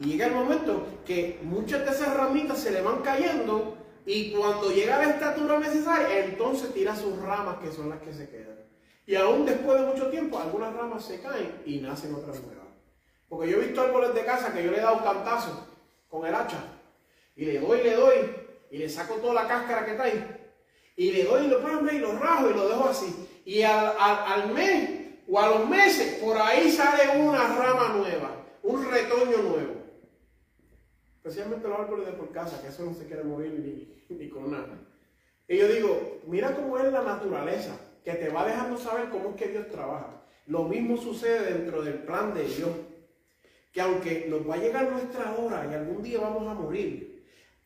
Y 0.00 0.06
llega 0.06 0.26
el 0.26 0.34
momento 0.34 0.86
que 1.04 1.40
muchas 1.42 1.84
de 1.84 1.90
esas 1.90 2.16
ramitas 2.16 2.58
se 2.58 2.70
le 2.70 2.82
van 2.82 3.02
cayendo 3.02 3.76
y 4.06 4.32
cuando 4.32 4.70
llega 4.70 4.98
la 4.98 5.10
estatura 5.10 5.58
necesaria, 5.58 6.24
entonces 6.24 6.72
tira 6.72 6.96
sus 6.96 7.18
ramas 7.18 7.58
que 7.58 7.70
son 7.70 7.90
las 7.90 8.00
que 8.00 8.12
se 8.12 8.28
quedan. 8.30 8.58
Y 9.06 9.14
aún 9.16 9.44
después 9.44 9.80
de 9.80 9.86
mucho 9.86 10.08
tiempo, 10.08 10.38
algunas 10.38 10.72
ramas 10.74 11.04
se 11.04 11.20
caen 11.20 11.62
y 11.66 11.78
nacen 11.78 12.14
otras 12.14 12.42
nuevas. 12.42 12.66
Porque 13.28 13.50
yo 13.50 13.58
he 13.58 13.66
visto 13.66 13.82
árboles 13.82 14.14
de 14.14 14.24
casa 14.24 14.52
que 14.52 14.64
yo 14.64 14.70
le 14.70 14.78
he 14.78 14.82
dado 14.82 15.02
cantazo 15.04 15.66
con 16.08 16.26
el 16.26 16.34
hacha. 16.34 16.58
Y 17.36 17.44
le 17.44 17.60
doy, 17.60 17.82
le 17.82 17.94
doy, 17.94 18.14
y 18.70 18.78
le 18.78 18.88
saco 18.88 19.14
toda 19.14 19.34
la 19.34 19.48
cáscara 19.48 19.84
que 19.84 19.92
trae. 19.92 20.38
Y 20.96 21.12
le 21.12 21.24
doy 21.24 21.44
y 21.44 21.48
lo 21.48 21.92
y 21.92 21.98
lo 21.98 22.18
rajo 22.18 22.50
y 22.50 22.54
lo 22.54 22.68
dejo 22.68 22.88
así. 22.88 23.28
Y 23.44 23.62
al, 23.62 23.94
al, 23.98 24.52
mes 24.52 24.90
o 25.30 25.38
a 25.38 25.48
los 25.48 25.68
meses, 25.68 26.14
por 26.22 26.36
ahí 26.38 26.70
sale 26.70 27.18
una 27.18 27.46
rama 27.56 27.94
nueva, 27.94 28.30
un 28.62 28.90
retoño 28.90 29.38
nuevo. 29.38 29.77
Especialmente 31.28 31.68
los 31.68 31.78
árboles 31.78 32.06
de 32.06 32.12
por 32.12 32.32
casa, 32.32 32.62
que 32.62 32.68
eso 32.68 32.82
no 32.86 32.94
se 32.94 33.04
quiere 33.04 33.22
morir 33.22 33.52
ni, 34.08 34.16
ni 34.16 34.30
con 34.30 34.50
nada. 34.50 34.80
Y 35.46 35.58
yo 35.58 35.68
digo, 35.68 36.20
mira 36.26 36.56
cómo 36.56 36.78
es 36.78 36.90
la 36.90 37.02
naturaleza 37.02 37.78
que 38.02 38.14
te 38.14 38.30
va 38.30 38.46
dejando 38.46 38.78
saber 38.78 39.10
cómo 39.10 39.30
es 39.30 39.36
que 39.36 39.48
Dios 39.48 39.68
trabaja. 39.68 40.22
Lo 40.46 40.64
mismo 40.64 40.96
sucede 40.96 41.52
dentro 41.52 41.82
del 41.82 41.98
plan 41.98 42.32
de 42.32 42.44
Dios. 42.44 42.70
Que 43.72 43.80
aunque 43.82 44.26
nos 44.26 44.48
va 44.48 44.54
a 44.54 44.58
llegar 44.58 44.90
nuestra 44.90 45.36
hora 45.36 45.68
y 45.70 45.74
algún 45.74 46.02
día 46.02 46.18
vamos 46.18 46.48
a 46.48 46.54
morir, 46.54 47.17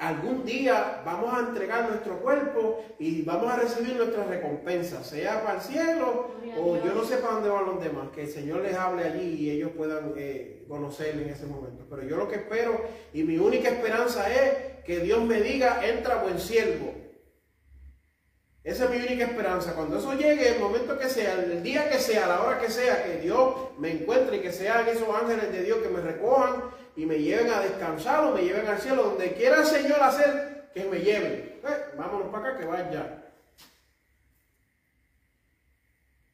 algún 0.03 0.45
día 0.45 1.01
vamos 1.05 1.33
a 1.33 1.41
entregar 1.41 1.89
nuestro 1.89 2.19
cuerpo 2.19 2.85
y 2.99 3.23
vamos 3.23 3.53
a 3.53 3.57
recibir 3.57 3.95
nuestra 3.95 4.25
recompensa, 4.25 5.05
sea 5.05 5.45
para 5.45 5.59
el 5.59 5.61
cielo 5.63 6.33
o 6.59 6.77
yo 6.85 6.93
no 6.93 7.05
sé 7.05 7.19
para 7.19 7.35
dónde 7.35 7.49
van 7.49 7.67
los 7.67 7.81
demás, 7.81 8.09
que 8.13 8.23
el 8.23 8.29
Señor 8.29 8.63
les 8.63 8.75
hable 8.75 9.05
allí 9.05 9.37
y 9.39 9.51
ellos 9.51 9.71
puedan 9.77 10.13
eh, 10.17 10.65
conocerle 10.69 11.23
en 11.23 11.29
ese 11.31 11.47
momento. 11.47 11.85
Pero 11.89 12.03
yo 12.03 12.17
lo 12.17 12.29
que 12.29 12.37
espero 12.37 12.81
y 13.13 13.23
mi 13.23 13.39
única 13.39 13.69
esperanza 13.69 14.29
es 14.29 14.83
que 14.85 14.99
Dios 14.99 15.23
me 15.23 15.41
diga, 15.41 15.81
entra 15.87 16.17
buen 16.17 16.41
siervo 16.41 17.02
Esa 18.65 18.85
es 18.85 18.91
mi 18.91 18.97
única 18.97 19.25
esperanza. 19.25 19.75
Cuando 19.75 19.99
eso 19.99 20.13
llegue, 20.15 20.55
el 20.55 20.61
momento 20.61 20.97
que 20.97 21.09
sea, 21.09 21.35
el 21.35 21.63
día 21.63 21.89
que 21.91 21.99
sea, 21.99 22.29
la 22.29 22.43
hora 22.43 22.61
que 22.61 22.71
sea, 22.71 23.05
que 23.05 23.19
Dios 23.19 23.55
me 23.79 23.91
encuentre 23.91 24.37
y 24.37 24.41
que 24.41 24.53
sean 24.53 24.87
esos 24.87 25.09
ángeles 25.09 25.51
de 25.51 25.65
Dios 25.65 25.79
que 25.79 25.89
me 25.89 26.01
recojan 26.01 26.71
y 26.95 27.05
me 27.05 27.19
lleven 27.19 27.51
a 27.51 27.61
descansar 27.61 28.25
o 28.25 28.35
me 28.35 28.43
lleven 28.43 28.67
al 28.67 28.81
cielo, 28.81 29.03
donde 29.03 29.33
quiera 29.33 29.59
el 29.59 29.67
Señor 29.67 30.01
hacer, 30.01 30.71
que 30.73 30.85
me 30.85 31.01
lleven. 31.01 31.61
Eh, 31.65 31.95
vámonos 31.99 32.29
para 32.29 32.51
acá, 32.51 32.59
que 32.59 32.67
vaya. 32.67 33.19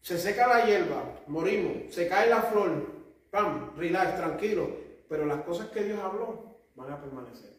Se 0.02 0.18
seca 0.18 0.46
la 0.46 0.66
hierba, 0.66 1.02
morimos, 1.26 1.94
se 1.94 2.08
cae 2.08 2.28
la 2.28 2.42
flor, 2.42 2.86
pam, 3.30 3.74
relax, 3.76 4.16
tranquilo. 4.16 4.88
Pero 5.08 5.24
las 5.24 5.42
cosas 5.42 5.68
que 5.68 5.84
Dios 5.84 5.98
habló 5.98 6.60
van 6.74 6.92
a 6.92 7.00
permanecer. 7.00 7.56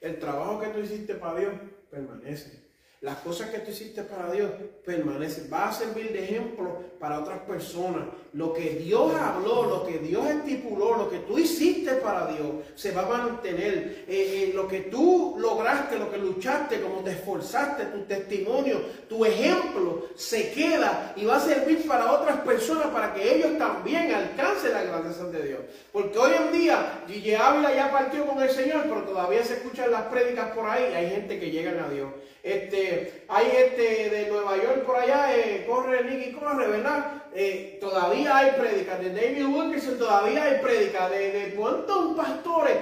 El 0.00 0.18
trabajo 0.20 0.60
que 0.60 0.68
tú 0.68 0.78
hiciste 0.78 1.14
para 1.16 1.40
Dios 1.40 1.52
permanece. 1.90 2.63
Las 3.04 3.18
cosas 3.18 3.50
que 3.50 3.58
tú 3.58 3.70
hiciste 3.70 4.02
para 4.02 4.32
Dios 4.32 4.50
permanecen. 4.82 5.50
Va 5.52 5.68
a 5.68 5.72
servir 5.74 6.10
de 6.10 6.24
ejemplo 6.24 6.82
para 6.98 7.20
otras 7.20 7.40
personas. 7.40 8.04
Lo 8.32 8.54
que 8.54 8.76
Dios 8.76 9.14
habló, 9.14 9.64
lo 9.66 9.84
que 9.84 9.98
Dios 9.98 10.26
estipuló, 10.26 10.96
lo 10.96 11.10
que 11.10 11.18
tú 11.18 11.38
hiciste 11.38 11.96
para 11.96 12.26
Dios, 12.28 12.48
se 12.74 12.92
va 12.92 13.02
a 13.02 13.08
mantener. 13.08 14.06
Eh, 14.08 14.48
eh, 14.48 14.52
lo 14.54 14.66
que 14.66 14.80
tú 14.80 15.36
lograste, 15.38 15.98
lo 15.98 16.10
que 16.10 16.16
luchaste, 16.16 16.80
como 16.80 17.02
te 17.04 17.10
esforzaste, 17.10 17.84
tu 17.84 18.04
testimonio, 18.04 18.80
tu 19.06 19.22
ejemplo, 19.26 20.06
se 20.14 20.50
queda 20.52 21.12
y 21.14 21.26
va 21.26 21.36
a 21.36 21.40
servir 21.40 21.86
para 21.86 22.10
otras 22.10 22.40
personas 22.40 22.86
para 22.86 23.12
que 23.12 23.36
ellos 23.36 23.58
también 23.58 24.14
alcancen 24.14 24.72
la 24.72 24.82
grandeza 24.82 25.24
de 25.24 25.46
Dios. 25.46 25.60
Porque 25.92 26.18
hoy 26.18 26.32
en 26.42 26.52
día, 26.58 27.04
Gigi 27.06 27.34
Ávila 27.34 27.74
ya 27.74 27.92
partió 27.92 28.24
con 28.24 28.42
el 28.42 28.48
Señor, 28.48 28.84
pero 28.84 29.02
todavía 29.02 29.44
se 29.44 29.56
escuchan 29.56 29.90
las 29.90 30.04
prédicas 30.04 30.52
por 30.52 30.64
ahí. 30.64 30.84
Hay 30.94 31.10
gente 31.10 31.38
que 31.38 31.50
llega 31.50 31.84
a 31.84 31.90
Dios. 31.90 32.08
Este, 32.44 33.24
hay 33.26 33.52
este 33.56 34.10
de 34.10 34.28
Nueva 34.28 34.56
York 34.58 34.84
por 34.84 34.96
allá, 34.96 35.34
eh, 35.34 35.64
corre 35.66 36.04
Nicky, 36.04 36.32
corre, 36.32 36.68
¿verdad? 36.68 37.22
Eh, 37.34 37.78
todavía 37.80 38.36
hay 38.36 38.50
prédicas 38.50 39.00
de 39.00 39.14
David 39.14 39.46
Wilkerson, 39.46 39.98
todavía 39.98 40.44
hay 40.44 40.58
prédicas 40.60 41.10
de, 41.10 41.32
de 41.32 41.54
cuántos 41.54 42.14
pastores 42.14 42.76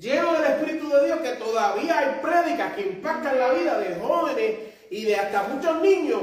llenos 0.00 0.40
del 0.40 0.50
Espíritu 0.50 0.88
de 0.88 1.06
Dios 1.06 1.20
que 1.20 1.32
todavía 1.34 1.96
hay 1.96 2.20
prédicas 2.20 2.74
que 2.74 2.82
impactan 2.82 3.38
la 3.38 3.52
vida 3.52 3.78
de 3.78 3.94
jóvenes 3.94 4.54
y 4.90 5.04
de 5.04 5.14
hasta 5.14 5.44
muchos 5.44 5.80
niños 5.80 6.20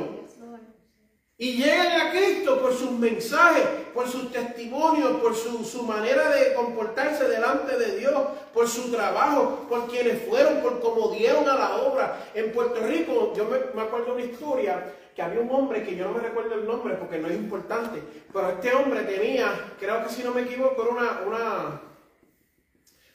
y 1.42 1.54
llegan 1.54 2.00
a 2.00 2.12
Cristo 2.12 2.62
por 2.62 2.72
sus 2.72 2.92
mensajes, 2.92 3.66
por 3.96 4.08
sus 4.08 4.32
testimonios, 4.32 5.20
por 5.22 5.36
su, 5.36 5.82
manera 5.82 6.30
de 6.30 6.54
comportarse 6.54 7.28
delante 7.28 7.80
de 7.80 7.98
Dios, 7.98 8.14
por 8.54 8.68
su 8.68 8.92
trabajo, 8.92 9.66
por 9.68 9.88
quienes 9.88 10.22
fueron, 10.22 10.62
por 10.62 10.80
cómo 10.80 11.10
dieron 11.10 11.50
a 11.50 11.56
la 11.56 11.76
obra. 11.78 12.30
En 12.36 12.52
Puerto 12.52 12.86
Rico, 12.86 13.34
yo 13.36 13.46
me, 13.46 13.82
acuerdo 13.82 14.14
una 14.14 14.24
historia 14.24 14.94
que 15.16 15.22
había 15.24 15.40
un 15.40 15.50
hombre 15.50 15.82
que 15.82 15.96
yo 15.96 16.10
no 16.10 16.14
me 16.14 16.20
recuerdo 16.20 16.54
el 16.54 16.68
nombre 16.68 16.94
porque 16.94 17.18
no 17.18 17.28
es 17.28 17.34
importante, 17.34 18.04
pero 18.32 18.52
este 18.52 18.72
hombre 18.76 19.02
tenía, 19.02 19.74
creo 19.80 20.04
que 20.04 20.14
si 20.14 20.22
no 20.22 20.36
me 20.36 20.44
equivoco, 20.44 20.84
era 20.84 20.92
una, 20.92 21.22
una, 21.26 21.82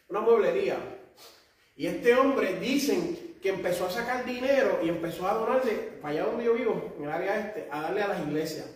una 0.08 0.20
mueblería. 0.20 0.78
Y 1.76 1.86
este 1.86 2.12
hombre 2.16 2.58
dicen 2.58 3.25
que 3.42 3.50
empezó 3.50 3.86
a 3.86 3.90
sacar 3.90 4.24
dinero 4.24 4.80
y 4.82 4.88
empezó 4.88 5.28
a 5.28 5.34
donarle, 5.34 5.72
para 6.00 6.14
allá 6.14 6.24
donde 6.24 6.44
yo 6.44 6.54
vivo, 6.54 6.94
en 6.98 7.04
el 7.04 7.10
área 7.10 7.38
este, 7.38 7.68
a 7.70 7.82
darle 7.82 8.02
a 8.02 8.08
las 8.08 8.20
iglesias. 8.20 8.66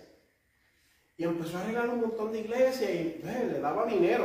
Y 1.16 1.25
empezó 1.25 1.59
a 1.59 1.62
arreglar 1.62 1.88
un 1.90 2.01
montón 2.01 2.33
de 2.33 2.40
iglesias 2.40 2.90
y 2.90 3.20
le 3.23 3.61
daba 3.61 3.87
dinero. 3.87 4.25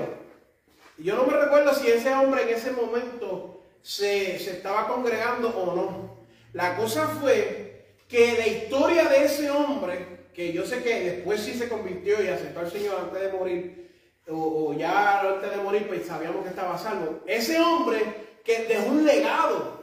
Y 0.98 1.04
yo 1.04 1.15
no 1.15 1.26
me 1.26 1.38
recuerdo 1.38 1.74
si 1.74 1.88
ese 1.88 2.13
hombre 2.13 2.43
en 2.43 2.50
ese 2.50 2.71
momento 2.71 3.62
se, 3.82 4.39
se 4.39 4.52
estaba 4.52 4.88
congregando 4.88 5.50
o 5.50 5.76
no. 5.76 6.26
La 6.54 6.78
cosa 6.78 7.08
fue 7.08 7.86
que 8.08 8.38
la 8.38 8.48
historia 8.48 9.10
de 9.10 9.26
ese 9.26 9.52
hombre, 9.52 10.30
que 10.34 10.54
yo 10.54 10.65
sé 10.65 10.82
que 10.84 11.12
después 11.12 11.41
sí 11.41 11.54
se 11.54 11.67
convirtió 11.67 12.24
y 12.24 12.28
aceptó 12.28 12.62
al 12.62 12.71
Señor 12.71 12.98
antes 13.00 13.21
de 13.21 13.38
morir, 13.38 13.91
o, 14.30 14.69
o 14.69 14.74
ya 14.74 15.19
antes 15.19 15.52
de 15.52 15.58
morir, 15.58 15.88
pues 15.88 16.06
sabíamos 16.06 16.43
que 16.43 16.50
estaba 16.50 16.78
salvo. 16.78 17.24
Ese 17.26 17.60
hombre 17.60 18.00
que 18.45 18.65
dejó 18.65 18.89
un 18.89 19.06
legado 19.06 19.74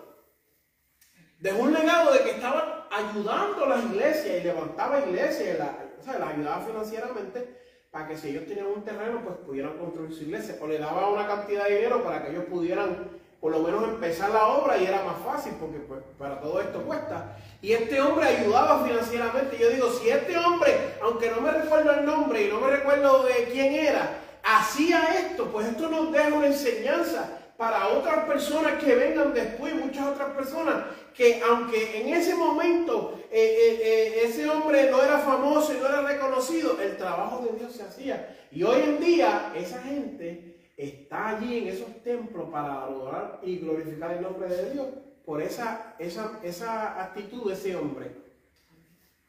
Dejó 1.42 1.62
un 1.62 1.72
legado 1.72 2.12
de 2.12 2.20
que 2.20 2.30
estaba 2.30 2.86
ayudando 2.88 3.64
a 3.64 3.68
las 3.70 3.84
iglesias 3.86 4.40
y 4.40 4.44
levantaba 4.44 5.00
iglesias, 5.00 5.58
la, 5.58 5.76
o 5.98 6.04
sea, 6.04 6.16
la 6.20 6.28
ayudaba 6.28 6.64
financieramente 6.64 7.60
para 7.90 8.06
que 8.06 8.16
si 8.16 8.28
ellos 8.28 8.46
tenían 8.46 8.68
un 8.68 8.84
terreno, 8.84 9.22
pues 9.24 9.38
pudieran 9.38 9.76
construir 9.76 10.12
su 10.12 10.22
iglesia. 10.22 10.56
O 10.60 10.68
le 10.68 10.78
daba 10.78 11.10
una 11.10 11.26
cantidad 11.26 11.64
de 11.64 11.74
dinero 11.78 12.04
para 12.04 12.22
que 12.22 12.30
ellos 12.30 12.44
pudieran 12.44 13.08
por 13.40 13.50
lo 13.50 13.58
menos 13.58 13.82
empezar 13.82 14.30
la 14.30 14.46
obra 14.46 14.78
y 14.78 14.86
era 14.86 15.02
más 15.02 15.16
fácil 15.26 15.54
porque 15.58 15.78
pues, 15.78 16.00
para 16.16 16.40
todo 16.40 16.60
esto 16.60 16.80
cuesta. 16.84 17.36
Y 17.60 17.72
este 17.72 18.00
hombre 18.00 18.24
ayudaba 18.24 18.84
financieramente. 18.84 19.58
Yo 19.58 19.70
digo, 19.70 19.90
si 19.90 20.10
este 20.10 20.38
hombre, 20.38 20.94
aunque 21.02 21.28
no 21.32 21.40
me 21.40 21.50
recuerdo 21.50 21.90
el 21.90 22.06
nombre 22.06 22.44
y 22.44 22.50
no 22.50 22.60
me 22.60 22.70
recuerdo 22.70 23.24
de 23.24 23.48
quién 23.50 23.74
era, 23.74 24.16
hacía 24.44 25.18
esto, 25.18 25.46
pues 25.46 25.66
esto 25.66 25.88
nos 25.88 26.12
deja 26.12 26.28
una 26.28 26.46
enseñanza 26.46 27.40
para 27.62 27.88
otras 27.88 28.24
personas 28.24 28.82
que 28.82 28.94
vengan 28.94 29.32
después, 29.32 29.72
muchas 29.74 30.08
otras 30.08 30.30
personas, 30.30 30.82
que 31.14 31.42
aunque 31.42 32.00
en 32.00 32.14
ese 32.14 32.34
momento 32.34 33.18
eh, 33.30 33.40
eh, 33.40 33.80
eh, 33.82 34.22
ese 34.24 34.48
hombre 34.48 34.90
no 34.90 35.02
era 35.02 35.18
famoso 35.18 35.74
y 35.74 35.78
no 35.78 35.86
era 35.86 36.02
reconocido, 36.02 36.80
el 36.80 36.96
trabajo 36.96 37.44
de 37.44 37.58
Dios 37.58 37.72
se 37.72 37.82
hacía. 37.82 38.46
Y 38.50 38.62
hoy 38.62 38.82
en 38.82 39.00
día 39.00 39.52
esa 39.54 39.80
gente 39.82 40.70
está 40.76 41.30
allí 41.30 41.58
en 41.58 41.68
esos 41.68 42.02
templos 42.02 42.48
para 42.50 42.82
adorar 42.82 43.40
y 43.42 43.58
glorificar 43.58 44.12
el 44.12 44.22
nombre 44.22 44.48
de 44.48 44.72
Dios 44.72 44.88
por 45.24 45.40
esa, 45.40 45.94
esa, 45.98 46.40
esa 46.42 47.02
actitud 47.02 47.48
de 47.48 47.54
ese 47.54 47.76
hombre. 47.76 48.10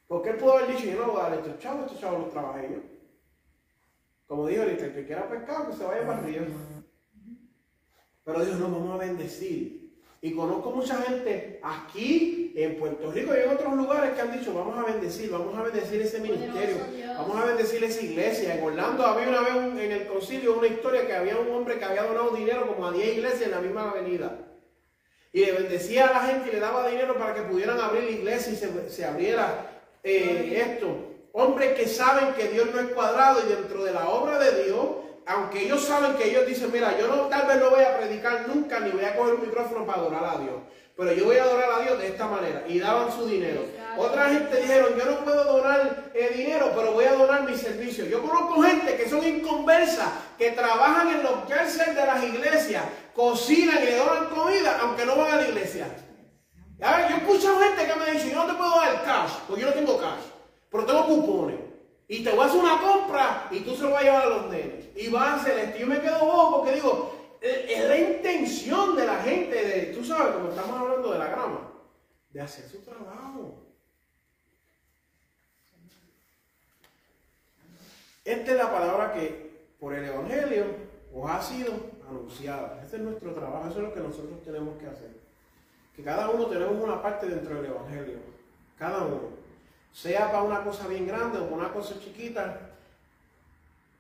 Porque 0.07 0.31
él 0.31 0.37
pudo 0.37 0.57
haber 0.57 0.75
dicho, 0.75 0.85
yo 0.85 0.99
no 0.99 1.13
voy 1.13 1.21
a 1.21 1.29
dar 1.29 1.39
estos 1.39 1.59
chavos, 1.59 1.85
estos 1.85 1.99
chavos 1.99 2.19
los 2.21 2.31
trabajé 2.31 2.69
yo. 2.71 2.79
Como 4.27 4.47
dijo 4.47 4.63
ahorita, 4.63 4.85
el 4.85 4.93
que 4.93 5.05
quiera 5.05 5.29
pescar, 5.29 5.67
que 5.67 5.75
se 5.75 5.83
vaya 5.85 6.05
para 6.07 6.19
el 6.19 6.25
río. 6.25 6.41
Pero 8.23 8.45
Dios 8.45 8.59
nos 8.59 8.71
vamos 8.71 8.95
a 8.95 9.05
bendecir. 9.05 9.82
Y 10.23 10.31
conozco 10.31 10.71
mucha 10.71 10.95
gente 11.01 11.59
aquí 11.61 12.53
en 12.55 12.77
Puerto 12.77 13.11
Rico 13.11 13.33
y 13.35 13.41
en 13.41 13.49
otros 13.49 13.75
lugares 13.75 14.13
que 14.13 14.21
han 14.21 14.31
dicho, 14.31 14.53
vamos 14.53 14.77
a 14.77 14.89
bendecir, 14.89 15.29
vamos 15.29 15.53
a 15.57 15.63
bendecir 15.63 16.01
ese 16.01 16.21
ministerio, 16.21 16.77
vamos 17.17 17.35
a 17.35 17.45
bendecir 17.47 17.83
esa 17.83 18.01
iglesia. 18.01 18.55
En 18.55 18.63
Orlando 18.63 19.05
había 19.05 19.27
una 19.27 19.41
vez 19.41 19.83
en 19.83 19.91
el 19.91 20.07
concilio 20.07 20.57
una 20.57 20.67
historia 20.67 21.05
que 21.05 21.13
había 21.13 21.35
un 21.35 21.53
hombre 21.53 21.77
que 21.77 21.83
había 21.83 22.03
donado 22.03 22.31
dinero 22.31 22.65
como 22.67 22.87
a 22.87 22.93
10 22.93 23.17
iglesias 23.17 23.41
en 23.41 23.51
la 23.51 23.59
misma 23.59 23.89
avenida. 23.89 24.47
Y 25.33 25.43
le 25.43 25.51
bendecía 25.51 26.07
a 26.07 26.13
la 26.13 26.21
gente 26.21 26.47
y 26.47 26.53
le 26.53 26.61
daba 26.61 26.87
dinero 26.87 27.17
para 27.17 27.35
que 27.35 27.41
pudieran 27.41 27.81
abrir 27.81 28.05
la 28.05 28.11
iglesia 28.11 28.53
y 28.53 28.55
se, 28.55 28.89
se 28.89 29.03
abriera 29.03 29.81
eh, 30.05 30.63
esto. 30.65 30.87
Hombres 31.33 31.73
que 31.73 31.85
saben 31.85 32.33
que 32.33 32.47
Dios 32.47 32.69
no 32.73 32.79
es 32.79 32.93
cuadrado 32.93 33.41
y 33.45 33.49
dentro 33.53 33.83
de 33.83 33.91
la 33.91 34.07
obra 34.07 34.39
de 34.39 34.63
Dios 34.63 34.85
aunque 35.25 35.65
ellos 35.65 35.83
saben 35.83 36.15
que 36.15 36.29
ellos 36.29 36.45
dicen, 36.45 36.71
mira, 36.71 36.97
yo 36.97 37.07
no, 37.07 37.23
tal 37.27 37.47
vez 37.47 37.57
no 37.57 37.69
voy 37.69 37.83
a 37.83 37.97
predicar 37.97 38.47
nunca 38.47 38.79
ni 38.79 38.91
voy 38.91 39.05
a 39.05 39.15
coger 39.15 39.35
un 39.35 39.41
micrófono 39.41 39.85
para 39.85 40.01
adorar 40.01 40.25
a 40.25 40.39
Dios, 40.39 40.55
pero 40.97 41.13
yo 41.13 41.25
voy 41.25 41.37
a 41.37 41.43
adorar 41.43 41.71
a 41.71 41.83
Dios 41.83 41.99
de 41.99 42.07
esta 42.07 42.27
manera. 42.27 42.63
Y 42.67 42.79
daban 42.79 43.11
su 43.11 43.25
dinero. 43.25 43.61
Otra 43.97 44.29
gente 44.29 44.57
dijeron, 44.57 44.95
yo 44.97 45.05
no 45.05 45.23
puedo 45.23 45.43
donar 45.43 46.11
eh, 46.13 46.33
dinero, 46.35 46.71
pero 46.75 46.91
voy 46.93 47.05
a 47.05 47.13
donar 47.13 47.43
mi 47.43 47.55
servicio. 47.55 48.05
Yo 48.05 48.21
conozco 48.21 48.61
gente 48.61 48.97
que 48.97 49.09
son 49.09 49.25
inconversas, 49.25 50.09
que 50.37 50.51
trabajan 50.51 51.09
en 51.09 51.23
los 51.23 51.45
cárceles 51.47 51.95
de 51.95 52.05
las 52.05 52.23
iglesias, 52.23 52.83
cocinan 53.15 53.79
y 53.83 53.91
donan 53.91 54.29
comida, 54.29 54.79
aunque 54.81 55.05
no 55.05 55.15
van 55.15 55.33
a 55.33 55.37
la 55.37 55.47
iglesia. 55.47 55.87
yo 56.79 56.87
he 56.87 57.17
escuchado 57.17 57.59
gente 57.59 57.85
que 57.85 57.95
me 57.95 58.11
dice, 58.11 58.31
yo 58.31 58.45
no 58.45 58.51
te 58.51 58.57
puedo 58.57 58.75
dar 58.75 59.03
cash, 59.03 59.31
porque 59.47 59.61
yo 59.61 59.67
no 59.69 59.73
tengo 59.73 59.97
cash, 59.99 60.25
pero 60.69 60.85
tengo 60.85 61.05
cupones. 61.05 61.62
Y 62.07 62.23
te 62.23 62.31
voy 62.31 62.41
a 62.41 62.45
hacer 62.45 62.59
una 62.59 62.81
compra 62.81 63.47
y 63.49 63.59
tú 63.61 63.75
se 63.75 63.83
lo 63.83 63.91
vas 63.91 64.01
a 64.01 64.03
llevar 64.03 64.21
a 64.23 64.29
los 64.29 64.51
nenes. 64.51 64.85
Y 64.95 65.09
va 65.09 65.31
a 65.31 65.35
hacer 65.35 65.57
esto. 65.59 65.79
Yo 65.79 65.87
me 65.87 66.01
quedo 66.01 66.19
bobo 66.19 66.57
porque 66.57 66.75
digo, 66.75 67.13
es 67.41 67.87
la 67.87 67.97
intención 67.97 68.95
de 68.95 69.05
la 69.05 69.17
gente 69.21 69.55
de, 69.55 69.93
tú 69.93 70.03
sabes, 70.03 70.35
como 70.35 70.49
estamos 70.49 70.79
hablando 70.79 71.11
de 71.11 71.19
la 71.19 71.27
grama, 71.27 71.71
de 72.29 72.41
hacer 72.41 72.69
su 72.69 72.79
trabajo. 72.79 73.63
Esta 78.23 78.51
es 78.51 78.57
la 78.57 78.71
palabra 78.71 79.13
que 79.13 79.67
por 79.79 79.93
el 79.93 80.05
Evangelio 80.05 80.65
os 81.13 81.29
ha 81.29 81.41
sido 81.41 81.73
anunciada. 82.09 82.81
Este 82.81 82.97
es 82.97 83.01
nuestro 83.01 83.33
trabajo, 83.33 83.69
eso 83.69 83.79
es 83.79 83.83
lo 83.83 83.93
que 83.93 83.99
nosotros 83.99 84.41
tenemos 84.43 84.77
que 84.79 84.87
hacer. 84.87 85.11
Que 85.95 86.03
cada 86.03 86.29
uno 86.29 86.45
tenemos 86.45 86.81
una 86.81 87.01
parte 87.01 87.27
dentro 87.27 87.55
del 87.55 87.65
Evangelio. 87.65 88.19
Cada 88.77 89.03
uno 89.03 89.42
sea 89.93 90.31
para 90.31 90.43
una 90.43 90.63
cosa 90.63 90.87
bien 90.87 91.07
grande 91.07 91.39
o 91.39 91.43
para 91.43 91.55
una 91.55 91.71
cosa 91.71 91.99
chiquita, 91.99 92.59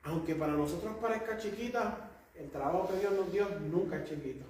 aunque 0.03 0.35
para 0.35 0.53
nosotros 0.53 0.95
parezca 0.99 1.37
chiquita, 1.37 2.09
el 2.35 2.49
trabajo 2.49 2.89
que 2.89 2.99
Dios 2.99 3.13
nos 3.13 3.31
dio 3.31 3.47
nunca 3.71 3.97
es 3.97 4.09
chiquito. 4.09 4.45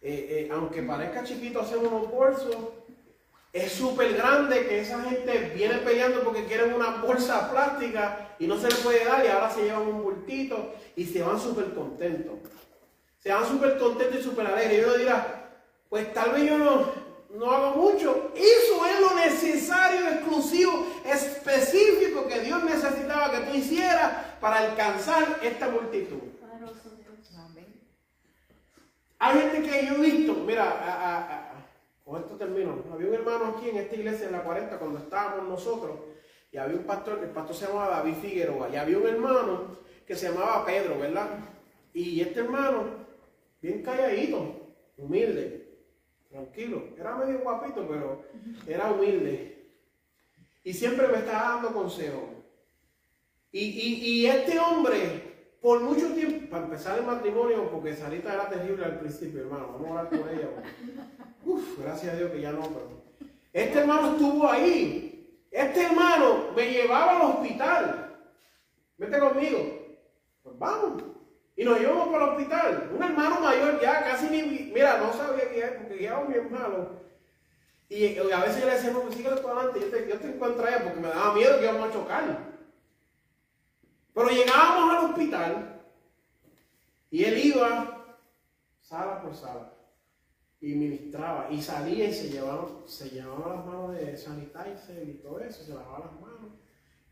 Eh, 0.00 0.26
eh, 0.30 0.50
aunque 0.52 0.82
parezca 0.82 1.24
chiquito 1.24 1.60
hacer 1.60 1.78
unos 1.78 2.10
bolsos, 2.10 2.56
es 3.52 3.72
súper 3.72 4.14
grande 4.14 4.66
que 4.66 4.80
esa 4.80 5.02
gente 5.02 5.52
viene 5.54 5.78
peleando 5.78 6.22
porque 6.22 6.46
quieren 6.46 6.72
una 6.72 7.02
bolsa 7.02 7.50
plástica 7.50 8.34
y 8.38 8.46
no 8.46 8.56
se 8.58 8.68
le 8.68 8.76
puede 8.76 9.04
dar 9.04 9.24
y 9.24 9.28
ahora 9.28 9.50
se 9.50 9.64
llevan 9.64 9.82
un 9.82 10.02
bultito 10.02 10.74
y 10.96 11.04
se 11.04 11.22
van 11.22 11.38
súper 11.38 11.74
contentos. 11.74 12.38
Se 13.22 13.30
van 13.30 13.46
súper 13.46 13.76
contentos 13.78 14.20
y 14.20 14.22
súper 14.22 14.46
alegres. 14.46 14.78
Y 14.78 14.84
uno 14.84 14.94
dirá, 14.94 15.50
pues 15.90 16.12
tal 16.14 16.32
vez 16.32 16.48
yo 16.48 16.56
no, 16.56 16.90
no 17.32 17.50
hago 17.50 17.76
mucho. 17.76 18.32
Hizo 18.34 18.86
él 18.86 19.00
lo 19.00 19.14
necesario, 19.16 20.08
exclusivo, 20.08 20.86
específico 21.04 22.26
que 22.26 22.40
Dios 22.40 22.62
necesitaba 22.64 23.30
que 23.30 23.46
tú 23.46 23.56
hicieras 23.56 24.12
para 24.40 24.58
alcanzar 24.58 25.40
esta 25.42 25.68
multitud. 25.68 26.20
Hay 29.18 29.38
gente 29.38 29.62
que 29.62 29.86
yo 29.86 29.94
he 29.94 30.10
visto, 30.10 30.34
mira, 30.34 31.52
con 32.04 32.20
esto 32.20 32.36
termino. 32.36 32.82
Había 32.92 33.08
un 33.08 33.14
hermano 33.14 33.54
aquí 33.56 33.70
en 33.70 33.76
esta 33.76 33.94
iglesia 33.94 34.26
en 34.26 34.32
la 34.32 34.42
40 34.42 34.78
cuando 34.78 34.98
estábamos 34.98 35.48
nosotros 35.48 35.92
y 36.50 36.58
había 36.58 36.76
un 36.76 36.84
pastor, 36.84 37.20
el 37.22 37.30
pastor 37.30 37.56
se 37.56 37.66
llamaba 37.66 37.98
David 37.98 38.14
Figueroa 38.20 38.68
y 38.68 38.76
había 38.76 38.98
un 38.98 39.06
hermano 39.06 39.78
que 40.06 40.16
se 40.16 40.28
llamaba 40.28 40.66
Pedro, 40.66 40.98
¿verdad? 40.98 41.28
Y 41.94 42.20
este 42.20 42.40
hermano, 42.40 42.84
bien 43.60 43.82
calladito, 43.82 44.74
humilde, 44.98 45.61
tranquilo, 46.32 46.82
era 46.98 47.14
medio 47.16 47.38
guapito, 47.40 47.86
pero 47.86 48.24
era 48.66 48.90
humilde. 48.90 49.70
Y 50.64 50.72
siempre 50.72 51.06
me 51.08 51.18
estaba 51.18 51.54
dando 51.54 51.72
consejos. 51.72 52.24
Y, 53.52 53.60
y- 53.60 54.04
y 54.22 54.26
este 54.26 54.58
hombre, 54.58 55.56
por 55.60 55.80
mucho 55.82 56.12
tiempo, 56.14 56.50
para 56.50 56.64
empezar 56.64 56.98
el 56.98 57.04
matrimonio, 57.06 57.70
porque 57.70 57.94
Sarita 57.94 58.32
era 58.32 58.48
terrible 58.48 58.84
al 58.84 58.98
principio, 58.98 59.40
hermano, 59.42 59.68
vamos 59.72 59.86
a 59.88 60.00
hablar 60.00 60.08
con 60.08 60.28
ella. 60.30 60.48
Uf, 61.44 61.78
gracias 61.80 62.14
a 62.14 62.16
Dios 62.16 62.30
que 62.30 62.40
ya 62.40 62.52
no, 62.52 62.62
pero. 62.62 63.02
Este 63.52 63.78
hermano 63.80 64.12
estuvo 64.12 64.48
ahí. 64.50 65.44
Este 65.50 65.82
hermano 65.82 66.52
me 66.56 66.70
llevaba 66.72 67.16
al 67.16 67.22
hospital. 67.30 68.16
Vete 68.96 69.18
conmigo. 69.18 69.58
Pues 70.42 70.58
vamos. 70.58 71.02
Y 71.56 71.64
nos 71.64 71.78
llevamos 71.78 72.08
para 72.08 72.24
el 72.24 72.30
hospital. 72.30 72.90
Un 72.94 73.02
hermano 73.02 73.40
mayor 73.40 73.80
ya, 73.80 74.02
casi 74.02 74.28
ni. 74.28 74.42
Mira, 74.72 74.98
no 74.98 75.12
sabía 75.12 75.44
era, 75.52 75.78
porque 75.78 75.96
guiaba 75.96 76.24
mi 76.24 76.34
hermano. 76.34 77.02
Y 77.88 78.16
a 78.16 78.40
veces 78.40 78.60
yo 78.60 78.66
le 78.66 78.74
decía, 78.74 78.90
no, 78.90 79.02
pues 79.02 79.14
síguele 79.14 79.36
para 79.36 79.60
adelante, 79.60 79.80
yo 79.80 79.90
te, 79.90 80.08
yo 80.08 80.18
te 80.18 80.28
encuentro 80.28 80.66
allá 80.66 80.82
porque 80.82 81.00
me 81.00 81.08
daba 81.08 81.34
miedo 81.34 81.58
que 81.58 81.64
íbamos 81.64 81.90
a 81.90 81.92
chocar. 81.92 82.52
Pero 84.14 84.28
llegábamos 84.28 84.96
al 84.96 85.10
hospital 85.10 85.82
y 87.10 87.24
él 87.24 87.38
iba 87.44 88.16
sala 88.80 89.20
por 89.20 89.34
sala 89.34 89.72
y 90.62 90.74
ministraba 90.74 91.50
y 91.50 91.60
salía 91.60 92.08
y 92.08 92.14
se 92.14 92.30
llevaba, 92.30 92.68
se 92.86 93.10
llevaba 93.10 93.56
las 93.56 93.66
manos 93.66 93.94
de 93.94 94.16
sanitizer 94.16 95.08
y 95.08 95.14
todo 95.14 95.40
eso, 95.40 95.62
se 95.62 95.74
lavaba 95.74 96.06
las 96.06 96.20
manos. 96.20 96.52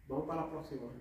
Vamos 0.07 0.27
para 0.27 0.43
la 0.43 0.51
próxima. 0.51 0.93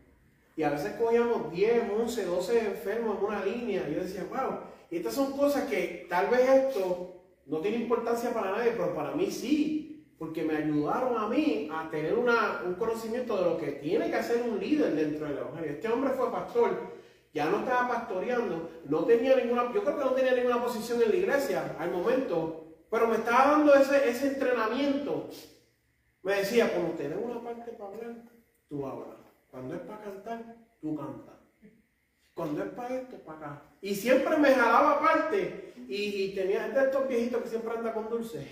Y 0.60 0.64
a 0.64 0.72
veces 0.72 0.92
cogíamos 1.00 1.50
10, 1.54 1.84
11, 1.98 2.26
12 2.26 2.60
enfermos 2.60 3.18
en 3.18 3.24
una 3.24 3.46
línea. 3.46 3.88
Y 3.90 3.94
yo 3.96 4.02
decía, 4.02 4.26
wow, 4.30 4.60
y 4.92 4.98
estas 4.98 5.14
son 5.14 5.32
cosas 5.32 5.70
que 5.70 6.06
tal 6.10 6.28
vez 6.28 6.42
esto 6.50 7.16
no 7.46 7.60
tiene 7.62 7.78
importancia 7.78 8.34
para 8.34 8.52
nadie, 8.52 8.72
pero 8.72 8.94
para 8.94 9.12
mí 9.16 9.32
sí. 9.32 10.06
Porque 10.18 10.44
me 10.44 10.58
ayudaron 10.58 11.18
a 11.18 11.30
mí 11.30 11.70
a 11.72 11.90
tener 11.90 12.14
una- 12.14 12.62
un 12.66 12.74
conocimiento 12.74 13.38
de 13.38 13.50
lo 13.52 13.58
que 13.58 13.68
tiene 13.72 14.10
que 14.10 14.18
hacer 14.18 14.42
un 14.42 14.60
líder 14.60 14.94
dentro 14.96 15.28
del 15.28 15.38
Evangelio. 15.38 15.72
Este 15.72 15.88
hombre 15.88 16.10
fue 16.10 16.30
pastor, 16.30 16.78
ya 17.34 17.46
no 17.50 17.60
estaba 17.60 17.88
pastoreando, 17.88 18.70
no 18.84 19.06
tenía 19.06 19.38
ninguna, 19.38 19.72
yo 19.74 19.82
creo 19.82 19.98
que 19.98 20.04
no 20.04 20.12
tenía 20.12 20.34
ninguna 20.34 20.62
posición 20.62 21.02
en 21.02 21.10
la 21.12 21.16
iglesia 21.16 21.78
al 21.80 21.90
momento, 21.92 22.66
pero 22.92 23.08
me 23.08 23.16
estaba 23.16 23.52
dando 23.52 23.74
ese, 23.76 24.10
ese 24.10 24.28
entrenamiento. 24.34 25.30
Me 26.22 26.34
decía, 26.34 26.70
cuando 26.74 26.96
te 26.96 27.08
den 27.08 27.18
una 27.18 27.42
parte 27.42 27.72
para 27.72 27.92
hablar, 27.94 28.16
tú 28.68 28.86
hablas. 28.86 29.19
Cuando 29.52 29.76
es 29.76 29.82
para 29.82 30.02
cantar, 30.02 30.56
tú 30.80 30.96
cantas. 30.96 31.36
Cuando 32.34 32.64
es 32.64 32.70
para 32.70 32.96
esto, 32.96 33.18
para 33.18 33.38
acá. 33.38 33.62
Y 33.82 33.96
siempre 33.96 34.38
me 34.38 34.54
jalaba 34.54 34.92
aparte. 34.92 35.74
Y, 35.88 36.24
y 36.24 36.36
tenía 36.36 36.68
de 36.68 36.86
estos 36.86 37.08
viejitos 37.08 37.42
que 37.44 37.50
siempre 37.50 37.74
anda 37.76 37.94
con 37.94 38.10
dulce. 38.10 38.48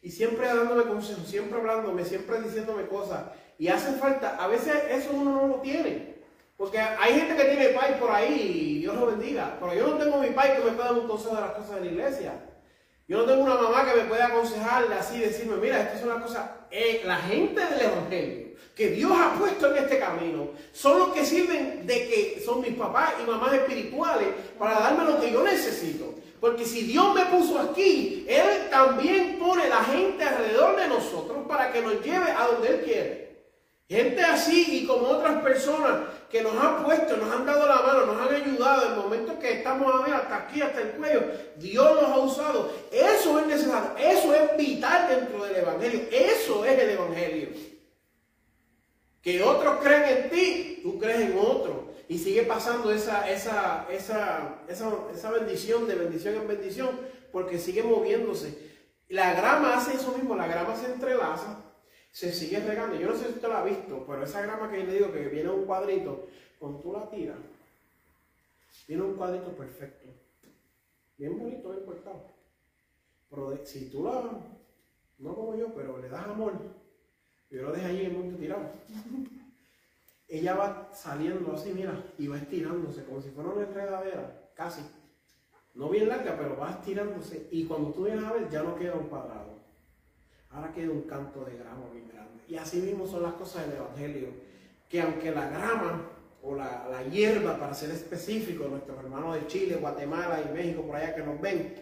Y 0.00 0.10
siempre 0.10 0.46
dándome 0.46 0.84
consejos, 0.84 1.26
siempre 1.26 1.58
hablándome, 1.58 2.04
siempre 2.04 2.40
diciéndome 2.42 2.86
cosas. 2.86 3.24
Y 3.58 3.68
hace 3.68 3.92
falta, 3.94 4.36
a 4.36 4.46
veces 4.46 4.74
eso 4.90 5.10
uno 5.12 5.32
no 5.32 5.48
lo 5.48 5.54
tiene. 5.56 6.14
Porque 6.56 6.78
hay 6.78 7.14
gente 7.14 7.36
que 7.36 7.50
tiene 7.50 7.68
pai 7.70 7.98
por 7.98 8.10
ahí, 8.10 8.34
y 8.34 8.78
Dios 8.80 8.94
lo 8.94 9.06
bendiga. 9.06 9.56
Pero 9.58 9.74
yo 9.74 9.88
no 9.88 9.96
tengo 9.96 10.18
mi 10.18 10.28
pai 10.30 10.56
que 10.56 10.62
me 10.62 10.72
pueda 10.72 10.90
dar 10.90 11.00
un 11.00 11.08
consejo 11.08 11.34
de 11.34 11.40
las 11.40 11.52
cosas 11.52 11.76
de 11.76 11.80
la 11.80 11.90
iglesia. 11.90 12.32
Yo 13.08 13.18
no 13.18 13.24
tengo 13.24 13.44
una 13.44 13.54
mamá 13.54 13.84
que 13.90 14.00
me 14.00 14.06
pueda 14.06 14.26
aconsejarle 14.26 14.94
así, 14.94 15.18
decirme, 15.18 15.56
mira, 15.56 15.80
estas 15.80 16.00
son 16.00 16.10
las 16.10 16.22
cosas. 16.22 16.50
Eh, 16.70 17.02
la 17.04 17.16
gente 17.16 17.60
del 17.64 17.80
Evangelio 17.80 18.43
que 18.74 18.88
Dios 18.88 19.12
ha 19.12 19.34
puesto 19.34 19.70
en 19.70 19.84
este 19.84 19.98
camino 19.98 20.50
son 20.72 20.98
los 20.98 21.08
que 21.08 21.24
sirven 21.24 21.86
de 21.86 22.08
que 22.08 22.42
son 22.44 22.60
mis 22.60 22.74
papás 22.74 23.14
y 23.22 23.30
mamás 23.30 23.54
espirituales 23.54 24.28
para 24.58 24.80
darme 24.80 25.04
lo 25.04 25.20
que 25.20 25.32
yo 25.32 25.42
necesito. 25.42 26.14
Porque 26.40 26.66
si 26.66 26.82
Dios 26.82 27.14
me 27.14 27.24
puso 27.26 27.58
aquí, 27.58 28.26
Él 28.28 28.68
también 28.70 29.38
pone 29.38 29.68
la 29.68 29.82
gente 29.84 30.24
alrededor 30.24 30.76
de 30.76 30.88
nosotros 30.88 31.38
para 31.48 31.72
que 31.72 31.80
nos 31.80 32.04
lleve 32.04 32.30
a 32.30 32.46
donde 32.46 32.68
Él 32.68 32.80
quiere. 32.84 33.24
Gente 33.88 34.22
así 34.22 34.80
y 34.82 34.86
como 34.86 35.08
otras 35.08 35.42
personas 35.42 36.02
que 36.30 36.42
nos 36.42 36.56
han 36.56 36.82
puesto, 36.84 37.16
nos 37.16 37.34
han 37.34 37.46
dado 37.46 37.68
la 37.68 37.82
mano, 37.82 38.06
nos 38.06 38.20
han 38.26 38.34
ayudado 38.34 38.88
en 38.88 38.96
momentos 38.96 39.36
que 39.36 39.52
estamos 39.52 39.94
a 39.94 40.04
ver 40.04 40.14
hasta 40.14 40.36
aquí, 40.36 40.62
hasta 40.62 40.80
el 40.80 40.88
cuello. 40.90 41.22
Dios 41.56 41.94
nos 41.94 42.10
ha 42.10 42.18
usado. 42.18 42.72
Eso 42.90 43.38
es 43.38 43.46
necesario. 43.46 43.90
Eso 43.98 44.34
es 44.34 44.56
vital 44.56 45.06
dentro 45.08 45.44
del 45.44 45.56
Evangelio. 45.56 46.00
Eso 46.10 46.64
es 46.64 46.78
el 46.78 46.90
Evangelio. 46.90 47.48
Que 49.24 49.42
otros 49.42 49.82
creen 49.82 50.04
en 50.04 50.30
ti, 50.30 50.80
tú 50.82 50.98
crees 50.98 51.20
en 51.22 51.38
otro. 51.38 51.92
Y 52.08 52.18
sigue 52.18 52.42
pasando 52.42 52.92
esa, 52.92 53.28
esa, 53.28 53.86
esa, 53.90 54.60
esa, 54.68 55.30
bendición 55.30 55.88
de 55.88 55.96
bendición 55.96 56.34
en 56.36 56.46
bendición 56.46 57.00
porque 57.32 57.58
sigue 57.58 57.82
moviéndose. 57.82 58.72
La 59.08 59.34
grama 59.34 59.74
hace 59.74 59.94
eso 59.94 60.12
mismo, 60.12 60.36
la 60.36 60.46
grama 60.46 60.76
se 60.76 60.92
entrelaza 60.92 61.64
se 62.14 62.32
sigue 62.32 62.60
regando. 62.60 62.94
Yo 62.94 63.08
no 63.08 63.16
sé 63.16 63.24
si 63.24 63.32
usted 63.32 63.48
lo 63.48 63.54
ha 63.54 63.64
visto, 63.64 64.04
pero 64.06 64.22
esa 64.22 64.40
grama 64.40 64.70
que 64.70 64.78
yo 64.78 64.86
le 64.86 64.92
digo 64.92 65.12
que 65.12 65.26
viene 65.26 65.50
un 65.50 65.64
cuadrito, 65.64 66.28
cuando 66.60 66.78
tú 66.78 66.92
la 66.92 67.10
tiras, 67.10 67.36
viene 68.86 69.02
un 69.02 69.16
cuadrito 69.16 69.50
perfecto. 69.56 70.06
Bien 71.18 71.36
bonito, 71.36 71.70
bien 71.70 71.84
cortado. 71.84 72.30
Pero 73.28 73.66
si 73.66 73.90
tú 73.90 74.04
la, 74.04 74.30
no 75.18 75.34
como 75.34 75.56
yo, 75.56 75.74
pero 75.74 75.98
le 75.98 76.08
das 76.08 76.24
amor, 76.28 76.52
yo 77.54 77.62
lo 77.62 77.72
dejé 77.72 77.86
allí 77.86 78.00
en 78.00 78.06
el 78.06 78.12
monte 78.16 78.36
tirado. 78.36 78.70
Ella 80.26 80.54
va 80.54 80.90
saliendo 80.92 81.52
así, 81.52 81.72
mira, 81.72 82.12
y 82.18 82.26
va 82.26 82.38
estirándose 82.38 83.04
como 83.04 83.20
si 83.20 83.30
fuera 83.30 83.50
una 83.50 83.64
enredadera, 83.64 84.50
casi. 84.54 84.82
No 85.74 85.88
bien 85.88 86.08
larga, 86.08 86.36
pero 86.36 86.56
va 86.56 86.70
estirándose. 86.70 87.48
Y 87.50 87.64
cuando 87.64 87.90
tú 87.90 88.04
vienes 88.04 88.24
a 88.24 88.32
ver, 88.32 88.48
ya 88.48 88.62
no 88.62 88.74
queda 88.76 88.94
un 88.94 89.08
cuadrado. 89.08 89.54
Ahora 90.50 90.72
queda 90.72 90.90
un 90.90 91.02
canto 91.02 91.44
de 91.44 91.56
grama 91.56 91.88
bien 91.92 92.08
grande. 92.08 92.42
Y 92.48 92.56
así 92.56 92.78
mismo 92.78 93.06
son 93.06 93.22
las 93.22 93.34
cosas 93.34 93.66
del 93.66 93.76
Evangelio. 93.76 94.28
Que 94.88 95.02
aunque 95.02 95.30
la 95.32 95.48
grama 95.48 96.10
o 96.42 96.54
la, 96.54 96.86
la 96.88 97.02
hierba, 97.02 97.58
para 97.58 97.74
ser 97.74 97.90
específico, 97.90 98.68
nuestros 98.68 98.98
hermanos 98.98 99.34
de 99.34 99.46
Chile, 99.46 99.76
Guatemala 99.76 100.42
y 100.42 100.54
México 100.54 100.82
por 100.82 100.96
allá 100.96 101.14
que 101.14 101.22
nos 101.22 101.40
ven, 101.40 101.74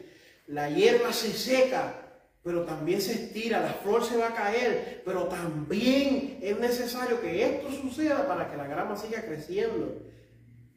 la 0.46 0.70
hierba 0.70 1.12
se 1.12 1.32
seca, 1.32 2.01
pero 2.42 2.64
también 2.64 3.00
se 3.00 3.12
estira, 3.12 3.60
la 3.60 3.72
flor 3.74 4.04
se 4.04 4.16
va 4.16 4.28
a 4.28 4.34
caer, 4.34 5.02
pero 5.04 5.24
también 5.24 6.38
es 6.42 6.58
necesario 6.58 7.20
que 7.20 7.44
esto 7.44 7.70
suceda 7.70 8.26
para 8.26 8.50
que 8.50 8.56
la 8.56 8.66
grama 8.66 8.96
siga 8.96 9.22
creciendo. 9.22 10.02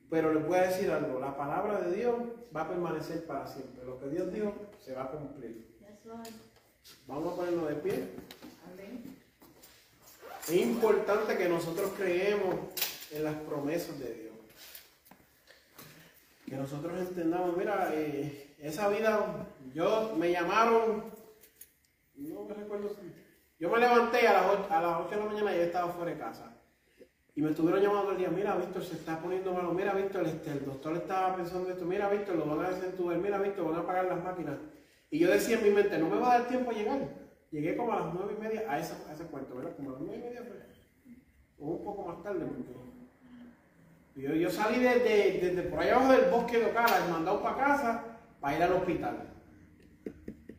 Pero 0.10 0.34
les 0.34 0.46
voy 0.46 0.60
a 0.60 0.68
decir 0.68 0.92
algo, 0.92 1.20
la 1.20 1.36
palabra 1.36 1.82
de 1.82 1.96
Dios 1.96 2.16
va 2.56 2.62
a 2.62 2.70
permanecer 2.70 3.26
para 3.26 3.48
siempre. 3.48 3.84
Lo 3.84 4.00
que 4.00 4.10
Dios 4.10 4.32
dijo 4.32 4.54
se 4.80 4.94
va 4.94 5.06
a 5.06 5.12
cumplir. 5.12 5.76
Vamos 7.08 7.34
a 7.34 7.36
ponernos 7.36 7.68
de 7.68 7.76
pie. 7.76 8.10
Es 10.48 10.62
importante 10.62 11.36
que 11.36 11.50
nosotros 11.50 11.92
creemos 11.98 12.56
en 13.12 13.24
las 13.24 13.34
promesas 13.34 13.98
de 13.98 14.14
Dios. 14.14 14.36
Que 16.48 16.56
nosotros 16.56 16.94
entendamos, 17.00 17.58
mira, 17.58 17.90
eh, 17.94 18.54
esa 18.60 18.88
vida, 18.90 19.48
yo 19.74 20.16
me 20.16 20.32
llamaron, 20.32 21.15
no 22.18 22.44
me 22.44 22.54
recuerdo, 22.54 22.90
yo 23.60 23.70
me 23.70 23.80
levanté 23.80 24.28
a 24.28 24.34
las 24.34 24.46
8, 24.48 24.68
a 24.70 24.82
las 24.82 25.02
8 25.02 25.10
de 25.10 25.18
la 25.18 25.26
mañana 25.26 25.56
y 25.56 25.60
estaba 25.60 25.92
fuera 25.94 26.12
de 26.12 26.18
casa. 26.18 26.52
Y 27.36 27.42
me 27.42 27.50
estuvieron 27.50 27.82
llamando 27.82 28.12
el 28.12 28.18
día, 28.18 28.30
mira 28.30 28.56
Víctor, 28.56 28.84
se 28.84 28.96
está 28.96 29.20
poniendo 29.20 29.54
malo, 29.54 29.74
mira 29.74 29.94
Víctor, 29.94 30.26
este, 30.26 30.52
el 30.52 30.66
doctor 30.66 30.96
estaba 30.96 31.36
pensando 31.36 31.70
esto, 31.70 31.86
mira 31.86 32.10
Víctor, 32.10 32.36
lo 32.36 32.46
van 32.46 32.66
a 32.66 32.70
desentubar, 32.70 33.18
mira 33.18 33.38
Víctor, 33.38 33.66
van 33.66 33.76
a 33.76 33.80
apagar 33.80 34.06
las 34.06 34.24
máquinas. 34.24 34.58
Y 35.10 35.20
yo 35.20 35.30
decía 35.30 35.58
en 35.58 35.64
mi 35.64 35.70
mente, 35.70 35.98
no 35.98 36.10
me 36.10 36.18
va 36.18 36.34
a 36.34 36.40
dar 36.40 36.48
tiempo 36.48 36.72
a 36.72 36.74
llegar. 36.74 37.00
Llegué 37.52 37.76
como 37.76 37.94
a 37.94 38.00
las 38.00 38.14
nueve 38.14 38.36
y 38.38 38.42
media 38.42 38.64
a, 38.70 38.80
esa, 38.80 38.98
a 39.10 39.14
ese 39.14 39.26
puerto, 39.26 39.56
¿verdad? 39.56 39.76
Como 39.76 39.90
a 39.90 39.94
las 39.94 40.02
nueve 40.02 40.18
y 40.18 40.24
media 40.24 40.44
fue. 40.44 40.66
O 41.60 41.72
un 41.72 41.84
poco 41.84 42.06
más 42.06 42.24
tarde, 42.24 42.46
porque 42.46 42.86
yo, 44.16 44.34
yo 44.34 44.50
salí 44.50 44.80
desde, 44.80 45.40
desde 45.40 45.64
por 45.64 45.80
allá 45.80 45.96
abajo 45.96 46.14
del 46.14 46.32
bosque 46.32 46.60
de 46.60 46.66
Ocala, 46.68 47.06
mandado 47.12 47.42
para 47.44 47.58
casa, 47.58 48.04
para 48.40 48.56
ir 48.56 48.64
al 48.64 48.74
hospital. 48.74 49.36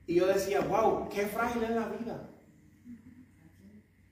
Y 0.07 0.15
yo 0.15 0.27
decía, 0.27 0.61
wow, 0.61 1.09
qué 1.09 1.23
frágil 1.27 1.65
es 1.65 1.71
la 1.71 1.89
vida. 1.89 2.31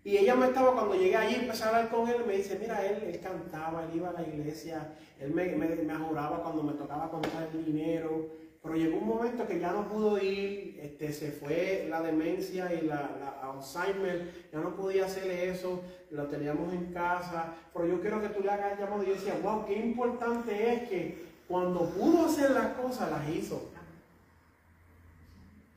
Y 0.02 0.18
ella 0.18 0.34
me 0.34 0.46
estaba, 0.46 0.74
cuando 0.74 0.96
llegué 0.96 1.16
allí, 1.16 1.36
empecé 1.36 1.64
a 1.64 1.68
hablar 1.68 1.88
con 1.88 2.06
él, 2.08 2.26
me 2.26 2.36
dice, 2.36 2.58
mira, 2.60 2.84
él, 2.84 3.04
él 3.04 3.20
cantaba, 3.20 3.84
él 3.84 3.90
iba 3.96 4.10
a 4.10 4.12
la 4.12 4.22
iglesia, 4.22 4.92
él 5.18 5.32
me, 5.32 5.46
me, 5.56 5.66
me 5.66 5.92
ajuraba 5.94 6.42
cuando 6.42 6.62
me 6.62 6.74
tocaba 6.74 7.10
contar 7.10 7.48
el 7.50 7.64
dinero, 7.64 8.28
Pero 8.62 8.76
llegó 8.76 8.98
un 8.98 9.08
momento 9.08 9.46
que 9.46 9.60
ya 9.60 9.72
no 9.72 9.88
pudo 9.88 10.18
ir, 10.18 10.78
este, 10.82 11.12
se 11.12 11.32
fue 11.32 11.86
la 11.88 12.02
demencia 12.02 12.72
y 12.74 12.86
la, 12.86 13.10
la 13.18 13.50
Alzheimer, 13.50 14.48
ya 14.52 14.58
no 14.60 14.74
podía 14.74 15.06
hacerle 15.06 15.48
eso, 15.48 15.82
lo 16.10 16.26
teníamos 16.26 16.72
en 16.72 16.92
casa. 16.92 17.54
Pero 17.72 17.86
yo 17.86 18.00
quiero 18.00 18.20
que 18.20 18.28
tú 18.28 18.42
le 18.42 18.50
hagas 18.50 18.78
llamado 18.78 19.02
y 19.02 19.06
yo 19.06 19.14
decía, 19.14 19.38
wow, 19.42 19.64
qué 19.64 19.74
importante 19.74 20.72
es 20.72 20.88
que 20.88 21.24
cuando 21.46 21.90
pudo 21.90 22.26
hacer 22.26 22.52
las 22.52 22.74
cosas, 22.74 23.10
las 23.10 23.28
hizo. 23.28 23.70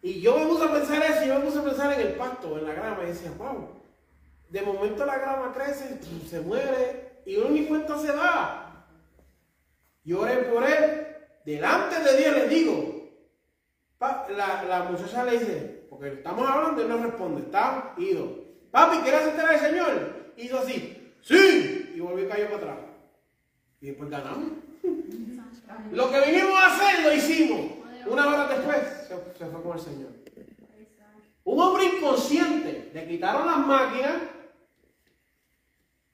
Y 0.07 0.21
yo 0.21 0.39
me 0.39 0.45
puse 0.45 0.63
a 0.63 0.71
pensar 0.71 1.03
eso, 1.03 1.25
y 1.25 1.27
yo 1.27 1.35
me 1.35 1.41
puse 1.41 1.59
a 1.59 1.63
pensar 1.63 1.91
en 1.91 2.07
el 2.07 2.13
pasto, 2.13 2.57
en 2.57 2.65
la 2.65 2.73
grama, 2.73 3.03
y 3.03 3.07
decía, 3.07 3.29
wow, 3.37 3.67
de 4.47 4.61
momento 4.61 5.05
la 5.05 5.17
grama 5.17 5.51
crece, 5.53 5.99
se 6.29 6.39
muere, 6.39 7.19
y 7.25 7.35
uno 7.35 7.49
ni 7.49 7.65
cuenta 7.65 7.99
se 7.99 8.07
da. 8.07 8.85
Lloré 10.05 10.37
por 10.43 10.63
él, 10.63 11.07
delante 11.43 11.99
de 11.99 12.17
Dios 12.19 12.35
le 12.37 12.47
digo, 12.47 13.09
la, 13.99 14.87
muchacha 14.89 15.25
le 15.25 15.39
dice, 15.39 15.85
porque 15.89 16.13
estamos 16.13 16.49
hablando, 16.49 16.81
él 16.81 16.87
no 16.87 17.03
responde, 17.03 17.41
está 17.41 17.93
ido. 17.97 18.45
Papi, 18.71 18.99
¿quieres 18.99 19.23
aceptar 19.23 19.55
al 19.55 19.59
Señor? 19.59 20.31
Hizo 20.37 20.59
así, 20.59 21.11
sí, 21.21 21.91
y 21.95 21.99
volvió 21.99 22.23
y 22.23 22.29
cayó 22.29 22.45
para 22.45 22.57
atrás. 22.57 22.77
Y 23.81 23.87
después 23.87 24.09
ganamos. 24.09 24.51
Lo 25.91 26.09
que 26.09 26.21
vinimos 26.31 26.57
a 26.57 26.67
hacer 26.67 27.03
lo 27.03 27.13
hicimos. 27.13 27.77
Una 28.09 28.25
hora 28.25 28.47
después 28.47 28.76
se, 29.37 29.45
fue 29.45 29.61
con 29.61 29.77
el 29.77 29.83
Señor. 29.83 30.11
Un 31.43 31.61
hombre 31.61 31.85
inconsciente, 31.85 32.91
le 32.93 33.07
quitaron 33.07 33.45
las 33.45 33.59
máquinas, 33.59 34.15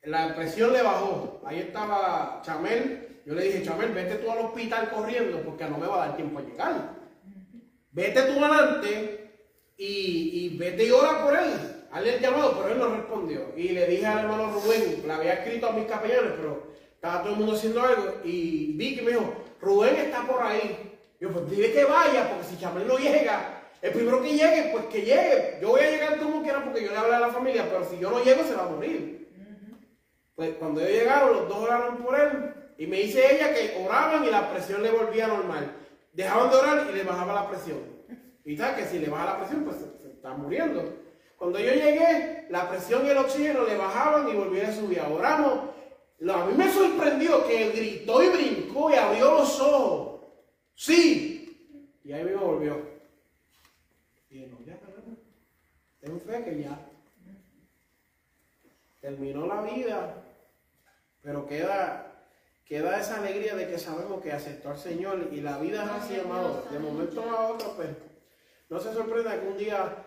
la 0.04 0.36
presión 0.36 0.74
le 0.74 0.82
bajó. 0.84 1.42
Ahí 1.46 1.60
estaba 1.60 2.42
Chamel. 2.44 3.22
Yo 3.26 3.34
le 3.34 3.46
dije, 3.46 3.64
Chamel, 3.64 3.94
vete 3.94 4.16
tú 4.16 4.30
al 4.30 4.40
hospital 4.40 4.92
corriendo 4.92 5.42
porque 5.42 5.66
no 5.66 5.78
me 5.78 5.88
va 5.88 6.04
a 6.04 6.08
dar 6.08 6.16
tiempo 6.16 6.40
a 6.40 6.44
llegar. 6.44 7.04
Vete 7.92 8.22
tú 8.24 8.44
adelante 8.44 9.32
y, 9.78 10.58
vete 10.58 10.86
y 10.86 10.92
ora 10.92 11.24
por 11.24 11.36
él. 11.36 11.86
Hazle 11.92 12.16
el 12.16 12.22
llamado, 12.22 12.58
pero 12.58 12.74
él 12.74 12.80
no 12.80 12.96
respondió. 12.96 13.54
Y 13.56 13.70
le 13.70 13.88
dije 13.88 14.06
al 14.06 14.20
hermano 14.20 14.52
Rubén, 14.52 15.04
le 15.06 15.14
había 15.14 15.34
escrito 15.34 15.68
a 15.68 15.74
mis 15.74 15.86
capellanes, 15.86 16.34
pero 16.38 16.74
estaba 16.94 17.22
todo 17.22 17.34
el 17.34 17.40
mundo 17.40 17.54
haciendo 17.54 17.82
algo. 17.82 18.20
Y 18.24 18.74
vi 18.74 18.96
que 18.96 19.04
me 19.04 19.12
dijo, 19.12 19.34
Rubén 19.62 19.96
está 19.96 20.28
por 20.28 20.42
ahí. 20.42 20.93
Yo, 21.24 21.30
pues 21.30 21.50
dile 21.50 21.72
que 21.72 21.86
vaya, 21.86 22.28
porque 22.28 22.44
si 22.44 22.60
Chamel 22.60 22.86
no 22.86 22.98
llega, 22.98 23.62
el 23.82 23.94
primero 23.94 24.22
que 24.22 24.34
llegue, 24.34 24.72
pues 24.74 24.84
que 24.88 25.04
llegue. 25.04 25.58
Yo 25.62 25.70
voy 25.70 25.80
a 25.80 25.90
llegar 25.90 26.20
como 26.20 26.44
quiera 26.44 26.62
porque 26.62 26.84
yo 26.84 26.92
le 26.92 26.98
hablé 26.98 27.16
a 27.16 27.20
la 27.22 27.30
familia, 27.30 27.66
pero 27.70 27.86
si 27.86 27.98
yo 27.98 28.12
no 28.12 28.22
llego, 28.22 28.44
se 28.44 28.54
va 28.54 28.66
a 28.66 28.70
morir. 28.70 29.30
Pues 30.36 30.56
cuando 30.56 30.82
ellos 30.82 30.92
llegaron, 30.92 31.34
los 31.34 31.48
dos 31.48 31.58
oraron 31.60 31.96
por 32.00 32.20
él. 32.20 32.54
Y 32.78 32.88
me 32.88 32.98
dice 32.98 33.36
ella 33.38 33.54
que 33.54 33.86
oraban 33.88 34.26
y 34.26 34.32
la 34.32 34.52
presión 34.52 34.84
le 34.84 34.92
volvía 34.92 35.28
normal. 35.28 35.74
Dejaban 36.12 36.50
de 36.50 36.56
orar 36.58 36.88
y 36.92 36.94
le 36.94 37.04
bajaba 37.04 37.34
la 37.36 37.50
presión. 37.50 37.80
Y 38.44 38.58
sabes 38.58 38.84
que 38.84 38.92
si 38.92 39.00
le 39.00 39.08
baja 39.08 39.24
la 39.24 39.38
presión, 39.38 39.64
pues 39.64 39.78
se, 39.78 40.10
está 40.10 40.34
muriendo. 40.34 40.84
Cuando 41.38 41.58
yo 41.58 41.72
llegué, 41.72 42.48
la 42.50 42.68
presión 42.68 43.06
y 43.06 43.12
el 43.12 43.18
oxígeno 43.18 43.64
le 43.64 43.78
bajaban 43.78 44.28
y 44.28 44.34
volvían 44.34 44.72
a 44.72 44.76
subir. 44.76 45.00
Oramos. 45.00 45.70
A 46.30 46.46
mí 46.48 46.54
me 46.58 46.70
sorprendió 46.70 47.48
que 47.48 47.64
él 47.64 47.72
gritó 47.72 48.22
y 48.22 48.28
brincó 48.28 48.92
y 48.92 48.96
abrió 48.96 49.38
los 49.38 49.62
ojos. 49.62 50.13
Sí. 50.76 51.98
Y 52.04 52.12
ahí 52.12 52.24
mismo 52.24 52.46
volvió. 52.46 52.82
Y 54.30 54.40
no, 54.46 54.60
ya, 54.66 54.80
Ten 56.00 56.20
fe 56.20 56.44
que 56.44 56.62
ya. 56.62 56.80
Terminó 59.00 59.48
la 59.48 59.62
vida. 59.62 60.24
Pero 61.22 61.48
queda, 61.48 62.26
queda 62.66 63.00
esa 63.00 63.20
alegría 63.20 63.56
de 63.56 63.68
que 63.68 63.80
sabemos 63.80 64.22
que 64.22 64.32
aceptó 64.32 64.72
al 64.72 64.78
Señor. 64.78 65.30
Y 65.32 65.42
la 65.42 65.58
vida 65.60 65.84
es 65.84 66.04
así, 66.04 66.20
amado. 66.20 66.68
De 66.72 66.80
momento 66.80 67.22
a 67.22 67.50
otro, 67.50 67.76
pues. 67.76 67.90
No 68.70 68.80
se 68.80 68.94
sorprenda 68.94 69.40
que 69.40 69.48
un 69.48 69.58
día 69.58 70.04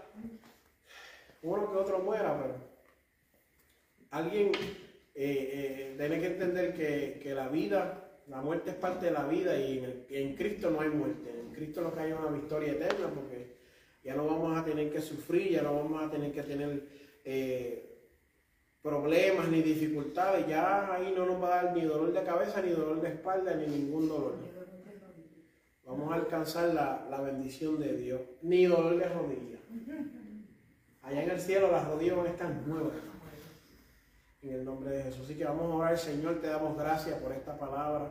uno 1.43 1.71
que 1.71 1.79
otro 1.79 2.01
muera, 2.01 2.37
pero 2.41 2.55
alguien 4.11 4.49
eh, 5.15 5.15
eh, 5.15 5.95
tiene 5.97 6.21
que 6.21 6.27
entender 6.27 6.75
que, 6.75 7.21
que 7.23 7.35
la 7.35 7.49
vida 7.49 8.16
la 8.29 8.41
muerte 8.41 8.71
es 8.71 8.77
parte 8.77 9.07
de 9.07 9.13
la 9.13 9.27
vida 9.27 9.57
y 9.59 10.05
en, 10.11 10.35
Cristo 10.35 10.71
no 10.71 10.81
hay 10.81 10.89
muerte. 10.89 11.31
En 11.31 11.55
Cristo 11.55 11.81
lo 11.81 11.95
que 11.95 12.01
hay 12.01 12.13
es 12.13 12.19
una 12.19 12.31
victoria 12.31 12.73
eterna 12.73 13.09
porque 13.15 13.57
ya 14.03 14.15
no 14.15 14.27
vamos 14.27 14.57
a 14.57 14.65
tener 14.65 14.91
que 14.91 15.01
sufrir, 15.01 15.53
ya 15.53 15.63
no 15.63 15.75
vamos 15.77 16.03
a 16.03 16.11
tener 16.11 16.33
que 16.33 16.43
tener 16.43 16.89
eh, 17.25 18.01
problemas 18.83 19.49
ni 19.49 19.63
dificultades. 19.63 20.47
Ya 20.49 20.93
ahí 20.93 21.15
no 21.17 21.27
nos 21.27 21.41
va 21.41 21.61
a 21.61 21.65
dar 21.65 21.77
ni 21.77 21.83
dolor 21.83 22.13
de 22.13 22.23
cabeza, 22.25 22.61
ni 22.61 22.71
dolor 22.71 23.01
de 23.01 23.09
espalda, 23.09 23.55
ni 23.55 23.67
ningún 23.67 24.09
dolor. 24.09 24.35
Vamos 25.85 26.11
a 26.11 26.17
alcanzar 26.17 26.75
la, 26.75 27.07
la 27.09 27.21
bendición 27.21 27.79
de 27.79 27.97
Dios. 27.97 28.21
Ni 28.43 28.67
dolor 28.67 28.97
de 28.99 29.09
rodillas. 29.09 29.61
Allá 31.03 31.23
en 31.23 31.31
el 31.31 31.41
cielo 31.41 31.71
las 31.71 31.87
rodillas 31.87 32.17
van 32.17 32.27
a 32.27 32.31
estar 32.31 32.53
nuevas 32.67 32.93
en 34.49 34.55
el 34.55 34.65
nombre 34.65 34.91
de 34.91 35.03
Jesús. 35.03 35.23
Así 35.25 35.35
que 35.35 35.45
vamos 35.45 35.65
a 35.65 35.75
orar, 35.75 35.99
Señor, 35.99 36.41
te 36.41 36.49
damos 36.49 36.77
gracias 36.77 37.19
por 37.21 37.33
esta 37.33 37.59
palabra. 37.59 38.11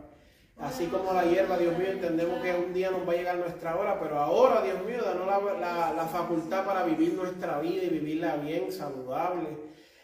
Así 0.58 0.88
como 0.88 1.12
la 1.12 1.26
hierba, 1.26 1.58
Dios 1.58 1.78
mío, 1.78 1.88
entendemos 1.90 2.42
que 2.42 2.54
un 2.54 2.74
día 2.74 2.90
nos 2.90 3.08
va 3.08 3.12
a 3.12 3.16
llegar 3.16 3.38
nuestra 3.38 3.76
hora, 3.76 4.00
pero 4.00 4.20
ahora, 4.20 4.62
Dios 4.62 4.82
mío, 4.86 5.04
danos 5.04 5.28
la, 5.60 5.94
la, 5.94 6.06
facultad 6.06 6.66
para 6.66 6.84
vivir 6.86 7.14
nuestra 7.14 7.60
vida 7.60 7.84
y 7.84 7.90
vivirla 7.90 8.38
bien, 8.38 8.72
saludable. 8.72 9.50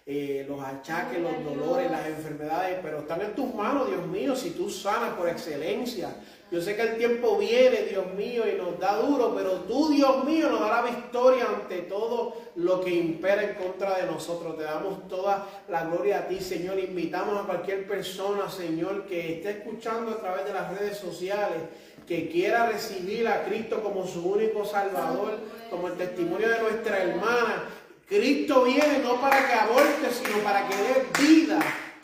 Eh, 0.05 0.45
los 0.49 0.61
achaques, 0.61 1.19
los 1.21 1.45
dolores, 1.45 1.89
las 1.89 2.05
enfermedades, 2.07 2.79
pero 2.81 2.99
están 2.99 3.21
en 3.21 3.33
tus 3.33 3.53
manos, 3.53 3.87
Dios 3.87 4.05
mío, 4.07 4.35
si 4.35 4.49
tú 4.49 4.69
sanas 4.69 5.13
por 5.13 5.29
excelencia. 5.29 6.09
Yo 6.51 6.61
sé 6.61 6.75
que 6.75 6.81
el 6.81 6.97
tiempo 6.97 7.37
viene, 7.37 7.83
Dios 7.83 8.13
mío, 8.13 8.43
y 8.45 8.57
nos 8.57 8.77
da 8.77 8.97
duro, 8.97 9.33
pero 9.33 9.51
tú, 9.61 9.87
Dios 9.87 10.25
mío, 10.25 10.49
nos 10.49 10.59
da 10.59 10.81
la 10.81 10.81
victoria 10.81 11.45
ante 11.47 11.77
todo 11.83 12.35
lo 12.55 12.81
que 12.81 12.89
impera 12.89 13.41
en 13.41 13.55
contra 13.55 13.95
de 13.95 14.05
nosotros. 14.05 14.57
Te 14.57 14.63
damos 14.63 15.07
toda 15.07 15.47
la 15.69 15.85
gloria 15.85 16.19
a 16.19 16.27
ti, 16.27 16.41
Señor. 16.41 16.77
Invitamos 16.77 17.39
a 17.39 17.47
cualquier 17.47 17.87
persona, 17.87 18.49
Señor, 18.49 19.05
que 19.05 19.35
esté 19.35 19.51
escuchando 19.51 20.11
a 20.11 20.17
través 20.19 20.43
de 20.43 20.53
las 20.53 20.77
redes 20.77 20.97
sociales, 20.97 21.61
que 22.05 22.27
quiera 22.27 22.67
recibir 22.67 23.29
a 23.29 23.45
Cristo 23.45 23.81
como 23.81 24.05
su 24.05 24.21
único 24.21 24.65
Salvador, 24.65 25.37
como 25.69 25.87
el 25.87 25.93
testimonio 25.93 26.49
de 26.49 26.59
nuestra 26.59 27.01
hermana. 27.01 27.63
Cristo 28.09 28.65
viene 28.65 28.99
no 29.01 29.21
para 29.21 29.47
que 29.47 29.53
aborte, 29.53 30.09
sino 30.11 30.39
para 30.39 30.67
que 30.67 30.75
dé 30.75 31.05
vida 31.17 31.59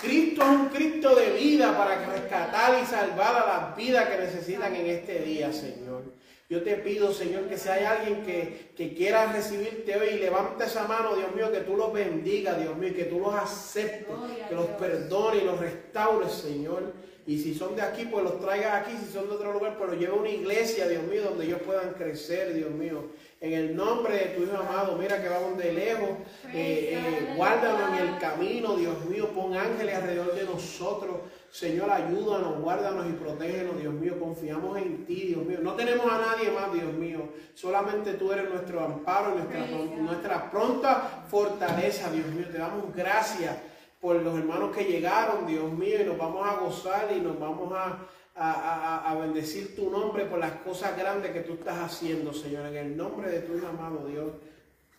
Cristo 0.07 0.41
es 0.41 0.47
un 0.47 0.69
Cristo 0.69 1.15
de 1.15 1.31
vida 1.31 1.77
para 1.77 2.05
rescatar 2.05 2.81
y 2.81 2.85
salvar 2.85 3.35
a 3.35 3.45
las 3.45 3.75
vidas 3.75 4.07
que 4.07 4.17
necesitan 4.17 4.73
en 4.73 4.85
este 4.85 5.19
día, 5.19 5.51
Señor. 5.51 6.03
Yo 6.49 6.63
te 6.63 6.77
pido, 6.77 7.13
Señor, 7.13 7.49
que 7.49 7.57
si 7.57 7.67
hay 7.67 7.83
alguien 7.83 8.23
que, 8.23 8.71
que 8.77 8.93
quiera 8.93 9.33
recibirte 9.33 9.97
hoy, 9.97 10.17
levante 10.17 10.63
esa 10.63 10.87
mano, 10.87 11.17
Dios 11.17 11.35
mío, 11.35 11.51
que 11.51 11.59
tú 11.59 11.75
los 11.75 11.91
bendiga, 11.91 12.53
Dios 12.53 12.77
mío, 12.77 12.93
que 12.95 13.03
tú 13.03 13.19
los 13.19 13.35
aceptes, 13.35 14.07
que 14.47 14.55
los 14.55 14.67
perdone 14.67 15.39
y 15.39 15.45
los 15.45 15.59
restaures, 15.59 16.31
Señor. 16.31 16.93
Y 17.25 17.39
si 17.39 17.53
son 17.53 17.75
de 17.75 17.81
aquí, 17.81 18.05
pues 18.05 18.23
los 18.23 18.39
traigas 18.39 18.75
aquí, 18.75 18.95
si 18.97 19.11
son 19.11 19.27
de 19.27 19.35
otro 19.35 19.51
lugar, 19.51 19.77
pues 19.77 19.89
los 19.89 19.99
lleve 19.99 20.13
a 20.13 20.19
una 20.19 20.29
iglesia, 20.29 20.87
Dios 20.87 21.03
mío, 21.03 21.23
donde 21.23 21.43
ellos 21.43 21.59
puedan 21.65 21.93
crecer, 21.95 22.53
Dios 22.53 22.71
mío. 22.71 23.07
En 23.39 23.53
el 23.53 23.75
nombre 23.75 24.17
de 24.17 24.25
tu 24.27 24.43
Hijo 24.43 24.57
amado, 24.57 24.95
mira 24.97 25.21
que 25.21 25.29
vamos 25.29 25.57
de 25.59 25.71
lejos. 25.71 26.09
Eh, 26.53 26.93
eh, 26.93 27.33
guárdanos 27.35 27.99
en 27.99 28.07
el 28.07 28.17
camino, 28.17 28.75
Dios 28.75 29.05
mío. 29.05 29.29
Pon 29.29 29.55
ángeles 29.55 29.93
alrededor 29.93 30.33
de 30.33 30.43
nosotros. 30.43 31.17
Señor, 31.51 31.91
ayúdanos, 31.91 32.59
guárdanos 32.59 33.07
y 33.07 33.13
protégenos, 33.13 33.79
Dios 33.79 33.93
mío. 33.93 34.19
Confiamos 34.19 34.77
en 34.77 35.05
ti, 35.05 35.27
Dios 35.27 35.45
mío. 35.45 35.59
No 35.61 35.73
tenemos 35.73 36.11
a 36.11 36.17
nadie 36.17 36.49
más, 36.49 36.73
Dios 36.73 36.91
mío. 36.93 37.29
Solamente 37.53 38.13
tú 38.13 38.31
eres 38.31 38.49
nuestro 38.49 38.83
amparo, 38.83 39.35
nuestra, 39.35 39.67
nuestra 39.97 40.49
pronta 40.49 41.25
fortaleza, 41.29 42.11
Dios 42.11 42.25
mío. 42.27 42.47
Te 42.51 42.57
damos 42.57 42.93
gracias 42.95 43.55
por 44.01 44.15
los 44.15 44.35
hermanos 44.35 44.75
que 44.75 44.83
llegaron, 44.83 45.45
Dios 45.45 45.71
mío, 45.71 46.01
y 46.01 46.05
nos 46.05 46.17
vamos 46.17 46.47
a 46.47 46.55
gozar 46.55 47.09
y 47.15 47.19
nos 47.19 47.39
vamos 47.39 47.71
a 47.73 47.99
a, 48.39 49.17
bendecir 49.19 49.75
tu 49.75 49.89
nombre 49.89 50.25
por 50.25 50.39
las 50.39 50.53
cosas 50.61 50.97
grandes 50.97 51.31
que 51.31 51.41
tú 51.41 51.53
estás 51.53 51.79
haciendo, 51.79 52.33
Señor. 52.33 52.67
En 52.67 52.77
el 52.77 52.97
nombre 52.97 53.29
de 53.29 53.39
tu 53.39 53.57
Hijo 53.57 53.67
amado 53.67 54.05
Dios, 54.07 54.31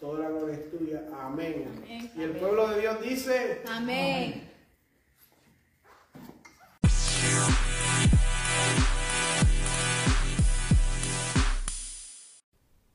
toda 0.01 0.21
la 0.21 0.31
gloria 0.31 0.55
es 0.57 0.71
tuya. 0.71 1.03
Amén. 1.21 2.13
Y 2.17 2.23
el 2.23 2.33
pueblo 2.33 2.69
de 2.69 2.81
Dios 2.81 3.01
dice, 3.01 3.63
Amén. 3.69 4.48